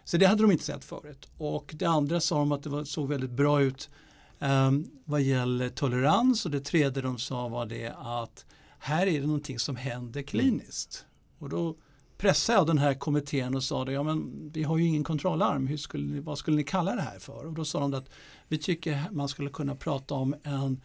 Så 0.05 0.17
det 0.17 0.27
hade 0.27 0.43
de 0.43 0.53
inte 0.53 0.65
sett 0.65 0.85
förut. 0.85 1.29
Och 1.38 1.75
det 1.79 1.87
andra 1.87 2.21
sa 2.21 2.38
de 2.38 2.53
att 2.53 2.62
det 2.62 2.87
såg 2.87 3.09
väldigt 3.09 3.31
bra 3.31 3.62
ut 3.62 3.91
um, 4.38 4.91
vad 5.05 5.23
gäller 5.23 5.69
tolerans 5.69 6.45
och 6.45 6.51
det 6.51 6.61
tredje 6.61 7.03
de 7.03 7.19
sa 7.19 7.49
var 7.49 7.67
det 7.67 7.95
att 7.99 8.47
här 8.79 9.07
är 9.07 9.21
det 9.21 9.27
någonting 9.27 9.59
som 9.59 9.77
händer 9.77 10.23
kliniskt. 10.23 11.07
Och 11.38 11.49
då 11.49 11.77
pressade 12.23 12.59
jag 12.59 12.67
den 12.67 12.79
här 12.79 12.95
kommittén 12.95 13.55
och 13.55 13.63
sa 13.65 13.85
det, 13.85 13.93
ja 13.93 14.03
men 14.03 14.51
vi 14.55 14.63
har 14.63 14.79
ju 14.79 14.85
ingen 14.85 15.05
kontrollarm, 15.05 15.67
Hur 15.67 15.77
skulle 15.77 16.13
ni, 16.15 16.21
vad 16.21 16.39
skulle 16.39 16.57
ni 16.57 16.65
kalla 16.65 16.95
det 16.95 17.03
här 17.03 17.19
för? 17.19 17.47
Och 17.47 17.53
då 17.53 17.65
sa 17.65 17.81
de 17.81 17.95
att 17.95 18.09
vi 18.49 18.59
tycker 18.59 19.05
man 19.11 19.29
skulle 19.29 19.51
kunna 19.51 19.75
prata 19.77 20.15
om 20.15 20.35
en 20.43 20.81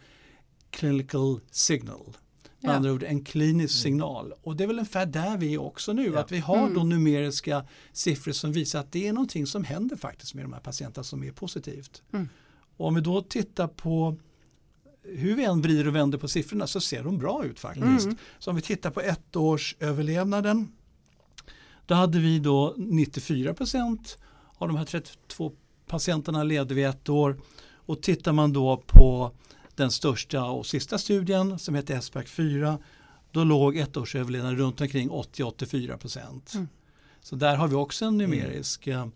clinical 0.70 1.40
signal. 1.50 2.16
Med 2.60 2.70
Ja. 2.70 2.74
andra 2.76 2.92
ord 2.92 3.02
en 3.02 3.24
klinisk 3.24 3.82
signal. 3.82 4.32
Och 4.42 4.56
det 4.56 4.64
är 4.64 4.68
väl 4.68 4.78
ungefär 4.78 5.06
där 5.06 5.36
vi 5.38 5.54
är 5.54 5.58
också 5.60 5.92
nu. 5.92 6.06
Ja. 6.06 6.20
Att 6.20 6.32
vi 6.32 6.38
har 6.38 6.56
Mm. 6.58 6.74
då 6.74 6.84
numeriska 6.84 7.64
siffror 7.92 8.32
som 8.32 8.52
visar 8.52 8.80
att 8.80 8.92
det 8.92 9.08
är 9.08 9.12
någonting 9.12 9.46
som 9.46 9.64
händer 9.64 9.96
faktiskt 9.96 10.34
med 10.34 10.44
de 10.44 10.52
här 10.52 10.60
patienterna 10.60 11.04
som 11.04 11.24
är 11.24 11.32
positivt. 11.32 12.02
Mm. 12.12 12.28
Och 12.76 12.86
om 12.86 12.94
vi 12.94 13.00
då 13.00 13.22
tittar 13.22 13.68
på 13.68 14.16
hur 15.02 15.34
vi 15.36 15.44
än 15.44 15.62
vrider 15.62 15.88
och 15.88 15.94
vänder 15.94 16.18
på 16.18 16.28
siffrorna 16.28 16.66
så 16.66 16.80
ser 16.80 17.04
de 17.04 17.18
bra 17.18 17.44
ut 17.44 17.60
faktiskt. 17.60 18.04
Mm. 18.06 18.16
Så 18.38 18.50
om 18.50 18.56
vi 18.56 18.62
tittar 18.62 18.90
på 18.90 19.00
ett 19.00 19.36
års 19.36 19.76
överlevnaden 19.80 20.72
då 21.88 21.94
hade 21.94 22.18
vi 22.18 22.38
då 22.38 22.74
94 22.76 23.54
procent 23.54 24.18
av 24.58 24.68
de 24.68 24.76
här 24.76 24.84
32 24.84 25.52
patienterna 25.86 26.42
levde 26.42 26.74
vid 26.74 26.86
ett 26.86 27.08
år. 27.08 27.40
Och 27.74 28.02
tittar 28.02 28.32
man 28.32 28.52
då 28.52 28.82
på 28.86 29.32
den 29.74 29.90
största 29.90 30.44
och 30.44 30.66
sista 30.66 30.98
studien 30.98 31.58
som 31.58 31.74
heter 31.74 32.00
SPAC 32.00 32.28
4 32.28 32.78
då 33.30 33.44
låg 33.44 33.76
ettårsöverlevnaden 33.76 34.58
runt 34.58 34.80
omkring 34.80 35.10
80-84 35.10 35.96
procent. 35.96 36.54
Mm. 36.54 36.68
Så 37.20 37.36
där 37.36 37.56
har 37.56 37.68
vi 37.68 37.74
också 37.74 38.04
en 38.04 38.18
numerisk 38.18 38.86
eh, 38.86 39.06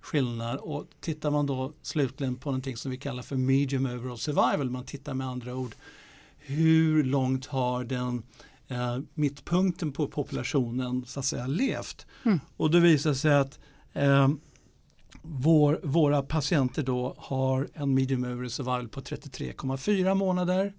skillnad 0.00 0.56
och 0.56 0.86
tittar 1.00 1.30
man 1.30 1.46
då 1.46 1.72
slutligen 1.82 2.36
på 2.36 2.50
någonting 2.50 2.76
som 2.76 2.90
vi 2.90 2.96
kallar 2.96 3.22
för 3.22 3.36
medium 3.36 3.86
overall 3.86 4.18
survival, 4.18 4.70
man 4.70 4.84
tittar 4.84 5.14
med 5.14 5.26
andra 5.26 5.54
ord 5.54 5.74
hur 6.38 7.04
långt 7.04 7.46
har 7.46 7.84
den 7.84 8.22
eh, 8.74 8.98
mittpunkten 9.14 9.92
på 9.92 10.06
populationen 10.06 11.04
så 11.06 11.20
att 11.20 11.26
säga 11.26 11.46
levt. 11.46 12.06
Mm. 12.24 12.40
Och 12.56 12.70
då 12.70 12.78
visar 12.78 13.10
det 13.10 13.16
sig 13.16 13.34
att 13.34 13.58
eh, 13.92 14.28
vår, 15.22 15.80
våra 15.82 16.22
patienter 16.22 16.82
då 16.82 17.14
har 17.18 17.68
en 17.74 17.94
medium 17.94 18.24
overall 18.24 18.50
survival 18.50 18.88
på 18.88 19.00
33,4 19.00 20.14
månader 20.14 20.74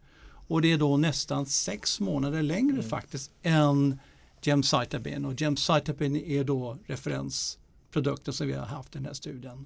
och 0.47 0.61
det 0.61 0.71
är 0.71 0.77
då 0.77 0.97
nästan 0.97 1.45
sex 1.45 1.99
månader 1.99 2.41
längre 2.41 2.83
faktiskt 2.83 3.31
än 3.43 3.99
gemcitabine 4.41 5.27
och 5.27 5.41
gemcitabine 5.41 6.19
är 6.19 6.43
då 6.43 6.77
referensprodukten 6.85 8.33
som 8.33 8.47
vi 8.47 8.53
har 8.53 8.65
haft 8.65 8.95
i 8.95 8.97
den 8.97 9.05
här 9.05 9.13
studien. 9.13 9.65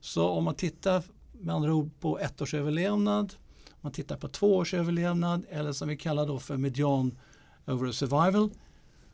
Så 0.00 0.28
om 0.28 0.44
man 0.44 0.54
tittar 0.54 1.02
med 1.32 1.54
andra 1.54 1.74
ord 1.74 1.90
på 2.00 2.18
ett 2.18 2.42
års 2.42 2.54
överlevnad, 2.54 3.34
om 3.68 3.78
man 3.80 3.92
tittar 3.92 4.16
på 4.16 4.28
två 4.28 4.56
års 4.56 4.74
överlevnad 4.74 5.44
eller 5.50 5.72
som 5.72 5.88
vi 5.88 5.96
kallar 5.96 6.26
då 6.26 6.38
för 6.38 6.56
median 6.56 7.18
overall 7.66 7.94
survival 7.94 8.50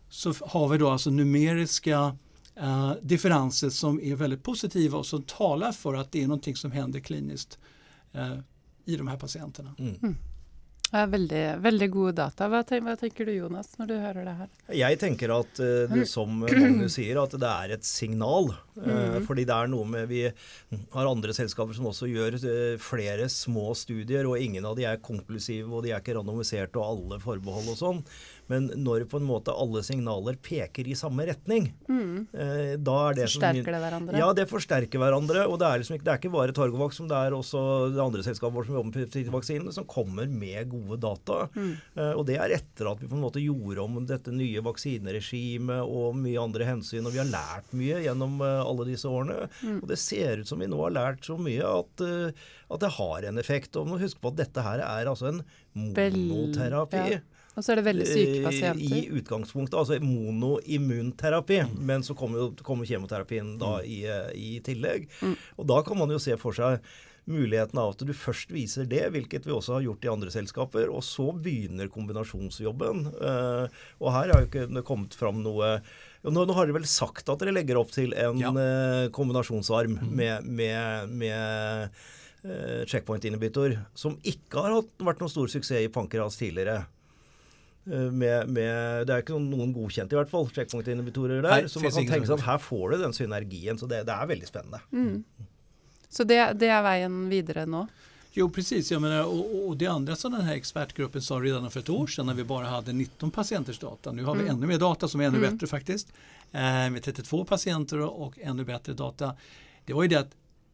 så 0.09 0.35
har 0.41 0.69
vi 0.69 0.79
då 0.79 0.91
alltså 0.91 1.11
numeriska 1.11 2.17
eh, 2.57 2.93
differenser 3.03 3.71
som 3.71 4.01
är 4.01 4.15
väldigt 4.15 4.43
positiva 4.43 4.99
och 4.99 5.07
som 5.07 5.23
talar 5.23 5.73
för 5.73 5.95
att 5.95 6.13
det 6.13 6.23
är 6.23 6.27
någonting 6.27 6.57
som 6.57 6.73
händer 6.73 7.01
kliniskt 7.01 7.59
eh, 8.13 8.39
i 8.85 8.97
de 8.97 9.09
här 9.09 9.17
patienterna. 9.17 9.75
Mm. 9.79 10.17
Ja, 10.95 11.07
veldig, 11.07 11.57
veldig 11.59 11.91
gode 11.91 12.13
data. 12.13 12.51
Hva, 12.53 12.59
tenk, 12.69 12.83
hva 12.85 12.93
tenker 13.01 13.25
du 13.25 13.33
Jonas, 13.33 13.71
når 13.79 13.87
du 13.89 13.95
hører 13.97 14.27
det 14.29 14.33
her? 14.37 14.49
Jeg 14.77 14.99
tenker 15.01 15.33
at 15.33 15.61
eh, 15.65 15.87
det, 15.89 16.05
som 16.11 16.35
Magnus 16.43 16.99
sier, 16.99 17.17
at 17.23 17.33
det 17.33 17.49
er 17.49 17.73
et 17.79 17.87
signal. 17.89 18.51
Eh, 18.77 19.17
Fordi 19.25 19.47
det 19.49 19.57
er 19.57 19.71
noe 19.73 19.89
med 19.89 20.11
Vi 20.11 20.27
har 20.27 21.09
andre 21.09 21.33
selskaper 21.33 21.79
som 21.79 21.89
også 21.89 22.11
gjør 22.11 22.37
eh, 22.37 22.77
flere 22.77 23.31
små 23.33 23.71
studier, 23.73 24.29
og 24.29 24.37
ingen 24.37 24.69
av 24.69 24.77
de 24.77 24.85
er 24.91 25.01
konklusive, 25.01 25.71
og 25.71 25.87
de 25.87 25.95
er 25.95 26.05
ikke 26.05 26.19
randomiserte, 26.19 26.77
og 26.77 26.91
alle 26.91 27.23
forbehold 27.25 27.73
og 27.73 27.81
sånn. 27.81 28.05
Men 28.53 28.69
når 28.85 29.07
på 29.11 29.19
en 29.21 29.27
måte 29.29 29.55
alle 29.57 29.81
signaler 29.87 30.37
peker 30.45 30.89
i 30.93 30.97
samme 30.99 31.25
retning, 31.29 31.71
eh, 31.89 32.75
da 32.77 32.97
er 33.09 33.19
det 33.23 33.29
som 33.33 33.41
Forsterker 33.41 33.73
det 33.73 33.81
hverandre? 33.83 34.21
Ja, 34.21 34.29
det 34.37 34.47
forsterker 34.51 35.01
hverandre. 35.03 35.47
Og 35.49 35.59
det 35.63 35.69
er, 35.69 35.83
liksom 35.83 35.97
ikke, 35.97 36.07
det 36.09 36.13
er 36.15 36.21
ikke 36.21 36.33
bare 36.35 36.55
Targovax, 36.57 36.99
som 37.01 37.09
det 37.11 37.19
er 37.19 37.37
også 37.37 37.63
det 37.95 38.03
andre 38.05 38.25
selskapet 38.27 38.59
vårt 38.59 38.69
som 38.69 38.77
jobber 38.79 38.91
med 38.93 38.99
peptidvaksinene, 39.01 39.73
som 39.75 39.89
kommer 39.89 40.29
med 40.31 40.69
gode 40.73 41.01
data. 41.03 41.39
Eh, 41.57 42.13
og 42.13 42.27
det 42.29 42.37
er 42.43 42.57
etter 42.59 42.91
at 42.93 43.01
vi 43.03 43.09
på 43.11 43.17
en 43.19 43.25
måte 43.25 43.43
gjorde 43.43 43.83
om 43.87 44.01
dette 44.09 44.35
nye 44.35 44.63
vaksineregimet 44.65 45.83
og 45.83 46.17
mye 46.21 46.41
andre 46.43 46.69
hensyn. 46.69 47.07
Og 47.09 47.15
vi 47.17 47.23
har 47.23 47.31
lært 47.33 47.73
mye 47.77 48.03
gjennom 48.05 48.39
eh, 48.45 48.61
alle 48.63 48.89
disse 48.91 49.09
årene. 49.09 49.49
Og 49.81 49.87
det 49.91 49.99
ser 50.03 50.43
ut 50.43 50.51
som 50.51 50.61
vi 50.63 50.69
nå 50.71 50.81
har 50.85 50.95
lært 50.97 51.25
så 51.29 51.39
mye 51.41 51.65
at, 51.81 52.05
eh, 52.07 52.49
at 52.73 52.85
det 52.85 52.95
har 52.99 53.29
en 53.31 53.41
effekt. 53.43 53.77
Og 53.81 53.89
må 53.89 54.01
huske 54.03 54.21
på 54.23 54.33
at 54.35 54.41
dette 54.45 54.65
her 54.65 54.83
er 54.85 55.11
altså 55.11 55.33
en 55.33 55.43
monoterapi. 55.75 57.07
ja. 57.17 57.23
Og 57.53 57.61
så 57.65 57.73
er 57.75 57.81
det 57.83 57.85
veldig 57.85 58.07
syke 58.09 58.37
Eh, 58.39 58.45
pasienter. 58.47 58.97
I 58.97 59.09
utgangspunktet, 59.21 59.77
altså 59.77 59.99
monoimmunterapi, 60.01 61.59
men 61.79 62.03
så 62.03 62.15
kommer, 62.17 62.53
kommer 62.65 62.89
kemoterapien 62.89 63.59
da 63.61 63.79
i, 63.85 64.03
eh, 64.09 64.31
i 64.35 64.61
tillegg. 64.65 65.09
Og 65.59 65.67
da 65.69 65.83
kan 65.85 65.99
man 66.01 66.09
jo 66.15 66.21
se 66.23 66.37
for 66.41 66.53
seg 66.57 66.81
muligheten 67.31 67.79
av 67.79 67.93
at 67.93 68.01
du 68.03 68.11
først 68.19 68.51
viser 68.51 68.89
det, 68.91 69.05
hvilket 69.15 69.45
vi 69.47 69.53
også 69.55 69.77
har 69.77 69.85
gjort 69.85 70.05
i 70.05 70.11
andre 70.11 70.31
selskaper, 70.35 70.89
og 70.91 71.05
så 71.07 71.29
begynner 71.39 71.87
kombinasjonsjobben. 71.93 73.05
Eh, 73.15 73.69
og 74.01 74.09
her 74.17 74.33
har 74.33 74.41
jo 74.43 74.49
ikke 74.49 74.65
det 74.73 74.83
kommet 74.89 75.15
fram 75.15 75.43
noe 75.45 75.77
Ja, 76.23 76.31
nå, 76.31 76.45
nå 76.47 76.55
har 76.55 76.67
dere 76.69 76.77
vel 76.79 76.87
sagt 76.87 77.29
at 77.33 77.41
dere 77.43 77.51
legger 77.55 77.79
opp 77.81 77.91
til 77.91 78.13
en 78.15 78.39
Ja. 78.39 78.51
eh, 78.55 79.09
kombinasjonsarm 79.11 79.97
med, 80.15 80.45
med, 80.47 81.09
med 81.11 81.91
eh, 82.45 82.85
checkpoint-inhibitor, 82.87 83.75
som 83.95 84.17
ikke 84.23 84.63
har 84.63 84.77
hatt, 84.81 84.93
vært 85.03 85.19
noen 85.23 85.31
stor 85.31 85.51
suksess 85.51 85.83
i 85.83 85.89
pankreas 85.91 86.39
tidligere. 86.39 86.85
Eh, 87.91 88.11
Med, 88.13 88.49
med, 88.49 89.07
det 89.07 89.15
er 89.15 89.25
ikke 89.25 89.39
noen, 89.43 89.73
godkjente 89.75 90.15
i 90.15 90.21
hvert 90.21 90.31
fall, 90.31 90.47
checkpoint-inhibitorer 90.55 91.43
der. 91.43 91.49
Nei, 91.63 91.69
så 91.69 91.83
man 91.83 91.91
kan 91.91 92.07
tenke 92.07 92.29
seg 92.31 92.39
at 92.39 92.47
her 92.47 92.63
får 92.63 92.95
du 92.95 93.03
den 93.03 93.17
synergien. 93.17 93.79
Så 93.81 93.89
det, 93.91 94.05
det 94.07 94.15
er 94.15 94.31
veldig 94.31 94.47
spennende. 94.47 94.81
Så 96.09 96.25
det, 96.25 96.53
det 96.61 96.69
är 96.69 96.83
vägen 96.83 97.29
vidare 97.29 97.67
nu. 97.67 97.87
Jo, 98.35 98.51
precis. 98.51 98.91
Menar, 98.91 99.25
och, 99.25 99.69
och 99.69 99.77
det 99.77 99.87
andra 99.87 100.17
som 100.17 100.33
den 100.33 100.41
här 100.41 100.55
expertgruppen 100.55 101.23
sa 101.23 101.35
redan 101.35 101.71
för 101.71 101.81
ett 101.81 101.89
år 101.89 102.07
sedan 102.07 102.27
när 102.27 102.35
vi 102.35 102.45
bara 102.45 102.67
hade 102.67 102.93
19 102.93 103.31
patienters 103.31 103.79
data. 103.79 104.13
Nu 104.13 104.25
har 104.25 104.35
vi 104.35 104.49
ännu 104.49 104.67
mer 104.67 104.79
data 104.79 105.09
som 105.09 105.21
är 105.21 105.25
ännu 105.25 105.41
bättre 105.41 105.67
faktiskt. 105.67 106.13
Eh, 106.53 106.61
med 106.63 107.03
32 107.03 107.45
patienter 107.45 108.01
och, 108.01 108.27
och 108.27 108.39
ännu 108.41 108.65
bättre 108.65 108.93
data. 108.93 109.37
Det 109.85 109.93
var 109.93 110.03
ju 110.03 110.09
det 110.09 110.17
att 110.17 110.31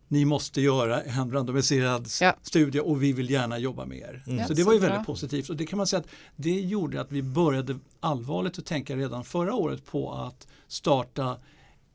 ni 0.09 0.25
måste 0.25 0.61
göra 0.61 1.03
en 1.03 1.33
randomiserad 1.33 2.09
Ja. 2.21 2.37
studie 2.43 2.81
och 2.81 3.03
vi 3.03 3.13
vill 3.13 3.31
gärna 3.31 3.59
jobba 3.59 3.85
med 3.87 3.99
er. 3.99 4.23
Ja, 4.27 4.47
så 4.47 4.55
det 4.55 4.63
var 4.65 4.73
ju 4.73 4.79
väldigt 4.79 5.07
positivt 5.07 5.51
och 5.51 5.57
det 5.57 5.67
kan 5.67 5.77
man 5.77 5.87
säga 5.87 6.01
att 6.01 6.09
det 6.37 6.61
gjorde 6.61 7.01
att 7.01 7.13
vi 7.13 7.23
började 7.23 7.79
allvarligt 8.01 8.59
att 8.59 8.67
tänka 8.67 8.97
redan 8.97 9.25
förra 9.25 9.55
året 9.55 9.87
på 9.87 10.13
att 10.13 10.47
starta 10.69 11.37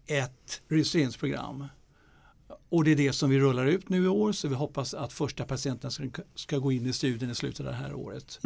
ett 0.06 0.62
registreringsprogram. 0.67 1.65
Och 2.69 2.84
det 2.84 2.91
är 2.91 2.95
det 2.95 3.13
som 3.13 3.30
vi 3.30 3.39
rullar 3.39 3.65
ut 3.65 3.89
nu 3.89 4.04
i 4.04 4.08
år 4.08 4.32
så 4.32 4.47
vi 4.47 4.56
hoppas 4.56 4.93
att 4.93 5.13
första 5.13 5.45
patienten 5.45 5.91
ska, 5.91 6.04
ska 6.36 6.58
gå 6.58 6.71
in 6.71 6.86
i 6.86 6.93
studien 6.93 7.32
i 7.32 7.36
slutet 7.36 7.60
av 7.60 7.65
det 7.65 7.73
här 7.78 7.93
året. 7.93 8.39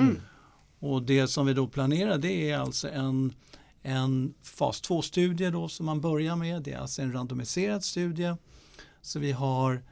Och 0.80 1.04
det 1.04 1.28
som 1.28 1.46
vi 1.46 1.54
då 1.54 1.68
planerar 1.68 2.18
det 2.18 2.50
är 2.52 2.58
alltså 2.58 2.90
en, 2.90 3.34
en 3.82 4.34
fas 4.44 4.82
2-studie 4.84 5.50
då 5.52 5.68
som 5.70 5.86
man 5.86 6.02
börjar 6.02 6.36
med. 6.36 6.62
Det 6.64 6.74
är 6.74 6.78
alltså 6.78 7.02
en 7.02 7.14
randomiserad 7.14 7.84
studie. 7.84 8.36
Så 9.08 9.20
vi 9.20 9.32
har 9.32 9.84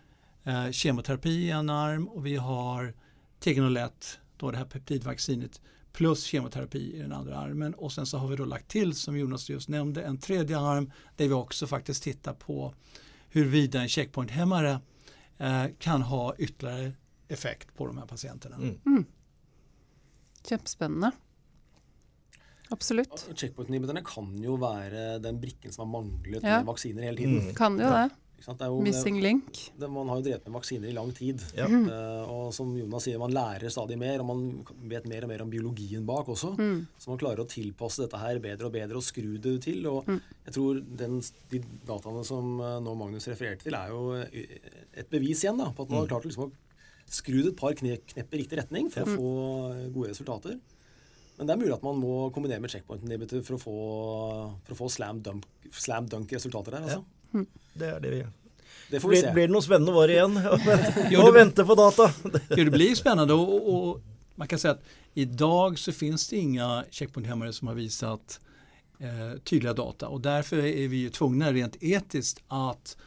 eh, 0.43 0.71
kemoterapi 0.71 1.29
i 1.29 1.49
en 1.49 1.69
arm 1.69 2.07
och 2.07 2.25
vi 2.25 2.35
har 2.35 2.93
Tegenolett, 3.39 4.19
då 4.37 4.51
det 4.51 4.57
här 4.57 4.65
peptidvaccinet 4.65 5.61
plus 5.91 6.23
kemoterapi 6.23 6.95
i 6.95 6.99
den 6.99 7.13
andra 7.13 7.37
armen 7.37 7.73
och 7.73 7.91
sen 7.91 8.05
så 8.05 8.17
har 8.17 8.27
vi 8.27 8.35
då 8.35 8.45
lagt 8.45 8.67
till 8.67 8.95
som 8.95 9.17
Jonas 9.17 9.49
just 9.49 9.69
nämnde 9.69 10.03
en 10.03 10.17
tredje 10.17 10.59
arm 10.59 10.91
där 11.15 11.27
vi 11.27 11.33
också 11.33 11.67
faktiskt 11.67 12.03
tittar 12.03 12.33
på 12.33 12.73
huruvida 13.29 13.81
en 13.81 13.89
checkpointhämmare 13.89 14.79
eh, 15.37 15.65
kan 15.79 16.01
ha 16.01 16.35
ytterligare 16.37 16.91
effekt 17.27 17.75
på 17.75 17.87
de 17.87 17.97
här 17.97 18.05
patienterna. 18.05 18.55
Mm. 18.55 19.05
Kjempespennende. 20.49 21.11
Absolutt. 22.69 23.27
Checkpoint-inhibiterne 23.35 24.01
kan 24.05 24.43
jo 24.43 24.55
være 24.55 25.19
den 25.19 25.41
brikken 25.41 25.71
som 25.71 25.93
har 25.93 26.01
manglet 26.01 26.43
Ja. 26.43 26.49
med 26.57 26.65
vaksiner 26.65 27.03
hele 27.03 27.17
tiden. 27.17 27.39
Mm. 27.39 27.55
Kan 27.55 27.73
jo 27.79 27.79
det. 27.79 28.09
Ikke 28.35 28.45
sant? 28.49 28.59
Det 28.59 28.65
er 28.67 28.73
jo, 28.73 28.81
Missing 28.83 29.17
link. 29.23 29.59
det, 29.79 29.87
man 29.91 30.09
har 30.11 30.19
jo 30.19 30.25
drevet 30.25 30.47
med 30.49 30.57
vaksiner 30.57 30.89
i 30.91 30.95
lang 30.95 31.11
tid. 31.15 31.39
Ja. 31.55 31.69
Eh, 31.71 32.31
og 32.31 32.49
som 32.55 32.73
Jonas 32.75 33.07
sier, 33.07 33.19
man 33.21 33.33
lærer 33.35 33.71
stadig 33.71 33.97
mer, 34.01 34.19
og 34.23 34.27
man 34.27 34.43
vet 34.91 35.07
mer 35.07 35.23
og 35.23 35.31
mer 35.31 35.45
om 35.45 35.53
biologien 35.53 36.03
bak 36.07 36.29
også. 36.33 36.51
Så 36.99 37.13
man 37.13 37.21
klarer 37.21 37.45
å 37.45 37.47
tilpasse 37.49 38.03
dette 38.03 38.19
her 38.19 38.41
bedre 38.43 38.67
og 38.67 38.75
bedre 38.75 38.99
og 38.99 39.07
skru 39.07 39.37
det 39.41 39.55
til. 39.65 39.87
Og 39.87 40.11
jeg 40.11 40.57
tror 40.57 40.83
den, 41.01 41.17
de 41.53 41.63
dataene 41.87 42.27
som 42.27 42.59
eh, 42.59 42.77
nå 42.83 42.99
Magnus 42.99 43.29
refererte 43.31 43.69
til, 43.69 43.79
er 43.79 43.95
jo 43.95 44.19
eh, 44.19 44.59
et 44.99 45.11
bevis 45.11 45.47
igjen 45.47 45.59
da, 45.63 45.71
på 45.71 45.87
at 45.87 45.95
man 45.95 46.03
har 46.03 46.13
klart 46.13 46.27
liksom 46.27 46.49
å 46.49 46.53
skru 47.15 47.39
det 47.39 47.53
et 47.53 47.59
par 47.59 47.75
kne, 47.77 47.99
knepp 48.13 48.33
i 48.33 48.43
riktig 48.43 48.59
retning 48.59 48.91
for 48.91 49.05
å 49.05 49.15
få 49.15 49.33
gode 49.95 50.11
resultater. 50.11 50.59
Men 51.35 51.47
det 51.47 51.55
er 51.55 51.59
mulig 51.59 51.75
at 51.75 51.83
man 51.83 51.97
må 51.99 52.13
kombinere 52.35 52.63
med 52.63 52.71
checkpoint 52.71 53.03
inhibitor 53.03 53.41
for 53.43 53.57
å 53.57 53.59
få, 53.59 53.75
for 54.67 54.75
å 54.75 54.79
få 54.79 54.87
slam, 54.93 55.19
dunk, 55.23 55.47
slam 55.75 56.07
dunk 56.11 56.31
resultater 56.31 56.77
der. 56.77 56.85
Altså. 56.87 57.03
Det 57.73 57.85
er 57.89 57.99
det 57.99 58.09
vi 58.09 58.25
Det 58.89 58.99
får 58.99 59.09
vi 59.09 59.15
blir, 59.15 59.21
se. 59.21 59.33
blir 59.33 59.47
det 59.47 59.53
noe 59.53 59.61
spennende 59.61 59.91
år 59.91 60.11
Og 60.25 61.33
det- 61.33 61.39
vente 61.39 61.65
på 61.65 61.75
data! 61.75 62.11
Jo, 62.49 62.63
det 62.63 62.71
blir 62.71 62.95
spännande 62.95 63.33
och, 63.33 63.73
och, 63.89 64.01
man 64.35 64.47
kan 64.47 64.59
säga 64.59 64.71
att 64.73 64.83
idag 65.13 65.79
så 65.79 65.91
finns 65.91 66.27
det 66.27 66.37
inga 66.37 66.83
checkpointhämmare 66.91 67.53
som 67.53 67.67
har 67.67 67.75
visat 67.75 68.39
eh, 68.99 69.39
tydliga 69.43 69.73
data 69.73 70.07
och 70.07 70.21
därför 70.21 70.57
är 70.57 70.87
vi 70.87 70.97
ju 70.97 71.09
tvungna 71.09 71.51
rent 71.53 71.77
etiskt 71.83 72.43
att 72.47 72.97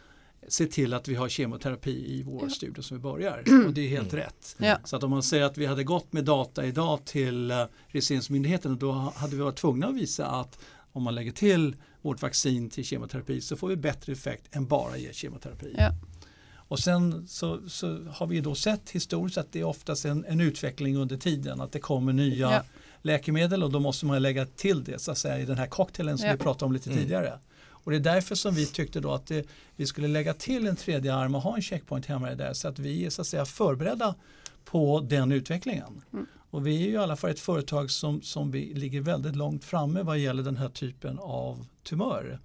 se 0.48 0.66
till 0.66 0.94
att 0.94 1.08
vi 1.08 1.14
har 1.14 1.28
kemoterapi 1.28 1.90
i 2.18 2.22
våra 2.22 2.50
studier 2.50 2.82
som 2.82 2.96
vi 2.96 3.02
börjar. 3.02 3.42
Och 3.66 3.72
det 3.74 3.80
är 3.80 3.88
helt 3.88 4.14
rätt. 4.14 4.56
Ja. 4.58 4.78
Så 4.84 4.96
att 4.96 5.02
om 5.02 5.10
man 5.10 5.22
säger 5.22 5.44
att 5.44 5.58
vi 5.58 5.66
hade 5.66 5.84
gått 5.84 6.12
med 6.12 6.24
data 6.24 6.66
idag 6.66 7.04
till 7.04 7.50
eh, 7.50 7.64
registreringsmyndigheten 7.88 8.78
då 8.78 8.92
hade 8.92 9.36
vi 9.36 9.42
varit 9.42 9.56
tvungna 9.56 9.86
att 9.86 9.94
visa 9.94 10.26
att 10.26 10.58
om 10.92 11.02
man 11.02 11.14
lägger 11.14 11.32
till 11.32 11.76
vårt 12.02 12.22
vaccin 12.22 12.70
till 12.70 12.84
kemoterapi 12.84 13.40
så 13.40 13.56
får 13.56 13.68
vi 13.68 13.76
bättre 13.76 14.12
effekt 14.12 14.56
än 14.56 14.66
bara 14.66 14.96
ge 14.96 15.12
kemoterapi. 15.12 15.74
Ja. 15.78 15.90
Och 16.70 16.78
sen 16.78 17.28
så, 17.28 17.68
så 17.68 18.04
har 18.04 18.26
vi 18.26 18.40
då 18.40 18.54
sett 18.54 18.90
historiskt 18.90 19.38
att 19.38 19.52
det 19.52 19.60
är 19.60 19.64
oftast 19.64 20.04
en, 20.04 20.24
en 20.24 20.40
utveckling 20.40 20.96
under 20.96 21.16
tiden, 21.16 21.60
att 21.60 21.72
det 21.72 21.78
kommer 21.80 22.12
nya 22.12 22.50
Ja. 22.50 22.62
läkemedel 23.02 23.62
och 23.62 23.70
då 23.70 23.80
måste 23.80 24.06
man 24.06 24.22
lägga 24.22 24.46
till 24.46 24.84
det 24.84 24.98
så 25.00 25.10
att 25.10 25.18
säga 25.18 25.38
i 25.38 25.44
den 25.44 25.58
här 25.58 25.66
cocktailen 25.66 26.18
som 26.18 26.26
Ja. 26.26 26.32
vi 26.32 26.38
pratade 26.38 26.64
om 26.64 26.72
lite 26.72 26.90
tidigare. 26.90 27.38
Och 27.70 27.90
det 27.90 27.96
är 27.96 28.00
därför 28.00 28.34
som 28.34 28.54
vi 28.54 28.66
tyckte 28.66 29.00
då 29.00 29.12
att 29.12 29.26
det, 29.26 29.46
vi 29.76 29.86
skulle 29.86 30.08
lägga 30.08 30.34
till 30.34 30.66
en 30.66 30.76
tredje 30.76 31.14
arm 31.14 31.34
och 31.34 31.42
ha 31.42 31.56
en 31.56 31.62
checkpoint-hämmare 31.62 32.34
där 32.34 32.52
så 32.52 32.68
att 32.68 32.78
vi 32.78 33.04
är 33.06 33.10
så 33.10 33.20
att 33.20 33.26
säga 33.26 33.44
förberedda 33.44 34.14
på 34.64 35.00
den 35.00 35.32
utvecklingen. 35.32 36.02
Och 36.50 36.66
vi 36.66 36.82
är 36.82 36.86
ju 36.86 36.92
i 36.92 36.96
alla 36.96 37.16
fall 37.16 37.30
ett 37.30 37.40
företag 37.40 37.90
som, 37.90 38.22
som 38.22 38.50
vi 38.50 38.74
ligger 38.74 39.00
väldigt 39.00 39.36
långt 39.36 39.64
framme 39.64 40.02
vad 40.02 40.18
gäller 40.18 40.42
den 40.42 40.56
här 40.56 40.68
typen 40.68 41.18
av 41.18 41.66
tumör. 41.82 42.38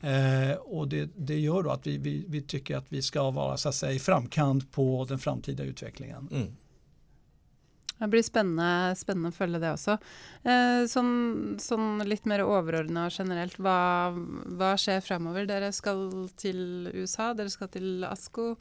Eh, 0.00 0.56
och 0.56 0.88
det, 0.88 1.10
det 1.16 1.38
gör 1.38 1.62
då 1.62 1.70
att 1.70 1.86
vi, 1.86 1.98
vi, 1.98 2.24
vi 2.28 2.42
tycker 2.42 2.76
att 2.76 2.86
vi 2.88 3.02
ska 3.02 3.30
vara 3.30 3.56
så 3.56 3.68
att 3.68 3.74
säga, 3.74 3.92
i 3.92 3.98
framkant 3.98 4.72
på 4.72 5.06
den 5.08 5.18
framtida 5.18 5.64
utvecklingen. 5.64 6.28
Mm. 6.32 6.56
Det 7.98 8.06
blir 8.08 8.22
spennende, 8.22 8.94
spennende 8.94 9.32
å 9.32 9.34
følge 9.34 9.58
det 9.58 9.70
også. 9.74 9.96
Eh, 10.46 10.84
sånn, 10.86 11.56
sånn 11.58 12.04
litt 12.06 12.28
mer 12.30 12.44
overordna 12.46 13.08
generelt, 13.10 13.56
hva, 13.58 14.14
hva 14.54 14.76
skjer 14.78 15.02
fremover? 15.02 15.48
Dere 15.50 15.72
skal 15.74 16.28
til 16.38 16.92
USA, 16.94 17.32
dere 17.34 17.50
skal 17.50 17.72
til 17.74 18.06
ASKO. 18.06 18.52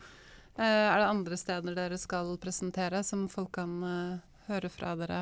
Eh, 0.57 0.65
er 0.65 0.97
det 0.97 1.11
andre 1.11 1.37
steder 1.37 1.77
dere 1.77 2.01
skal 2.01 2.33
presentere 2.41 3.03
som 3.05 3.27
folk 3.29 3.53
kan 3.59 3.77
eh, 3.85 4.36
høre 4.47 4.69
fra 4.71 4.95
dere? 4.99 5.21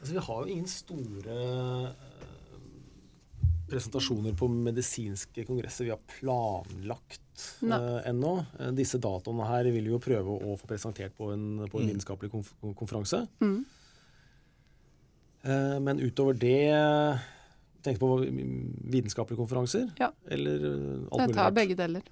Altså, 0.00 0.12
vi 0.14 0.22
har 0.28 0.42
jo 0.44 0.52
ingen 0.52 0.68
store 0.70 1.38
eh, 1.38 1.88
presentasjoner 3.68 4.36
på 4.38 4.48
medisinske 4.48 5.44
kongresser 5.48 5.84
vi 5.88 5.92
har 5.92 6.00
planlagt 6.18 7.42
eh, 7.66 7.98
ennå. 8.08 8.34
Eh, 8.60 8.70
disse 8.78 9.00
datoene 9.02 9.48
her 9.50 9.68
vil 9.68 9.84
vi 9.88 9.92
jo 9.92 9.98
prøve 10.02 10.38
å 10.38 10.54
få 10.60 10.70
presentert 10.70 11.16
på 11.18 11.32
en, 11.34 11.48
på 11.68 11.80
en 11.80 11.88
Mm. 11.88 11.90
vitenskapelig 11.92 12.30
konf 12.32 12.52
konferanse. 12.78 13.24
Mm. 13.42 13.58
Eh, 15.42 15.78
men 15.80 16.00
utover 16.00 16.34
det 16.38 16.58
Tenk 17.78 18.00
på 18.02 18.08
vitenskapelige 18.90 19.38
konferanser? 19.38 19.84
Ja. 20.00 20.08
Eller 20.26 20.64
eh, 20.66 21.04
alt 21.14 21.28
Jeg 21.28 21.34
tar 21.36 21.52
begge 21.54 21.76
deler. 21.78 22.02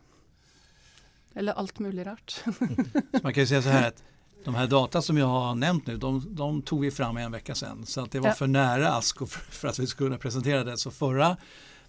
Eller 1.34 1.52
alt 1.58 1.80
mulig 1.82 2.04
rart. 2.06 2.30
Så 2.46 3.20
man 3.22 3.32
kan 3.34 3.42
ju 3.42 3.46
säga 3.46 3.62
så 3.62 3.68
här 3.68 3.88
att 3.88 4.02
de 4.44 4.54
här 4.54 4.66
data 4.66 5.02
som 5.02 5.16
jag 5.18 5.26
har 5.26 5.54
nämnt 5.54 5.86
nu, 5.86 5.96
de, 5.96 6.34
de 6.34 6.62
tog 6.62 6.80
vi 6.80 6.90
fram 6.90 7.16
en 7.16 7.32
vecka 7.32 7.54
sedan. 7.54 7.86
Så 7.86 8.00
att 8.00 8.10
det 8.10 8.20
var 8.20 8.28
Ja. 8.28 8.34
för 8.34 8.46
nära 8.46 8.92
ASCO 8.94 9.26
för, 9.26 9.40
för 9.52 9.68
att 9.68 9.78
vi 9.78 9.86
skulle 9.86 10.08
kunna 10.08 10.18
presentera 10.18 10.64
det. 10.64 10.78
Så 10.78 10.90
förra, 10.90 11.36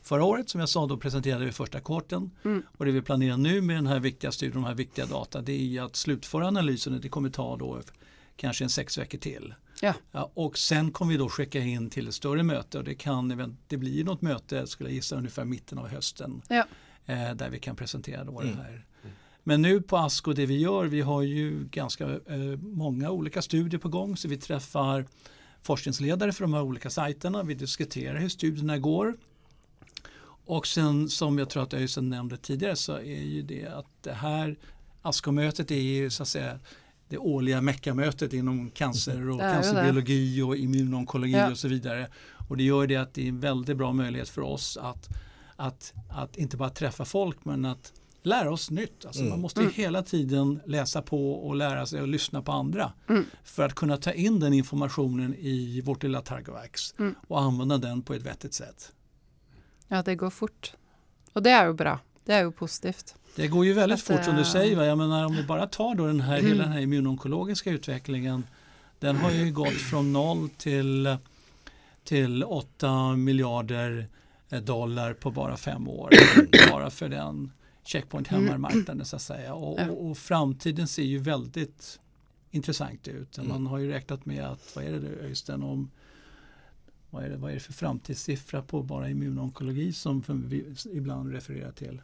förra 0.02 0.24
året 0.24 0.50
som 0.50 0.60
jag 0.60 0.70
sa, 0.70 0.86
då 0.86 0.98
presenterade 0.98 1.46
vi 1.46 1.52
första 1.52 1.80
korten. 1.80 2.32
Mm. 2.46 2.64
Och 2.78 2.86
det 2.86 2.92
vi 2.92 3.02
planerar 3.02 3.38
nu 3.38 3.62
med 3.62 3.76
den 3.76 3.88
här 3.88 4.00
viktiga 4.00 4.32
studien, 4.32 4.54
de 4.62 4.64
här 4.68 4.76
viktiga 4.76 5.06
data, 5.06 5.42
det 5.42 5.78
är 5.78 5.82
att 5.82 5.96
slutföra 5.96 6.48
analysen. 6.48 7.02
Det 7.02 7.10
kommer 7.10 7.30
ta 7.30 7.58
då 7.58 7.82
kanske 8.36 8.64
en 8.64 8.70
sex 8.70 8.98
veckor 8.98 9.18
till. 9.18 9.54
Ja. 9.82 9.94
Ja, 10.12 10.32
och 10.34 10.58
sen 10.58 10.92
kommer 10.92 11.12
vi 11.12 11.18
då 11.18 11.30
skicka 11.30 11.60
in 11.60 11.90
till 11.90 12.08
ett 12.08 12.14
större 12.14 12.44
möte 12.44 12.78
och 12.78 12.84
det 12.84 12.96
kan 12.96 13.54
det 13.68 13.78
blir 13.78 14.04
något 14.04 14.22
möte, 14.22 14.68
skulle 14.68 14.90
jag 14.90 14.96
gissa, 14.96 15.16
ungefär 15.16 15.46
mitten 15.46 15.78
av 15.78 15.88
hösten. 15.88 16.42
Ja. 16.50 16.64
Eh, 17.06 17.34
där 17.34 17.50
vi 17.50 17.60
kan 17.60 17.76
presentera 17.76 18.24
då 18.24 18.42
Mm. 18.42 18.56
det 18.56 18.62
här. 18.64 18.86
Men 19.48 19.62
nu 19.62 19.82
på 19.82 19.98
ASCO, 19.98 20.34
det 20.34 20.46
vi 20.46 20.58
gör, 20.60 20.86
vi 20.86 21.02
har 21.02 21.22
ju 21.22 21.68
ganska 21.72 22.06
eh, 22.06 22.58
många 22.60 23.12
olika 23.12 23.42
studier 23.42 23.80
på 23.80 23.90
gång 23.90 24.18
så 24.18 24.28
vi 24.28 24.38
träffar 24.38 25.06
forskningsledare 25.62 26.32
för 26.32 26.42
de 26.44 26.54
här 26.54 26.62
olika 26.62 26.90
sajterna, 26.90 27.44
vi 27.44 27.54
diskuterar 27.54 28.20
hur 28.20 28.30
studierna 28.30 28.78
går. 28.78 29.16
Och 30.46 30.68
sen 30.68 31.10
som 31.10 31.38
jag 31.40 31.50
tror 31.50 31.64
att 31.64 31.74
Öysen 31.74 32.10
nämnde 32.10 32.38
tidigare 32.38 32.76
så 32.76 32.94
är 32.94 33.24
ju 33.24 33.42
det 33.42 33.66
att 33.66 34.04
det 34.04 34.14
här 34.14 34.58
ASCO-mötet 35.02 35.72
är 35.72 35.82
ju 35.82 36.10
så 36.10 36.24
att 36.24 36.30
säga 36.30 36.60
det 37.10 37.18
årliga 37.18 37.62
meckamötet 37.62 38.34
inom 38.34 38.70
cancer 38.70 39.30
och 39.30 39.38
det. 39.38 39.52
cancerbiologi 39.54 40.42
och 40.42 40.58
immunonkologi 40.58 41.32
Ja. 41.32 41.52
och 41.52 41.58
så 41.58 41.68
vidare. 41.68 42.08
Och 42.50 42.58
det 42.58 42.64
gör 42.64 42.88
det 42.88 42.96
att 42.96 43.14
det 43.14 43.24
är 43.24 43.30
en 43.30 43.40
väldigt 43.40 43.78
bra 43.78 43.94
möjlighet 43.94 44.30
för 44.30 44.42
oss 44.42 44.78
att, 44.78 45.10
att, 45.56 45.94
att 46.10 46.38
inte 46.38 46.58
bara 46.58 46.70
träffa 46.70 47.06
folk 47.06 47.46
men 47.46 47.66
att 47.66 47.94
lära 48.28 48.52
oss 48.52 48.72
nytt. 48.72 49.06
Alltså 49.06 49.22
Mm. 49.22 49.30
Man 49.30 49.40
måste 49.42 49.62
ju 49.62 49.70
hela 49.70 50.04
tiden 50.04 50.60
läsa 50.66 51.02
på 51.02 51.32
och 51.34 51.56
lära 51.56 51.86
sig 51.86 52.02
och 52.02 52.08
lyssna 52.08 52.42
på 52.42 52.52
andra 52.52 52.94
Mm. 53.10 53.26
för 53.44 53.66
att 53.66 53.74
kunna 53.76 53.98
ta 53.98 54.12
in 54.12 54.40
den 54.40 54.54
informationen 54.54 55.36
i 55.40 55.82
vårt 55.82 56.04
lilla 56.04 56.22
Targovax 56.22 56.94
Mm. 57.00 57.16
och 57.28 57.42
använda 57.42 57.78
den 57.78 58.02
på 58.02 58.14
ett 58.14 58.22
vettigt 58.24 58.54
sätt. 58.54 58.92
Ja, 59.88 60.04
det 60.04 60.16
går 60.16 60.30
fort. 60.30 60.74
Och 61.34 61.44
det 61.44 61.50
är 61.50 61.68
ju 61.68 61.74
bra. 61.74 62.00
Det 62.26 62.34
är 62.34 62.44
ju 62.44 62.52
positivt. 62.52 63.16
Det 63.36 63.48
går 63.48 63.66
ju 63.66 63.74
väldigt 63.74 64.00
Att, 64.00 64.06
fort 64.18 64.26
som 64.26 64.34
du 64.36 64.42
eh, 64.42 64.48
säger. 64.48 64.76
Va? 64.76 64.86
Jag 64.86 64.98
menar, 64.98 65.26
om 65.26 65.36
vi 65.36 65.44
bara 65.44 65.68
tar 65.68 65.96
då 65.96 66.08
den 66.08 66.22
här, 66.22 66.38
Mm. 66.40 66.52
hela 66.52 66.64
den 66.64 66.72
här 66.72 66.80
immunonkologiska 66.82 67.72
utvecklingen. 67.72 68.44
Den 69.00 69.16
har 69.16 69.32
ju 69.32 69.52
gått 69.52 69.74
från 69.74 70.14
noll 70.14 70.50
till, 70.50 71.18
till 72.04 72.44
8 72.44 73.16
miljarder 73.16 74.08
eh, 74.50 74.62
dollar 74.62 75.14
på 75.14 75.32
bara 75.32 75.58
fem 75.58 75.88
år. 75.88 76.10
bara 76.72 76.90
för 76.90 77.10
den 77.10 77.52
checkpoint 77.88 78.28
hemmarmarknaden 78.28 79.06
så 79.06 79.16
att 79.16 79.22
säga. 79.22 79.54
Och, 79.54 79.80
Ja. 79.80 79.90
och, 79.92 80.10
och 80.10 80.18
framtiden 80.18 80.88
ser 80.88 81.04
ju 81.04 81.18
väldigt 81.20 82.00
intressant 82.52 83.08
ut. 83.08 83.38
Mm. 83.38 83.50
Man 83.50 83.68
har 83.68 83.78
ju 83.78 83.88
räknat 83.90 84.26
med 84.26 84.44
att, 84.46 84.76
vad 84.76 84.84
är 84.86 84.92
det 84.92 85.00
nu 85.00 85.20
Öystein, 85.24 85.64
om 85.64 85.92
vad 87.10 87.24
är, 87.24 87.30
det, 87.30 87.38
vad 87.38 87.52
är 87.52 87.54
det 87.56 87.60
för 87.60 87.74
framtidssiffra 87.74 88.62
på 88.62 88.84
bara 88.84 89.10
immunonkologi 89.10 89.94
som 89.94 90.24
vi 90.28 90.66
ibland 90.94 91.32
refererar 91.32 91.72
till? 91.72 92.02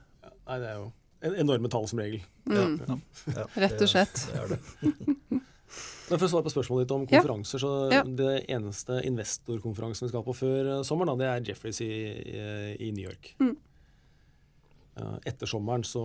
Nei, 0.48 0.60
det 0.60 0.68
er 0.68 0.76
jo 0.80 0.92
en 1.24 1.36
enorme 1.40 1.70
tall 1.72 1.86
som 1.88 2.00
regel. 2.00 2.24
Mm. 2.52 2.80
Ja. 2.88 2.98
Ja, 3.36 3.46
Rett 3.54 3.82
og 3.82 3.90
slett. 3.90 4.26
Men 6.10 6.20
for 6.20 6.28
å 6.28 6.30
svare 6.30 6.44
på 6.46 6.52
spørsmålet 6.52 6.86
ditt 6.88 6.92
om 6.96 7.06
Ja. 7.10 7.22
konferanser, 7.22 7.60
så 7.64 7.92
Ja. 7.92 8.04
det 8.04 8.46
eneste 8.52 9.02
investorkonferansen 9.08 10.06
vi 10.06 10.10
skal 10.12 10.24
på 10.24 10.34
før 10.36 10.66
eh, 10.80 10.84
sommeren, 10.84 11.18
da, 11.18 11.24
det 11.24 11.30
er 11.32 11.50
Jeffreys 11.52 11.82
i, 11.82 11.88
i, 11.88 12.78
i 12.88 12.92
New 12.92 13.06
York. 13.10 13.36
Mm. 13.40 13.56
Ja, 14.94 15.18
etter 15.26 15.50
sommeren 15.50 15.84
så 15.88 16.04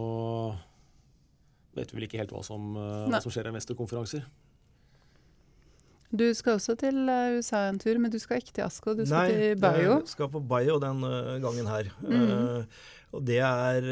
vet 1.76 1.92
vi 1.92 1.98
vel 1.98 2.08
ikke 2.08 2.20
helt 2.22 2.34
hva 2.34 2.44
som, 2.44 2.74
eh, 2.76 3.08
Nei. 3.08 3.16
hva 3.16 3.22
som 3.24 3.34
skjer 3.34 3.48
av 3.48 3.54
investorkonferanser. 3.54 4.28
Du 6.08 6.24
skal 6.32 6.56
også 6.56 6.72
til 6.80 7.02
eh, 7.12 7.36
USA 7.36 7.66
en 7.68 7.80
tur, 7.80 7.98
men 8.00 8.10
du 8.10 8.18
skal 8.18 8.40
ikke 8.40 8.54
til 8.56 8.64
Asko, 8.64 8.94
du 8.96 9.04
skal 9.04 9.28
Nei, 9.28 9.34
til 9.34 9.58
Bio. 9.60 9.98
jeg 9.98 10.14
skal 10.14 10.30
på 10.32 10.40
Bio 10.40 10.78
den 10.80 11.04
gangen 11.44 11.68
her. 11.68 11.90
Mhm. 12.00 12.30
Eh, 12.62 12.86
og 13.08 13.22
det 13.24 13.38
er 13.40 13.86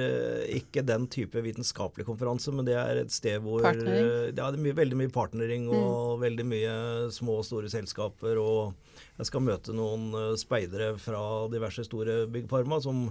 ikke 0.52 0.82
den 0.84 1.06
type 1.08 1.40
vitenskapelig 1.40 2.04
konferanse, 2.04 2.52
men 2.52 2.66
det 2.66 2.74
er 2.76 2.98
et 3.00 3.10
sted 3.14 3.40
hvor 3.40 3.62
Partnering. 3.64 4.04
Mm. 4.04 4.36
Ja, 4.36 4.50
det 4.52 4.58
er 4.58 4.64
mye, 4.66 4.76
veldig 4.76 4.98
mye 5.00 5.08
partnering 5.08 5.70
og 5.72 6.20
veldig 6.20 6.44
mye 6.44 6.74
små 7.16 7.38
og 7.40 7.46
store 7.48 7.70
selskaper. 7.72 8.36
Og 8.36 8.74
jeg 9.16 9.30
skal 9.30 9.40
møte 9.40 9.72
noen 9.72 10.36
speidere 10.36 10.98
fra 11.00 11.48
diverse 11.48 11.86
store 11.88 12.26
byggfarma, 12.28 12.76
som 12.84 13.06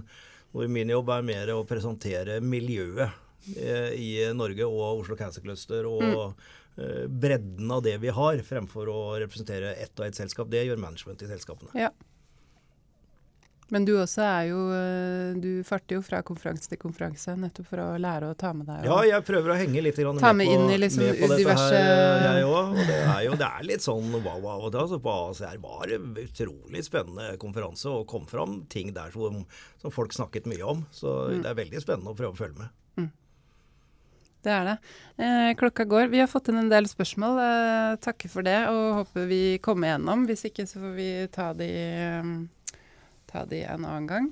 hvor 0.52 0.68
min 0.72 0.88
jobb 0.88 1.10
er 1.10 1.22
mer 1.26 1.52
å 1.54 1.64
presentere 1.68 2.40
miljøet 2.40 3.10
eh, 3.56 3.90
i 3.98 4.08
Norge 4.34 4.66
og 4.66 5.02
Oslo 5.02 5.16
Cancer 5.18 5.44
Cluster. 5.44 5.86
og 5.86 6.02
Mm. 6.02 6.34
eh, 6.78 7.06
Bredden 7.08 7.70
av 7.72 7.82
det 7.82 7.96
vi 8.02 8.08
har, 8.08 8.36
fremfor 8.44 8.88
å 8.92 9.00
representere 9.20 9.74
ett 9.74 9.98
og 9.98 10.06
ett 10.06 10.14
selskap. 10.18 10.50
Det 10.50 10.64
gjør 10.66 10.76
management 10.78 11.22
i 11.22 11.30
selskapene. 11.30 11.70
Men 13.74 13.84
du 13.84 13.96
også 13.98 14.22
er 14.22 14.44
jo 14.52 14.58
eh, 14.70 15.32
Du 15.42 15.48
farter 15.66 15.96
jo 15.96 16.02
fra 16.06 16.20
konferanse 16.22 16.68
til 16.70 16.78
konferanse 16.78 17.32
nettopp 17.34 17.66
for 17.66 17.82
å 17.82 17.86
lære 17.98 18.28
å 18.30 18.36
ta 18.38 18.52
med 18.54 18.68
deg. 18.70 18.84
Ja, 18.86 18.92
og- 19.00 19.08
jeg 19.08 19.24
prøver 19.26 19.50
å 19.50 19.56
henge 19.58 19.82
litt 19.82 19.96
med, 19.98 20.20
med 20.22 20.46
på, 20.46 20.70
i 20.70 20.78
liksom 20.78 21.02
med 21.02 21.18
på 21.18 21.26
dette 21.32 21.40
diverse- 21.42 21.72
her, 21.74 22.38
jeg 22.38 22.44
òg. 22.46 22.70
Og 22.70 22.86
det 22.86 23.00
er 23.16 23.22
jo 23.26 23.34
det 23.42 23.48
er 23.50 23.66
litt 23.66 23.82
sånn 23.82 24.12
wow, 24.22 24.38
wow. 24.40 24.70
Det, 24.70 24.78
altså, 24.84 25.00
på 25.02 25.16
ACR 25.30 25.58
var 25.58 25.86
det 25.90 25.98
utrolig 26.28 26.84
spennende 26.86 27.36
konferanse, 27.42 27.86
og 27.90 28.06
kom 28.06 28.24
fram 28.30 28.60
ting 28.70 28.92
der 28.94 29.10
som, 29.10 29.42
som 29.82 29.90
folk 29.90 30.12
snakket 30.14 30.46
mye 30.46 30.62
om. 30.62 30.86
Så 30.94 31.16
Mm. 31.26 31.42
det 31.42 31.50
er 31.50 31.58
veldig 31.64 31.82
spennende 31.82 32.14
å 32.14 32.16
prøve 32.16 32.34
å 32.36 32.38
følge 32.38 32.58
med. 32.62 32.68
Det 34.46 34.52
er 34.54 34.64
det. 34.68 34.74
Eh, 35.18 35.54
klokka 35.58 35.82
går. 35.90 36.06
Vi 36.12 36.20
har 36.22 36.28
fått 36.30 36.48
inn 36.52 36.58
en 36.60 36.68
del 36.70 36.84
spørsmål. 36.86 37.38
Eh, 37.42 37.96
takker 37.98 38.30
for 38.30 38.46
det, 38.46 38.68
og 38.70 39.00
håper 39.00 39.26
vi 39.26 39.58
kommer 39.58 39.88
gjennom. 39.90 40.22
Hvis 40.28 40.44
ikke 40.46 40.68
så 40.70 40.78
får 40.84 40.92
vi 40.94 41.08
ta 41.34 41.48
de, 41.52 41.66
eh, 41.66 42.22
ta 43.36 43.46
de 43.48 43.62
en 43.68 43.84
annen 43.84 44.10
gang. 44.10 44.30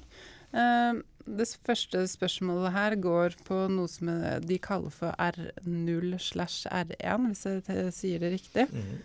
Eh, 0.57 1.03
det 1.25 1.49
første 1.65 2.03
spørsmålet 2.11 2.75
her 2.75 2.99
går 3.01 3.39
på 3.47 3.65
noe 3.73 3.89
som 3.89 4.11
eh, 4.13 4.41
de 4.45 4.59
kaller 4.61 4.93
for 4.93 5.15
R0 5.21 6.17
slash 6.21 6.69
R1, 6.69 7.29
hvis 7.31 7.47
jeg 7.49 7.93
sier 7.97 8.25
det 8.25 8.39
riktig. 8.39 8.69
Mhm. 8.73 9.03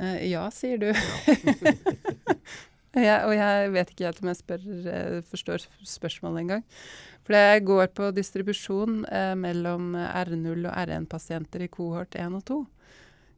Eh, 0.00 0.30
ja, 0.30 0.46
sier 0.54 0.80
du. 0.80 0.88
jeg, 2.96 3.18
og 3.26 3.34
jeg 3.36 3.72
vet 3.74 3.92
ikke 3.92 4.08
helt 4.08 4.22
om 4.22 4.30
jeg 4.30 4.40
spør, 4.40 4.66
eh, 4.94 5.20
forstår 5.28 5.66
spørsmålet 5.84 6.44
engang. 6.44 6.66
For 7.26 7.36
det 7.36 7.66
går 7.68 7.90
på 7.94 8.08
distribusjon 8.16 9.04
eh, 9.12 9.34
mellom 9.38 9.92
R0 9.98 10.64
og 10.64 10.72
R1-pasienter 10.72 11.66
i 11.66 11.72
kohort 11.72 12.16
1 12.16 12.38
og 12.40 12.46
2. 12.48 12.60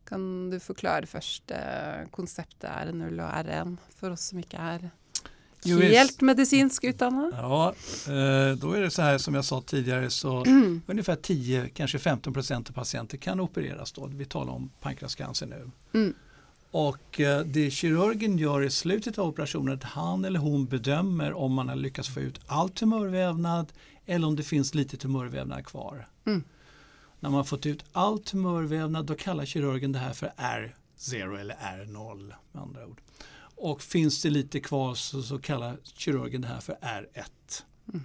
Kan 0.06 0.24
du 0.52 0.58
forklare 0.60 1.08
først 1.08 1.52
konseptet 2.12 2.66
R0 2.68 3.14
og 3.22 3.30
R1 3.46 3.76
for 3.96 4.12
oss 4.12 4.30
som 4.30 4.40
ikke 4.42 4.58
er 4.60 4.90
Jo, 5.64 5.78
helt 5.78 6.20
medicinsk 6.20 6.84
utdanna? 6.84 7.30
Ja, 7.36 7.68
eh, 8.06 8.56
då 8.56 8.72
är 8.72 8.80
det 8.80 8.90
så 8.90 9.02
här 9.02 9.18
som 9.18 9.34
jag 9.34 9.44
sa 9.44 9.60
tidigare 9.60 10.10
så 10.10 10.44
ungefär 10.86 11.16
10, 11.16 11.68
kanske 11.74 11.98
15 11.98 12.32
procent 12.32 12.68
av 12.68 12.72
patienter 12.72 13.18
kan 13.18 13.40
opereras 13.40 13.92
då. 13.92 14.06
Vi 14.06 14.24
talar 14.24 14.52
om 14.52 14.70
pankreascancer 14.80 15.46
nu. 15.46 15.70
Mm. 15.94 16.14
Och 16.70 17.20
eh, 17.20 17.40
det 17.40 17.70
kirurgen 17.70 18.38
gör 18.38 18.62
i 18.62 18.70
slutet 18.70 19.18
av 19.18 19.28
operationen 19.28 19.68
är 19.68 19.76
att 19.76 19.84
han 19.84 20.24
eller 20.24 20.40
hon 20.40 20.66
bedömer 20.66 21.32
om 21.32 21.52
man 21.54 21.68
har 21.68 21.76
lyckats 21.76 22.08
få 22.08 22.20
ut 22.20 22.40
all 22.46 22.70
tumörvävnad 22.70 23.72
eller 24.06 24.26
om 24.26 24.36
det 24.36 24.42
finns 24.42 24.74
lite 24.74 24.96
tumörvävnad 24.96 25.66
kvar. 25.66 26.08
Mm. 26.26 26.44
När 27.20 27.30
man 27.30 27.36
har 27.36 27.44
fått 27.44 27.66
ut 27.66 27.84
all 27.92 28.18
tumörvävnad 28.18 29.06
då 29.06 29.14
kallar 29.14 29.44
kirurgen 29.44 29.92
det 29.92 29.98
här 29.98 30.12
för 30.12 30.32
R0 30.36 31.40
eller 31.40 31.54
R0 31.54 32.34
med 32.52 32.62
andra 32.62 32.86
ord. 32.86 33.00
Och 33.62 33.82
finns 33.82 34.22
det 34.22 34.30
lite 34.30 34.60
kvar 34.60 34.94
så, 34.94 35.22
så 35.22 35.38
kallar 35.38 35.76
kirurgen 35.96 36.40
det 36.42 36.48
här 36.48 36.60
för 36.60 36.72
R1. 36.72 37.62
Mm. 37.92 38.04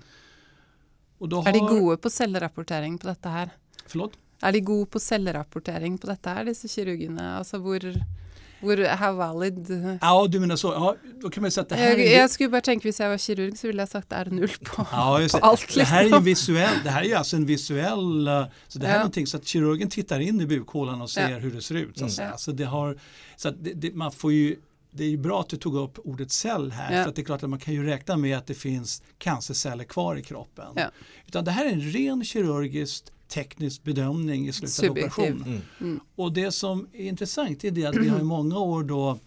Och 1.18 1.30
då 1.30 1.44
Er 1.48 1.54
de 1.54 1.60
har- 1.60 1.70
gode 1.80 1.98
på 1.98 2.10
cellerapportering 2.10 2.98
på 2.98 3.08
dette 3.08 3.30
her? 3.30 3.50
Förlåt? 3.88 4.12
Er 4.42 4.52
de 4.52 4.60
gode 4.62 4.86
på 4.86 5.00
cellerapportering 5.00 5.98
på 5.98 6.08
dette 6.08 6.30
her, 6.30 6.46
disse 6.46 6.68
kirurgene? 6.68 7.38
Altså 7.38 7.58
hvor, 7.58 7.80
hvor 8.62 8.78
How 8.98 9.16
valid 9.16 9.70
Ja, 10.02 10.28
du 10.30 10.40
menar 10.40 10.56
så. 10.56 10.68
Ja, 10.74 10.96
då 11.22 11.30
kan 11.30 11.42
man 11.42 11.52
säga 11.52 11.62
att 11.62 11.70
det 11.70 11.76
här 11.76 11.98
jeg, 11.98 12.14
är... 12.14 12.18
jeg 12.20 12.30
skulle 12.30 12.50
bare 12.50 12.62
tenke 12.62 12.84
Hvis 12.88 13.00
jeg 13.00 13.10
var 13.10 13.18
kirurg, 13.18 13.58
så 13.58 13.68
ville 13.68 13.82
jeg 13.82 13.90
sagt 13.90 14.12
R0 14.14 14.48
på, 14.64 14.86
Ja, 14.92 15.18
på 15.32 15.38
det. 15.38 15.44
alt. 15.44 15.76
Det 15.76 15.84
här 15.84 16.00
är 16.00 16.04
ju 16.04 16.10
Liksom. 16.10 16.24
visuell, 16.24 16.78
det 16.84 16.90
här 16.90 17.02
är 17.02 17.06
ju 17.08 17.14
alltså 17.14 17.36
en 17.36 17.46
visuell, 17.46 18.28
eh, 18.28 18.46
så 18.68 18.80
det 18.80 18.86
här 18.88 18.94
är 18.94 18.98
Ja. 18.98 19.00
någonting 19.04 19.28
så 19.28 19.38
att 19.38 19.46
kirurgen 19.48 19.90
tittar 19.90 20.20
in 20.20 20.42
i 20.42 20.46
bukhålan 20.46 21.02
och 21.02 21.10
ser 21.10 21.30
Ja. 21.30 21.38
hur 21.38 21.52
det 21.52 21.62
ser 21.62 21.76
ut. 21.76 21.98
Så 21.98 22.06
att 22.06 22.20
Mm. 22.20 22.38
Så 22.38 22.52
det 22.52 22.64
har, 22.66 22.98
så 23.36 23.50
att 23.50 23.64
det, 23.64 23.74
det, 23.74 23.94
man 23.96 24.12
får 24.12 24.34
ju, 24.34 24.56
det 24.92 25.04
är 25.04 25.10
ju 25.10 25.18
bra 25.18 25.40
att 25.40 25.50
du 25.50 25.58
tog 25.58 25.76
upp 25.76 26.00
ordet 26.04 26.32
cell 26.32 26.72
här, 26.72 26.98
Ja. 26.98 27.04
för 27.04 27.10
att 27.10 27.16
det 27.16 27.22
är 27.22 27.26
klart 27.26 27.44
att 27.44 27.50
man 27.50 27.60
kan 27.60 27.74
ju 27.74 27.84
räkna 27.84 28.18
med 28.18 28.38
att 28.38 28.48
det 28.48 28.54
finns 28.54 29.04
cancerceller 29.18 29.84
kvar 29.84 30.16
i 30.16 30.24
kroppen. 30.24 30.74
Ja. 30.76 30.92
Utan 31.28 31.46
det 31.46 31.52
här 31.52 31.66
är 31.66 31.72
en 31.72 31.92
ren 31.92 32.24
kirurgisk 32.24 33.06
teknisk 33.28 33.84
bedömning 33.84 34.48
i 34.48 34.54
slutet 34.54 34.90
av 34.90 34.92
operationen. 34.92 35.62
Mm. 35.80 36.00
Och 36.16 36.34
det 36.34 36.52
som 36.52 36.88
är 36.94 37.08
intressant 37.08 37.64
är 37.64 37.72
det 37.72 37.86
att 37.86 37.96
vi 37.96 38.10
har 38.10 38.20
i 38.20 38.24
många 38.24 38.60
år 38.60 38.84
då 38.84 39.20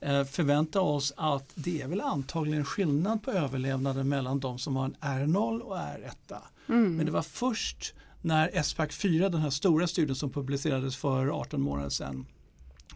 eh, 0.00 0.24
förväntat 0.24 0.82
oss 0.82 1.12
att 1.16 1.50
det 1.54 1.82
är 1.82 1.88
väl 1.88 2.00
antagligen 2.00 2.64
skillnad 2.64 3.22
på 3.22 3.30
överlevnaden 3.30 4.08
mellan 4.08 4.40
de 4.40 4.58
som 4.58 4.76
har 4.76 4.84
en 4.84 4.96
R0 5.00 5.60
och 5.60 5.76
R1. 5.76 6.36
Mm. 6.68 6.96
Men 6.96 7.06
det 7.06 7.12
var 7.12 7.22
först 7.22 7.94
när 8.22 8.62
SPAC 8.62 8.94
4, 8.94 9.28
den 9.28 9.40
här 9.40 9.50
stora 9.50 9.86
studien 9.86 10.16
som 10.16 10.30
publicerades 10.30 10.96
för 10.96 11.28
18 11.40 11.60
månader 11.60 11.90
sedan, 11.90 12.26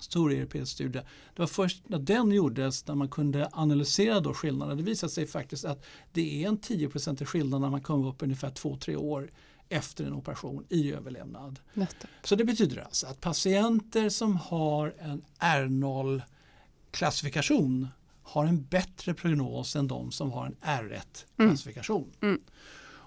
stor 0.01 0.33
europeisk 0.33 0.73
studie, 0.73 1.01
det 1.35 1.43
var 1.43 1.47
först 1.47 1.89
när 1.89 1.99
den 1.99 2.33
gjordes 2.33 2.87
när 2.87 2.95
man 2.95 3.09
kunde 3.09 3.49
analysera 3.53 4.21
då 4.21 4.35
skillnaden. 4.35 4.77
Det 4.77 4.83
visade 4.83 5.13
sig 5.13 5.27
faktiskt 5.27 5.65
att 5.65 5.85
det 6.13 6.45
är 6.45 6.49
en 6.49 6.59
10 6.59 6.91
skillnad 7.25 7.61
när 7.61 7.71
man 7.71 7.81
kommer 7.81 8.09
upp 8.09 8.23
ungefär 8.23 8.51
2-3 8.51 8.97
år 8.97 9.31
efter 9.69 10.05
en 10.05 10.13
operation 10.13 10.65
i 10.69 10.93
överlevnad. 10.93 11.61
Nettopp. 11.75 12.11
Så 12.25 12.37
det 12.37 12.45
betyder 12.45 12.85
alltså 12.85 13.07
att 13.07 13.21
patienter 13.21 14.09
som 14.09 14.37
har 14.37 14.95
en 14.99 15.23
R0-klassifikation 15.39 17.89
har 18.23 18.45
en 18.45 18.65
bättre 18.65 19.15
prognos 19.15 19.77
än 19.77 19.89
de 19.89 20.13
som 20.13 20.33
har 20.33 20.47
en 20.47 20.57
R1-klassifikation. 20.61 22.11
Mm. 22.23 22.41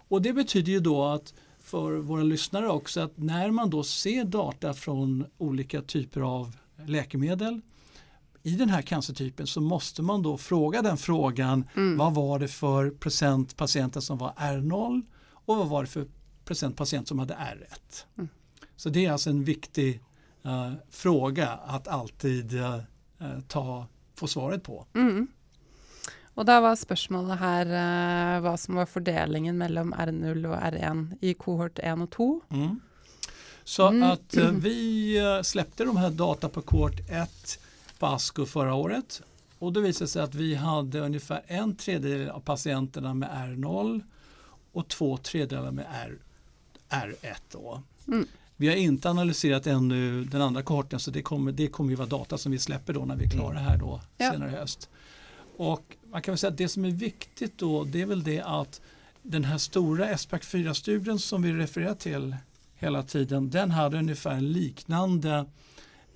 Och 0.09 0.21
det 0.21 0.33
betyder 0.33 0.71
ju 0.71 0.79
då 0.79 1.05
att 1.05 1.33
för 1.59 1.91
våra 1.91 2.23
lyssnare 2.23 2.69
också 2.69 2.99
att 2.99 3.17
när 3.17 3.51
man 3.51 3.69
då 3.69 3.83
ser 3.83 4.23
data 4.23 4.73
från 4.73 5.25
olika 5.37 5.81
typer 5.81 6.21
av 6.21 6.55
läkemedel 6.85 7.61
i 8.43 8.55
den 8.55 8.69
här 8.69 8.81
cancertypen 8.81 9.47
så 9.47 9.61
måste 9.61 10.01
man 10.01 10.21
då 10.23 10.37
fråga 10.37 10.81
den 10.81 10.97
frågan 10.97 11.69
Mm. 11.75 11.97
vad 11.97 12.13
var 12.13 12.39
det 12.39 12.47
för 12.47 12.89
procent 12.89 13.57
patienter 13.57 13.99
som 13.99 14.17
var 14.17 14.31
R0 14.31 15.01
och 15.29 15.57
vad 15.57 15.67
var 15.69 15.83
det 15.83 15.87
för 15.89 16.07
procent 16.45 16.77
patienter 16.77 17.07
som 17.07 17.19
hade 17.19 17.33
R1. 17.33 18.05
Mm. 18.17 18.29
Så 18.75 18.89
det 18.89 19.05
är 19.05 19.11
alltså 19.11 19.29
en 19.29 19.43
viktig 19.43 20.01
eh, 20.45 20.73
fråga 20.89 21.49
att 21.49 21.87
alltid 21.87 22.59
eh, 22.59 22.79
ta, 23.47 23.87
få 24.15 24.27
svaret 24.27 24.63
på. 24.63 24.85
Mm. 24.95 25.27
Og 26.37 26.45
da 26.45 26.59
var 26.61 26.75
spørsmålet 26.77 27.39
her 27.41 27.71
eh, 27.73 28.35
hva 28.45 28.53
som 28.61 28.75
var 28.77 28.85
fordelingen 28.85 29.57
mellom 29.57 29.93
R0 29.93 30.43
og 30.45 30.57
R1 30.61 31.15
i 31.21 31.33
kohort 31.33 31.79
1 31.79 32.03
og 32.05 32.11
2. 32.13 32.27
Mm. 32.53 32.75
Så 33.67 33.87
Mm. 33.87 34.11
att 34.11 34.37
eh, 34.37 34.51
vi 34.51 35.17
eh, 35.17 35.41
släppte 35.41 35.83
de 35.85 35.97
här 35.97 36.09
data 36.09 36.49
på 36.49 36.61
kort 36.61 36.99
1 37.09 37.59
på 37.99 38.05
ASCO 38.05 38.45
förra 38.45 38.73
året 38.73 39.21
Och 39.59 39.73
då 39.73 39.79
visade 39.79 40.05
det 40.05 40.09
sig 40.09 40.21
att 40.21 40.35
vi 40.35 40.55
hade 40.55 40.99
ungefär 40.99 41.41
en 41.47 41.75
tredjedel 41.75 42.29
av 42.29 42.39
patienterna 42.39 43.13
med 43.13 43.29
R0 43.29 44.01
och 44.73 44.87
två 44.87 45.17
tredjedelar 45.17 45.71
med 45.71 45.85
R, 45.93 46.17
R1. 46.89 47.35
Då. 47.51 47.81
Mm. 48.07 48.27
Vi 48.55 48.67
har 48.67 48.75
inte 48.75 49.09
analyserat 49.09 49.67
ännu 49.67 50.23
den 50.23 50.41
andra 50.41 50.61
kohorten 50.63 50.99
så 50.99 51.11
det 51.11 51.21
kommer, 51.21 51.51
det 51.51 51.67
kommer 51.67 51.89
ju 51.89 51.95
vara 51.95 52.07
data 52.07 52.37
som 52.37 52.51
vi 52.51 52.59
släpper 52.59 52.93
då 52.93 53.05
när 53.05 53.15
vi 53.15 53.25
är 53.25 53.29
klara 53.29 53.57
här 53.59 53.77
då 53.77 54.01
Ja. 54.17 54.31
senare 54.31 54.51
i 54.51 54.55
höst. 54.55 54.89
Och 55.57 55.95
man 56.11 56.21
kan 56.21 56.31
väl 56.31 56.39
säga 56.39 56.51
att 56.51 56.57
det 56.57 56.69
som 56.69 56.85
är 56.85 56.91
viktigt 56.91 57.57
då 57.57 57.83
det 57.83 58.01
är 58.01 58.05
väl 58.05 58.23
det 58.23 58.41
att 58.41 58.81
den 59.21 59.43
här 59.43 59.57
stora 59.57 60.17
SPAC 60.17 60.41
4-studien 60.41 61.19
som 61.19 61.41
vi 61.41 61.53
refererar 61.53 61.95
till 61.95 62.35
hela 62.77 63.03
tiden 63.03 63.49
den 63.49 63.71
hade 63.71 63.97
ungefär 63.97 64.31
en 64.31 64.51
liknande 64.51 65.45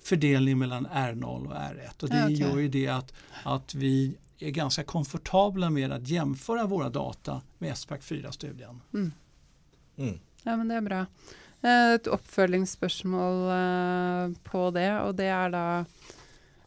fördelning 0.02 0.58
mellan 0.58 0.86
R0 0.86 1.46
och 1.46 1.52
R1 1.54 2.02
och 2.02 2.08
det 2.08 2.24
okej. 2.24 2.40
gör 2.40 2.58
ju 2.58 2.68
det 2.68 2.88
att, 2.88 3.12
att 3.44 3.74
vi 3.74 4.16
är 4.38 4.50
ganska 4.50 4.84
komfortabla 4.84 5.70
med 5.70 5.92
att 5.92 6.08
jämföra 6.08 6.66
våra 6.66 6.88
data 6.90 7.42
med 7.58 7.78
SPAC 7.78 8.00
4-studien. 8.00 8.80
Mm. 8.94 9.12
Mm. 9.96 10.18
Ja, 10.42 10.56
men 10.56 10.68
det 10.68 10.74
er 10.74 10.80
bra. 10.80 11.06
Eh, 11.62 11.94
Et 11.94 12.06
oppfølgingsspørsmål 12.10 13.36
eh, 13.54 14.32
på 14.42 14.70
det, 14.74 14.88
og 15.00 15.14
det 15.14 15.28
er 15.30 15.52
da 15.54 15.64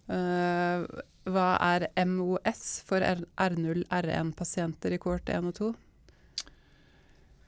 eh, 0.07 0.85
Hva 1.25 1.47
er 1.65 1.87
MOS 2.05 2.83
for 2.85 3.01
R- 3.03 3.25
R0, 3.35 3.81
R1-pasienter 3.89 4.93
i 4.95 4.99
kohort 5.01 5.29
1 5.29 5.49
og 5.49 5.55
2? 5.57 5.69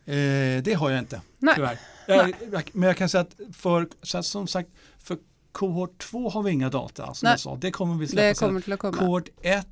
Eh, 0.07 0.63
det 0.63 0.73
har 0.77 0.89
jag 0.89 0.99
inte, 0.99 1.21
Nej. 1.39 1.55
tyvärr. 1.55 1.79
Jag, 2.07 2.33
jag, 2.51 2.69
men 2.73 2.87
jag 2.87 2.97
kan 2.97 3.09
säga 3.09 3.21
att 3.21 3.35
för, 3.55 3.87
så 4.01 4.23
som 4.23 4.47
sagt, 4.47 4.69
för 4.99 5.17
kohort 5.51 5.97
2 5.99 6.29
har 6.29 6.43
vi 6.43 6.51
inga 6.51 6.69
data. 6.69 7.13
Som 7.13 7.25
Nej. 7.25 7.33
jag 7.33 7.39
sa. 7.39 7.55
Det 7.55 7.71
kommer 7.71 7.95
vi 7.95 8.07
släppa 8.07 8.27
Det 8.27 8.33
kommer 8.39 8.61
til 8.61 8.73
å 8.73 8.77
komme. 8.77 8.97
Kohort 8.97 9.29
1, 9.41 9.67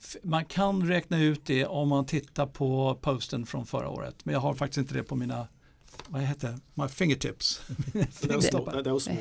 f- 0.00 0.16
man 0.22 0.44
kan 0.44 0.86
räkna 0.88 1.18
ut 1.22 1.46
det 1.46 1.66
om 1.66 1.88
man 1.88 2.06
tittar 2.06 2.46
på 2.46 2.98
posten 3.00 3.46
från 3.46 3.66
förra 3.66 3.88
året. 3.88 4.14
Men 4.24 4.32
jag 4.32 4.40
har 4.40 4.54
faktiskt 4.54 4.78
inte 4.78 4.94
det 4.94 5.02
på 5.02 5.16
mina, 5.16 5.46
vad 6.08 6.22
heter 6.22 6.48
det, 6.48 6.58
my 6.82 6.88
fingertips. 6.88 7.60
Det 7.92 8.08
jo 8.30 8.36
Det- 8.40 8.42
små, 8.42 8.70
det 8.70 8.86
er 8.86 8.90
jo 8.90 8.94
Det 8.94 9.00
små 9.00 9.12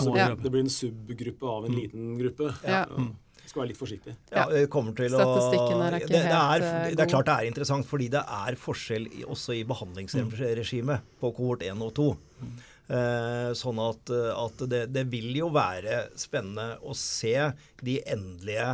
små 0.00 0.14
blir 0.50 0.60
en 0.60 0.70
subgruppe 0.70 1.46
av 1.46 1.64
en 1.64 1.70
Mm. 1.72 1.82
liten 1.82 2.18
gruppe. 2.18 2.54
Ja. 2.64 2.84
Mm. 2.84 3.16
Skal 3.54 3.62
være 3.62 3.70
litt 3.70 3.78
forsiktig. 3.78 4.12
Ja, 4.34 4.44
det 4.50 4.64
kommer 4.66 4.94
til 4.98 5.14
å 5.14 5.18
Statistikken 5.20 5.82
er 5.86 5.94
ikke 6.00 6.08
det, 6.10 6.22
det, 6.24 6.30
er, 6.34 6.48
helt, 6.50 6.64
eh, 6.66 6.94
det 6.98 7.04
er 7.04 7.10
klart 7.12 7.28
det 7.28 7.36
er 7.38 7.50
interessant, 7.52 7.86
fordi 7.86 8.08
det 8.10 8.22
er 8.36 8.56
forskjell 8.58 9.06
i, 9.12 9.20
også 9.30 9.54
i 9.54 9.60
behandlingsregimet 9.70 11.12
på 11.20 11.30
kohort 11.36 11.62
1 11.62 11.84
og 11.86 11.92
2. 11.94 12.08
Eh, 12.84 13.52
sånn 13.54 13.78
at, 13.84 14.10
at 14.34 14.66
det, 14.74 14.82
det 14.90 15.06
vil 15.14 15.30
jo 15.38 15.52
være 15.54 16.08
spennende 16.18 16.80
å 16.82 16.98
se 16.98 17.36
de 17.78 17.96
endelige 18.02 18.72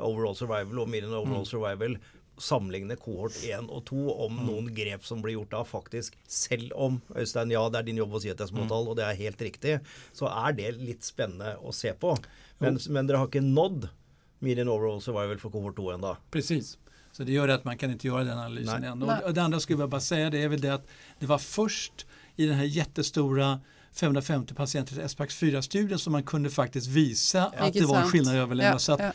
overall 0.00 0.40
survival 0.40 0.80
og 0.80 0.90
median 0.96 1.12
overall 1.20 1.44
survival 1.46 2.00
sammenligne 2.40 2.96
kohort 2.96 3.36
1 3.44 3.68
og 3.68 3.84
2 3.92 4.02
om 4.24 4.42
noen 4.48 4.72
grep 4.72 5.04
som 5.04 5.20
blir 5.20 5.36
gjort 5.36 5.52
da, 5.52 5.64
faktisk. 5.68 6.16
Selv 6.24 6.72
om, 6.72 7.02
Øystein, 7.12 7.52
ja, 7.52 7.66
det 7.68 7.82
er 7.82 7.90
din 7.92 8.00
jobb 8.00 8.16
å 8.16 8.24
si 8.24 8.32
at 8.32 8.40
det 8.40 8.48
er 8.48 8.54
små 8.54 8.64
tall, 8.70 8.88
og 8.88 8.96
det 8.96 9.04
er 9.04 9.20
helt 9.20 9.44
riktig, 9.44 9.80
så 10.16 10.32
er 10.32 10.56
det 10.56 10.72
litt 10.80 11.04
spennende 11.04 11.58
å 11.60 11.76
se 11.76 11.92
på. 11.92 12.16
Men, 12.64 12.80
men 12.88 13.10
dere 13.10 13.20
har 13.20 13.28
ikke 13.28 13.44
nådd 13.44 13.92
median 14.42 14.68
overall 14.68 15.00
survival 15.02 15.38
for 15.38 15.50
kohort 15.50 15.76
2 15.76 15.90
ennå. 15.92 16.16
Precis. 16.30 16.78
Så 17.12 17.24
det 17.24 17.32
gör 17.32 17.46
det 17.46 17.54
att 17.54 17.64
man 17.64 17.78
kan 17.78 17.90
inte 17.90 18.06
göra 18.06 18.24
den 18.24 18.38
analysen 18.38 18.80
Nej. 18.80 18.90
än. 18.90 19.02
Och 19.02 19.34
det 19.34 19.42
andra 19.42 19.60
skulle 19.60 19.78
jag 19.80 19.90
bara 19.90 20.00
säga 20.00 20.30
det 20.30 20.42
är 20.42 20.48
väl 20.48 20.60
det 20.60 20.74
att 20.74 20.86
det 21.18 21.26
var 21.26 21.38
först 21.38 22.06
i 22.36 22.46
den 22.46 22.54
här 22.56 22.64
jättestora 22.64 23.60
550 23.92 24.54
patienter 24.54 25.08
SPAX 25.08 25.42
4-studien 25.42 25.98
som 25.98 26.12
man 26.12 26.22
kunde 26.22 26.50
faktiskt 26.50 26.86
visa 26.86 27.46
att 27.46 27.68
Ikke 27.68 27.80
det 27.80 27.86
var 27.86 28.00
en 28.02 28.08
skillnad 28.08 28.34
i 28.34 28.38
överlevnad. 28.38 28.74
Ja, 28.74 28.78
Så 28.78 28.92
att 28.92 29.00
ja. 29.00 29.12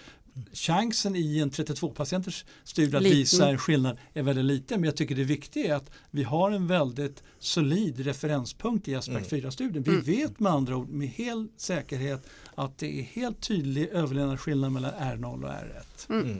chansen 0.53 1.15
i 1.15 1.39
en 1.39 1.49
32 1.49 1.89
patienters 1.89 2.45
studie 2.63 2.95
att 2.97 3.03
Liten. 3.03 3.17
visa 3.17 3.49
en 3.49 3.57
skillnad 3.57 3.97
är 4.13 4.21
väldigt 4.23 4.45
liten. 4.45 4.79
Men 4.81 4.85
jag 4.87 4.97
tycker 4.97 5.15
det 5.15 5.23
viktiga 5.23 5.73
är 5.73 5.77
att 5.77 5.91
vi 6.11 6.23
har 6.23 6.51
en 6.51 6.67
väldigt 6.67 7.23
solid 7.39 7.99
referenspunkt 7.99 8.87
i 8.87 8.95
aspekt 8.95 9.31
4-studien. 9.31 9.83
Vi 9.83 9.91
Mm. 9.91 10.01
vet 10.03 10.39
med 10.39 10.51
andra 10.51 10.75
ord 10.77 10.89
med 10.89 11.07
hel 11.07 11.47
säkerhet 11.57 12.27
att 12.57 12.77
det 12.77 12.99
är 12.99 13.03
helt 13.03 13.41
tydlig 13.41 13.89
överlevnadsskillnad 13.89 14.71
mellan 14.71 14.91
R0 14.93 15.43
och 15.43 15.49
R1. 15.49 16.09
Mm. 16.09 16.37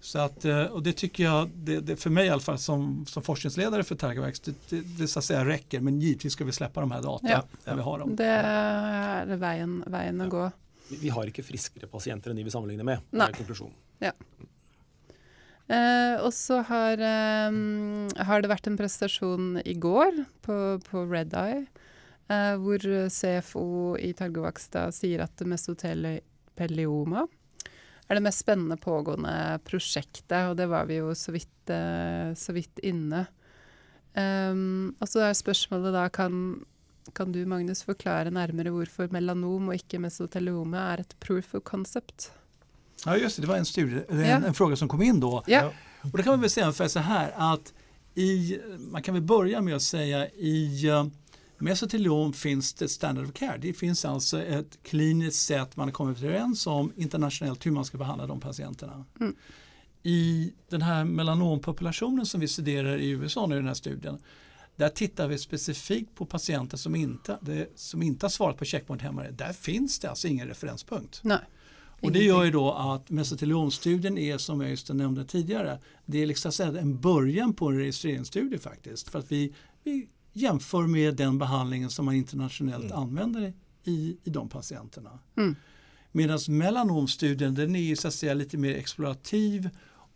Så 0.00 0.18
att, 0.18 0.44
eh, 0.44 0.62
och 0.64 0.82
det 0.82 0.92
tycker 0.92 1.24
jag, 1.24 1.48
det, 1.54 1.80
det 1.80 1.96
för 1.96 2.10
mig 2.10 2.26
i 2.26 2.28
alla 2.28 2.40
fall 2.40 2.58
som, 2.58 3.06
som 3.08 3.22
forskningsledare 3.22 3.82
för 3.84 3.94
Targovax, 3.94 4.40
det, 4.40 4.54
det, 4.68 4.80
det 4.98 5.08
så 5.08 5.18
att 5.18 5.24
säga 5.24 5.44
räcker. 5.44 5.80
Men 5.80 6.00
givetvis 6.00 6.32
ska 6.32 6.44
vi 6.44 6.52
släppa 6.52 6.80
de 6.80 6.90
här 6.90 7.02
data 7.02 7.28
Ja. 7.30 7.42
när 7.64 7.74
vi 7.74 7.82
har 7.82 7.98
dem. 7.98 8.16
Det 8.16 8.24
er 8.26 9.36
veien, 9.36 9.84
veien 9.86 10.20
å 10.20 10.28
gå. 10.28 10.50
Vi- 11.00 11.08
har 11.08 11.26
ikke 11.30 11.42
friskere 11.46 11.86
pasienter 11.86 12.30
enn 12.30 12.36
de 12.36 12.44
vi 12.44 12.50
sammenligner 12.50 12.84
med. 12.84 12.98
Det 13.10 13.18
Nei. 13.22 13.28
er 13.30 13.32
konklusjonen. 13.38 13.74
Eh, 15.72 16.16
og 16.20 16.32
så 16.34 16.58
har, 16.68 16.98
eh, 16.98 17.52
har 18.26 18.42
det 18.42 18.50
vært 18.50 18.66
en 18.66 18.76
prestasjon 18.76 19.62
i 19.64 19.74
går 19.74 20.24
på, 20.42 20.56
på 20.90 21.04
Red 21.10 21.30
Eh, 22.30 22.54
hvor 22.62 22.84
CFO 23.10 23.96
i 23.98 24.12
Targovax 24.16 24.68
da 24.72 24.86
sier 24.94 25.24
at 25.24 25.42
mesotelioma 25.44 27.26
er 28.08 28.18
det 28.18 28.24
mest 28.24 28.42
spennende 28.44 28.76
pågående 28.76 29.58
prosjektet, 29.64 30.50
og 30.50 30.56
det 30.58 30.66
var 30.68 30.84
vi 30.90 30.98
jo 31.00 31.14
så 31.16 31.32
vidt, 31.32 31.70
eh, 31.72 32.34
så 32.36 32.52
vidt 32.52 32.82
inne. 32.84 33.26
Um, 34.12 34.92
og 35.00 35.08
så 35.08 35.22
er 35.24 35.32
spørsmålet 35.32 35.94
da, 35.94 36.02
kan, 36.12 36.64
kan 37.16 37.32
du 37.32 37.38
Magnus 37.48 37.80
forklare 37.86 38.28
nærmere 38.30 38.68
hvorfor 38.74 39.08
melanom 39.14 39.70
og 39.70 39.78
ikke 39.78 40.02
mesoteliome 40.04 40.76
er 40.76 41.00
et 41.00 41.14
proof 41.24 41.54
of 41.56 41.64
concept? 41.64 42.28
Ja 43.06 43.16
just 43.16 43.36
det, 43.36 43.46
det 43.46 43.48
var 43.48 43.56
en, 43.56 43.64
studie, 43.64 44.04
en, 44.08 44.20
Ja. 44.20 44.36
en 44.36 44.54
fråga 44.54 44.76
som 44.76 44.88
kom 44.88 45.02
in 45.02 45.20
då. 45.20 45.42
Ja. 45.46 45.72
Och 46.02 46.18
då 46.18 46.22
kan 46.22 46.32
man 46.32 46.40
väl 46.40 46.50
säga 46.50 46.66
ungefär 46.66 46.88
så 46.88 46.98
här 47.00 47.32
att 47.36 47.72
i, 48.14 48.60
man 48.90 49.02
kan 49.02 49.14
väl 49.14 49.22
börja 49.22 49.60
med 49.60 49.76
att 49.76 49.82
säga 49.82 50.28
i 50.28 50.86
mesoteliom 51.62 52.32
finns 52.32 52.74
det 52.74 52.88
standard 52.88 53.24
of 53.24 53.32
care. 53.32 53.58
Det 53.58 53.72
finns 53.72 54.04
alltså 54.04 54.42
ett 54.42 54.78
kliniskt 54.82 55.46
sätt 55.46 55.76
man 55.76 55.88
har 55.88 55.92
kommit 55.92 56.22
överens 56.22 56.66
om 56.66 56.92
internationellt 56.96 57.66
hur 57.66 57.70
man 57.70 57.84
ska 57.84 57.98
behandla 57.98 58.26
de 58.26 58.40
patienterna. 58.40 59.04
Mm. 59.20 59.36
I 60.02 60.52
den 60.68 60.82
här 60.82 61.04
melanompopulationen 61.04 62.26
som 62.26 62.40
vi 62.40 62.48
studerar 62.48 62.98
i 62.98 63.10
USA 63.10 63.46
nu 63.46 63.54
i 63.54 63.58
den 63.58 63.66
här 63.66 63.74
studien 63.74 64.18
där 64.76 64.88
tittar 64.88 65.28
vi 65.28 65.38
specifikt 65.38 66.14
på 66.14 66.26
patienter 66.26 66.76
som 66.76 66.94
inte, 66.94 67.38
det, 67.40 67.68
som 67.74 68.02
inte 68.02 68.26
har 68.26 68.30
svarat 68.30 68.56
på 68.56 68.64
checkpointhämmare. 68.64 69.30
Där 69.30 69.52
finns 69.52 69.98
det 69.98 70.10
alltså 70.10 70.28
ingen 70.28 70.48
referenspunkt. 70.48 71.20
Nej. 71.22 71.38
Och 72.00 72.12
det 72.12 72.22
gör 72.22 72.44
ju 72.44 72.50
då 72.50 72.72
att 72.72 73.10
mesoteliomstudien 73.10 74.18
är 74.18 74.38
som 74.38 74.60
jag 74.60 74.70
just 74.70 74.88
nämnde 74.88 75.24
tidigare. 75.24 75.78
Det 76.06 76.22
är 76.22 76.26
liksom 76.26 76.52
en 76.60 77.00
början 77.00 77.54
på 77.54 77.68
en 77.68 77.78
registreringsstudie 77.78 78.58
faktiskt. 78.58 79.08
För 79.08 79.18
att 79.18 79.32
vi, 79.32 79.54
vi 79.84 80.08
jämför 80.32 80.86
med 80.86 81.16
den 81.16 81.38
behandlingen 81.38 81.90
som 81.90 82.04
man 82.04 82.14
internationellt 82.14 82.84
Mm. 82.84 82.98
använder 82.98 83.52
i, 83.84 84.16
i 84.24 84.30
de 84.30 84.48
patienterna. 84.48 85.18
Mm. 85.36 85.56
Medan 86.12 86.38
melanomstudien 86.48 87.54
den 87.54 87.76
är 87.76 87.80
ju 87.80 87.96
så 87.96 88.08
att 88.08 88.14
säga 88.14 88.34
lite 88.34 88.56
mer 88.58 88.74
explorativ 88.74 89.70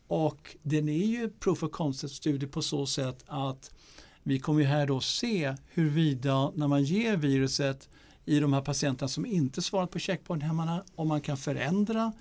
och 0.07 0.57
den 0.63 0.89
är 0.89 1.07
ju 1.07 1.31
proof 1.31 1.63
of 1.63 1.71
concept-studie 1.73 2.47
på 2.47 2.63
så 2.63 2.87
sätt 2.87 3.25
att 3.27 3.71
vi 4.23 4.39
kommer 4.39 4.61
ju 4.61 4.67
här 4.67 4.87
då 4.87 5.01
se 5.01 5.55
huruvida 5.73 6.51
när 6.55 6.69
man 6.69 6.85
ger 6.85 7.17
viruset 7.17 7.89
i 8.25 8.41
de 8.41 8.53
här 8.53 8.61
patienterna 8.61 9.09
som 9.09 9.27
inte 9.27 9.63
svarat 9.63 9.91
på 9.91 9.99
checkpointhämmarna 9.99 10.85
om 10.95 11.09
man 11.09 11.21
kan 11.21 11.37
förändra 11.37 12.13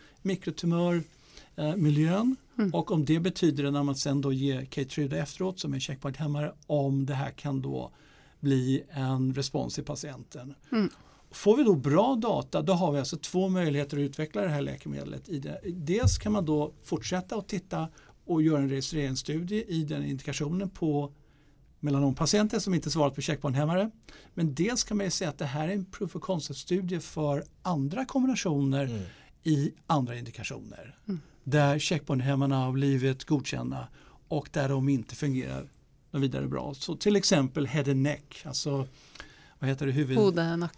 mikrotumörmiljön 1.58 2.36
Mm. 2.58 2.74
och 2.74 2.91
om 2.91 3.06
det 3.06 3.20
betyder 3.20 3.72
när 3.72 3.84
man 3.84 3.95
sen 3.95 4.22
då 4.22 4.34
ger 4.34 4.66
Keytruda 4.66 5.18
efteråt 5.18 5.60
som 5.60 5.74
är 5.74 5.80
checkpointhämmare 5.80 6.53
om 6.68 7.06
det 7.06 7.14
här 7.14 7.32
kan 7.32 7.62
då 7.62 7.91
bli 8.39 8.84
en 8.89 9.34
respons 9.34 9.80
i 9.80 9.82
patienten. 9.82 10.56
Mm. 10.72 10.89
Får 11.32 11.58
vi 11.58 11.64
då 11.64 11.76
bra 11.76 12.16
data 12.16 12.62
då 12.62 12.74
har 12.74 12.91
vi 12.91 12.99
alltså 12.99 13.18
två 13.18 13.49
möjligheter 13.49 13.97
att 13.97 14.01
utveckla 14.01 14.41
det 14.41 14.47
här 14.49 14.62
läkemedlet. 14.62 15.30
I 15.30 15.39
det. 15.39 15.62
Dels 15.66 16.18
kan 16.18 16.32
man 16.32 16.45
då 16.45 16.74
fortsätta 16.84 17.36
att 17.36 17.47
titta 17.47 17.88
och 18.26 18.41
göra 18.41 18.60
en 18.62 18.70
registreringsstudie 18.70 19.64
i 19.68 19.84
den 19.84 20.06
indikationen 20.06 20.70
på 20.70 21.12
melanompatienter 21.80 22.60
som 22.60 22.74
inte 22.74 22.91
svarat 22.91 23.16
på 23.16 23.22
checkpointhämmare. 23.22 23.91
Men 24.34 24.56
dels 24.56 24.84
kan 24.84 24.97
man 24.97 25.06
ju 25.06 25.12
säga 25.12 25.30
att 25.30 25.38
det 25.38 25.45
här 25.45 25.68
är 25.68 25.74
en 25.74 25.86
proof 25.86 26.16
of 26.16 26.22
concept-studie 26.22 26.99
för 26.99 27.43
andra 27.62 28.06
kombinationer 28.06 28.84
Mm. 28.86 29.01
i 29.43 29.72
andra 29.88 30.18
indikationer. 30.18 30.97
Mm. 31.08 31.20
Där 31.47 31.79
checkpointhämmarna 31.79 32.57
har 32.57 32.71
blivit 32.71 33.23
godkända 33.25 33.87
och 34.27 34.49
där 34.51 34.69
de 34.69 34.89
inte 34.89 35.15
fungerar 35.15 35.63
vidare 36.11 36.47
bra. 36.47 36.73
Så 36.73 36.95
till 36.95 37.15
exempel 37.15 37.67
head 37.67 37.91
and 37.91 38.01
neck, 38.01 38.41
alltså 38.45 38.87
vad 39.59 39.69
heter 39.69 39.85
det, 39.85 39.91
huvud, 39.91 40.17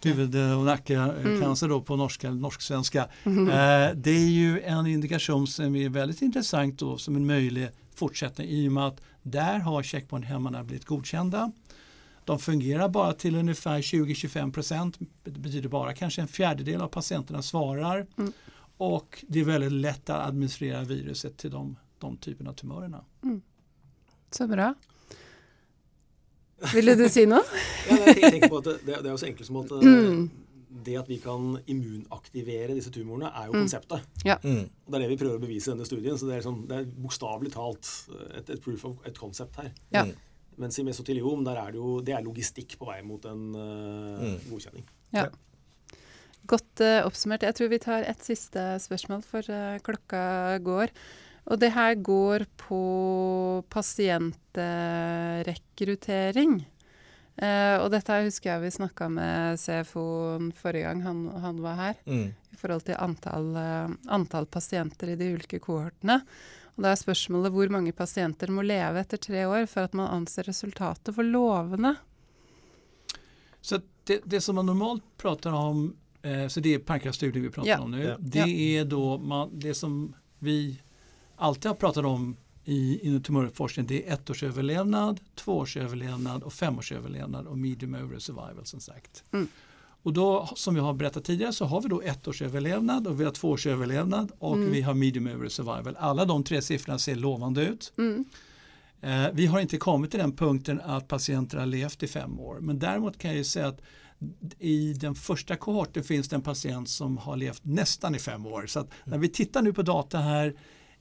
huvud 0.03 0.35
och 0.57 0.65
nackecancer 0.65 1.65
Mm. 1.67 1.77
då 1.79 1.81
på 1.81 1.95
norska, 1.95 2.31
norsk-svenska. 2.31 3.07
Mhm. 3.23 3.49
Eh, 3.49 3.89
det 3.95 4.11
är 4.11 4.29
ju 4.29 4.61
en 4.61 4.87
indikation 4.87 5.47
som 5.47 5.75
är 5.75 5.89
väldigt 5.89 6.21
intressant 6.21 6.79
då 6.79 6.97
som 6.97 7.15
en 7.15 7.25
möjlig 7.25 7.69
fortsättning 7.95 8.47
i 8.47 8.67
och 8.67 8.71
med 8.71 8.87
att 8.87 9.01
där 9.23 9.59
har 9.59 9.83
checkpointhämmarna 9.83 10.63
blivit 10.63 10.85
godkända. 10.85 11.51
De 12.25 12.39
fungerar 12.39 12.89
bara 12.89 13.13
till 13.13 13.35
ungefär 13.35 13.81
20-25 13.81 14.51
procent. 14.51 14.97
Det 15.23 15.39
betyder 15.39 15.69
bara 15.69 15.93
kanske 15.93 16.21
en 16.21 16.27
fjärdedel 16.27 16.81
av 16.81 16.87
patienterna 16.87 17.41
svarar. 17.41 18.05
Mm. 18.17 18.33
Och 18.77 19.23
det 19.27 19.39
är 19.39 19.43
väldigt 19.43 19.71
lätt 19.71 20.09
att 20.09 20.27
administrera 20.27 20.83
viruset 20.83 21.37
till 21.37 21.51
de, 21.51 21.75
de 21.99 22.17
typerna 22.17 22.49
av 22.49 22.53
tumörerna. 22.53 23.03
Så 24.31 24.47
bra. 24.47 24.73
Ville 26.73 26.95
du 26.95 27.09
si 27.09 27.25
noe? 27.29 27.43
Ja, 27.89 27.95
jeg 27.95 28.15
tenker- 28.15 28.31
tenker 28.31 28.49
på 28.49 28.57
at 28.57 28.63
det, 28.65 28.77
det 28.85 29.05
er 29.05 29.13
jo 29.13 29.17
så 29.21 29.25
enkelt 29.29 29.47
som 29.47 29.57
at 29.61 29.71
eh, 29.71 29.87
Mm. 29.87 30.29
det 30.83 30.95
at 30.99 31.07
vi 31.09 31.17
kan 31.21 31.57
immunaktivere 31.69 32.73
disse 32.75 32.91
tumorene, 32.91 33.29
er 33.29 33.45
jo 33.47 33.53
Mm. 33.53 33.61
konseptet. 33.61 34.01
Mm. 34.43 34.63
Og 34.85 34.91
Det 34.91 34.95
er 34.95 34.99
det 35.05 35.09
vi 35.09 35.17
prøver 35.21 35.37
å 35.37 35.41
bevise 35.45 35.67
i 35.69 35.73
denne 35.75 35.85
studien. 35.85 36.17
så 36.17 36.27
Det 36.27 36.35
er, 36.37 36.41
sånn, 36.41 36.67
det 36.67 36.77
er 36.77 36.85
bokstavelig 36.85 37.51
talt 37.53 37.91
et, 38.37 38.49
et 38.49 38.61
proof 38.61 38.85
of 38.85 38.97
et 39.05 39.17
concept 39.17 39.55
her. 39.55 39.71
Ja. 39.93 40.03
Mm. 40.05 40.13
Mens 40.57 40.79
i 40.79 40.83
mesoteliom 40.83 41.43
der 41.45 41.55
er 41.61 41.71
det 41.71 41.75
jo 41.77 42.01
det 42.01 42.13
er 42.15 42.23
logistikk 42.25 42.77
på 42.79 42.85
vei 42.89 43.01
mot 43.03 43.23
en 43.25 43.53
eh, 43.55 44.23
Mm. 44.25 44.39
godkjenning. 44.49 44.83
Ja. 45.13 45.29
Godt 46.45 46.81
eh, 46.83 47.05
oppsummert. 47.05 47.43
Jeg 47.43 47.55
tror 47.57 47.69
vi 47.73 47.79
tar 47.83 48.03
et 48.07 48.23
siste 48.23 48.79
spørsmål, 48.83 49.23
for 49.25 49.41
eh, 49.51 49.79
klokka 49.83 50.57
går. 50.63 50.87
Og 51.47 51.59
det 51.59 51.71
her 51.75 51.95
går 52.03 52.45
på 52.59 52.81
pasientrekruttering. 53.71 56.65
Eh, 57.37 57.77
og 57.79 57.91
dette 57.93 58.23
husker 58.25 58.49
jeg 58.51 58.61
vi 58.63 58.71
snakka 58.77 59.05
med 59.13 59.59
CFO 59.61 60.05
forrige 60.57 60.85
gang 60.87 60.99
han, 61.05 61.19
han 61.43 61.57
var 61.63 61.75
her, 61.77 61.95
Mm. 62.07 62.27
i 62.33 62.55
forhold 62.57 62.83
til 62.87 62.95
antall, 62.99 63.49
antall 64.09 64.45
pasienter 64.45 65.07
i 65.13 65.19
de 65.19 65.33
ulike 65.35 65.59
kohortene. 65.61 66.21
Og 66.77 66.83
da 66.83 66.87
er 66.91 66.95
spørsmålet 66.99 67.51
hvor 67.53 67.69
mange 67.73 67.91
pasienter 67.93 68.47
må 68.53 68.61
leve 68.65 68.99
etter 69.01 69.17
tre 69.17 69.45
år 69.49 69.65
for 69.69 69.81
at 69.87 69.93
man 69.97 70.11
anser 70.13 70.43
resultatet 70.45 71.15
for 71.15 71.23
lovende. 71.25 71.95
Så 73.61 73.79
det, 74.05 74.21
det 74.29 74.41
som 74.43 74.55
man 74.55 74.65
normalt 74.69 75.03
pratar 75.17 75.53
om, 75.57 75.95
så 76.49 76.59
det 76.59 76.73
är 76.73 76.79
pankreasstudien 76.79 77.43
vi 77.43 77.49
pratar 77.49 77.69
Ja. 77.69 77.79
om 77.79 77.91
nu, 77.91 78.03
Ja. 78.03 78.15
det 78.19 78.39
Ja. 78.39 78.47
är 78.47 78.85
då 78.85 79.17
man, 79.17 79.59
det 79.59 79.73
som 79.73 80.13
vi 80.39 80.81
alltid 81.35 81.65
har 81.65 81.75
pratat 81.75 82.05
om 82.05 82.35
i, 82.65 82.99
inom 83.07 83.23
tumörforskning, 83.23 83.85
det 83.87 84.07
är 84.09 84.13
ettårsöverlevnad, 84.13 85.19
tvåårsöverlevnad 85.35 86.43
och 86.43 86.53
femårsöverlevnad 86.53 87.47
och 87.47 87.57
medium 87.57 87.93
overall 87.95 88.21
survival 88.21 88.65
som 88.65 88.79
sagt. 88.79 89.23
Mm. 89.33 89.47
Och 90.03 90.13
då, 90.13 90.49
som 90.55 90.75
vi 90.75 90.79
har 90.81 90.93
berättat 90.93 91.23
tidigare, 91.23 91.53
så 91.53 91.65
har 91.65 91.81
vi 91.81 91.87
då 91.89 92.01
ettårsöverlevnad 92.01 93.07
och 93.07 93.19
vi 93.21 93.23
har 93.25 93.31
tvåårsöverlevnad 93.31 94.31
och 94.39 94.55
Mm. 94.57 94.71
vi 94.71 94.81
har 94.81 94.93
medium 94.93 95.27
overall 95.27 95.49
survival. 95.49 95.95
Alla 95.99 96.25
de 96.25 96.43
tre 96.43 96.61
siffrorna 96.61 96.99
ser 96.99 97.15
lovande 97.15 97.65
ut. 97.65 97.93
Mm. 97.97 98.25
Eh, 99.01 99.27
vi 99.33 99.45
har 99.45 99.59
inte 99.59 99.77
kommit 99.77 100.11
till 100.11 100.19
den 100.19 100.31
punkten 100.35 100.81
att 100.81 101.07
patienter 101.07 101.57
har 101.57 101.65
levt 101.65 102.03
i 102.03 102.07
fem 102.07 102.39
år. 102.39 102.57
Men 102.61 102.79
däremot 102.79 103.17
kan 103.17 103.29
jag 103.31 103.37
ju 103.37 103.43
säga 103.43 103.67
att 103.67 103.81
i 104.59 104.93
den 104.93 105.15
första 105.15 105.55
kohorten 105.55 106.03
finns 106.03 106.29
det 106.29 106.35
en 106.35 106.41
patient 106.41 106.89
som 106.89 107.17
har 107.17 107.37
levt 107.37 107.65
nästan 107.65 108.15
i 108.15 108.19
fem 108.19 108.45
år. 108.45 108.65
Så 108.67 108.79
att 108.79 108.89
när 109.05 109.17
vi 109.17 109.29
tittar 109.29 109.61
nu 109.61 109.73
på 109.73 109.81
data 109.81 110.17
här 110.17 110.53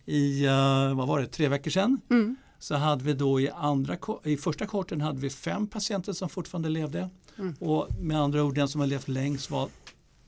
i, 0.04 0.44
eh, 0.44 0.94
vad 0.94 1.08
var 1.08 1.20
det, 1.20 1.26
tre 1.26 1.48
veckor 1.48 1.70
sedan. 1.70 2.00
Mm. 2.10 2.36
Så 2.58 2.74
hade 2.74 3.04
vi 3.04 3.12
då 3.12 3.40
i, 3.40 3.50
andra, 3.50 3.96
i 4.24 4.36
första 4.36 4.66
kohorten 4.66 5.00
hade 5.00 5.20
vi 5.20 5.30
fem 5.30 5.66
patienter 5.66 6.12
som 6.12 6.28
fortfarande 6.28 6.68
levde. 6.68 7.10
Mm. 7.38 7.54
Och 7.60 7.88
med 8.00 8.20
andra 8.20 8.44
ord 8.44 8.54
den 8.54 8.68
som 8.68 8.80
har 8.80 8.88
levt 8.88 9.08
längst 9.08 9.50
var 9.50 9.68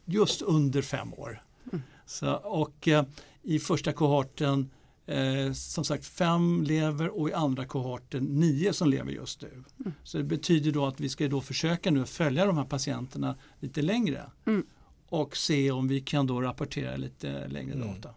just 0.04 0.42
under 0.42 0.82
fem 0.82 1.14
år. 1.14 1.42
Mm. 1.72 1.82
Så, 2.06 2.32
och 2.34 2.88
eh, 2.88 3.04
i 3.42 3.58
första 3.58 3.92
kohorten 3.92 4.70
eh, 5.08 5.52
som 5.52 5.84
sagt 5.84 6.06
fem 6.06 6.62
lever 6.62 7.20
och 7.20 7.28
i 7.28 7.32
andra 7.32 7.66
kohorten 7.66 8.24
nio 8.24 8.72
som 8.72 8.88
lever 8.90 9.12
just 9.12 9.42
nu. 9.42 9.64
Mm. 9.80 9.92
Så 10.04 10.18
det 10.18 10.24
betyder 10.24 10.72
då 10.72 10.86
att 10.86 11.00
vi 11.00 11.08
ska 11.08 11.28
då 11.28 11.40
försöka 11.40 11.90
nu 11.90 12.06
följa 12.06 12.46
de 12.46 12.56
här 12.58 12.64
patienterna 12.64 13.36
lite 13.60 13.82
längre. 13.82 14.30
Mm. 14.46 14.66
Och 15.08 15.36
se 15.36 15.70
om 15.70 15.88
vi 15.88 16.00
kan 16.00 16.26
då 16.26 16.40
rapportera 16.42 16.96
lite 16.96 17.48
längre 17.48 17.74
Mm. 17.74 17.88
data. 18.00 18.14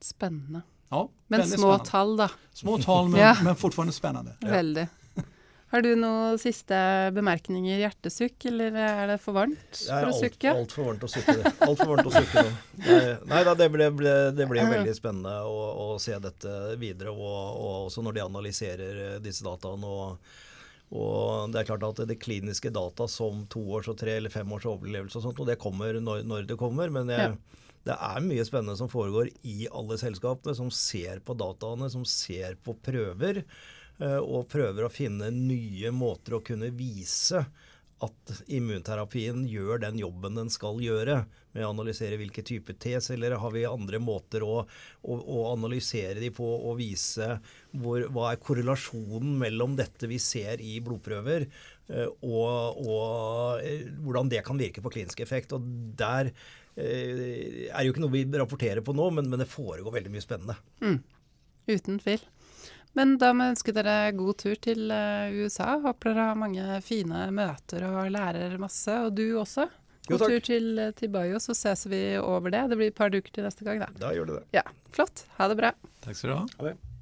Spennende. 0.00 0.60
Ja, 0.88 1.10
Men 1.28 1.40
väldigt 1.40 1.60
små 1.60 1.68
spännande. 1.68 1.90
tall, 1.90 2.16
da. 2.16 2.30
Små 2.52 2.78
tal 2.78 3.08
men, 3.08 3.20
Ja. 3.20 3.36
men 3.44 3.56
fortfarande 3.56 3.92
spännande. 3.92 4.36
Ja. 4.40 4.48
Veldig. 4.48 4.86
Har 5.74 5.82
du 5.82 5.88
noen 5.98 6.36
siste 6.38 6.76
bemerkninger, 7.16 7.80
hjertesukk, 7.82 8.44
eller 8.46 8.76
er 8.78 9.08
det 9.10 9.16
for 9.18 9.34
varmt 9.34 9.72
Det 9.74 9.88
for 9.88 9.96
er 9.96 10.06
å 10.06 10.12
alt, 10.12 10.20
sukke? 10.22 10.52
altfor 10.54 10.86
varmt 10.86 11.06
sukke. 11.10 11.34
det. 11.40 11.50
Alt 11.66 11.82
for 11.82 11.90
varmt. 11.90 12.60
Nei, 12.84 13.00
nei 13.32 13.40
da, 13.48 13.54
det 13.58 13.66
ble, 13.74 13.88
det 14.38 14.46
ble 14.46 14.62
jo 14.62 14.70
veldig 14.70 14.94
spennende 14.94 15.34
å, 15.50 15.58
å 15.82 15.98
se 15.98 16.14
dette 16.22 16.54
videre, 16.78 17.10
og, 17.10 17.58
og 17.58 17.88
også 17.88 18.06
når 18.06 18.20
de 18.20 18.22
analyserer 18.22 19.02
eh, 19.08 19.18
disse 19.24 19.42
dataene. 19.42 19.90
Og, 19.90 20.38
og 20.94 21.50
det 21.50 21.64
er 21.64 21.70
klart 21.72 21.88
at 21.90 22.06
det 22.06 22.20
kliniske 22.22 22.70
data 22.70 23.10
som 23.10 23.42
toårs 23.50 23.90
og 23.90 23.98
tre 23.98 24.20
eller 24.20 24.30
fem 24.30 24.54
års 24.54 24.70
overlevelse 24.70 25.18
og 25.18 25.26
sånt, 25.26 25.42
og 25.42 25.50
det 25.50 25.58
kommer 25.58 25.98
når, 25.98 26.22
når 26.22 26.46
det 26.54 26.60
kommer. 26.60 26.94
Men 26.94 27.10
jeg, 27.10 27.34
det 27.90 27.98
er 27.98 28.22
mye 28.30 28.46
spennende 28.46 28.78
som 28.78 28.94
foregår 28.94 29.34
i 29.42 29.64
alle 29.74 29.98
selskapene, 29.98 30.54
som 30.54 30.70
ser 30.70 31.18
på 31.26 31.34
dataene, 31.34 31.90
som 31.90 32.06
ser 32.06 32.54
på 32.62 32.78
prøver. 32.78 33.42
Eh, 34.02 34.18
og 34.18 34.48
prøver 34.50 34.86
å 34.86 34.92
finne 34.92 35.30
nye 35.34 35.92
måter 35.94 36.38
å 36.38 36.42
kunne 36.44 36.72
vise 36.74 37.44
at 38.04 38.30
immunterapien 38.52 39.44
gjør 39.48 39.78
den 39.84 40.00
jobben 40.00 40.34
den 40.36 40.50
skal 40.52 40.80
gjøre, 40.82 41.22
med 41.54 41.62
å 41.62 41.70
analysere 41.70 42.18
hvilke 42.18 42.42
typer 42.44 42.74
T-celler 42.82 43.36
har 43.38 43.52
vi 43.54 43.62
andre 43.68 44.00
måter 44.02 44.42
å, 44.42 44.64
å, 44.66 45.14
å 45.14 45.44
analysere 45.52 46.18
de 46.18 46.32
på 46.34 46.44
og 46.56 46.74
vise 46.80 47.36
hvor, 47.70 48.02
hva 48.10 48.32
er 48.32 48.42
korrelasjonen 48.42 49.38
mellom 49.40 49.78
dette 49.78 50.10
vi 50.10 50.18
ser 50.20 50.60
i 50.60 50.74
blodprøver, 50.84 51.46
eh, 51.94 52.10
og, 52.26 52.82
og 52.82 53.62
eh, 53.62 53.86
hvordan 54.02 54.34
det 54.34 54.42
kan 54.44 54.58
virke 54.60 54.82
på 54.84 54.96
klinisk 54.98 55.22
effekt. 55.24 55.54
Og 55.54 55.64
der 55.96 56.34
er 56.74 57.84
jo 57.86 57.92
ikke 57.92 58.02
noe 58.02 58.10
vi 58.10 58.24
rapporterer 58.34 58.82
på 58.82 58.90
nå, 58.98 59.04
men, 59.14 59.28
men 59.30 59.38
det 59.38 59.46
foregår 59.46 59.94
veldig 59.94 60.10
mye 60.10 60.24
spennende. 60.24 60.56
Mm. 60.82 60.96
Uten 61.70 62.00
tvil. 62.02 62.24
Men 62.94 63.16
da 63.18 63.32
må 63.34 63.48
jeg 63.48 63.56
ønske 63.56 63.74
dere 63.74 63.94
god 64.14 64.36
tur 64.42 64.58
til 64.62 64.90
eh, 64.94 65.34
USA. 65.42 65.74
Håper 65.82 66.12
dere 66.12 66.28
har 66.30 66.38
mange 66.38 66.80
fine 66.86 67.26
møter 67.34 67.86
og 67.90 68.10
lærer 68.14 68.54
masse. 68.62 68.94
Og 69.06 69.14
du 69.18 69.24
også. 69.40 69.66
Jo, 70.04 70.14
God 70.14 70.20
takk. 70.20 70.30
tur 70.30 70.46
til, 70.50 70.66
eh, 70.78 70.92
til 70.94 71.10
Bayo, 71.14 71.40
så 71.42 71.56
ses 71.58 71.86
vi 71.90 72.02
over 72.20 72.54
det. 72.54 72.66
Det 72.70 72.78
blir 72.78 72.92
et 72.92 72.98
par 72.98 73.10
duker 73.10 73.34
til 73.34 73.46
neste 73.46 73.66
gang, 73.66 73.82
da. 73.82 73.90
Da 73.98 74.12
gjør 74.14 74.30
det 74.30 74.40
det. 74.40 74.44
Ja, 74.60 74.66
flott. 74.94 75.24
Ha 75.38 75.48
det 75.50 75.58
bra. 75.58 75.72
Tack 76.04 76.20
så 76.20 76.30
du 76.30 76.36
ha. 76.36 76.44
Ja, 76.60 76.70
det. 76.70 76.93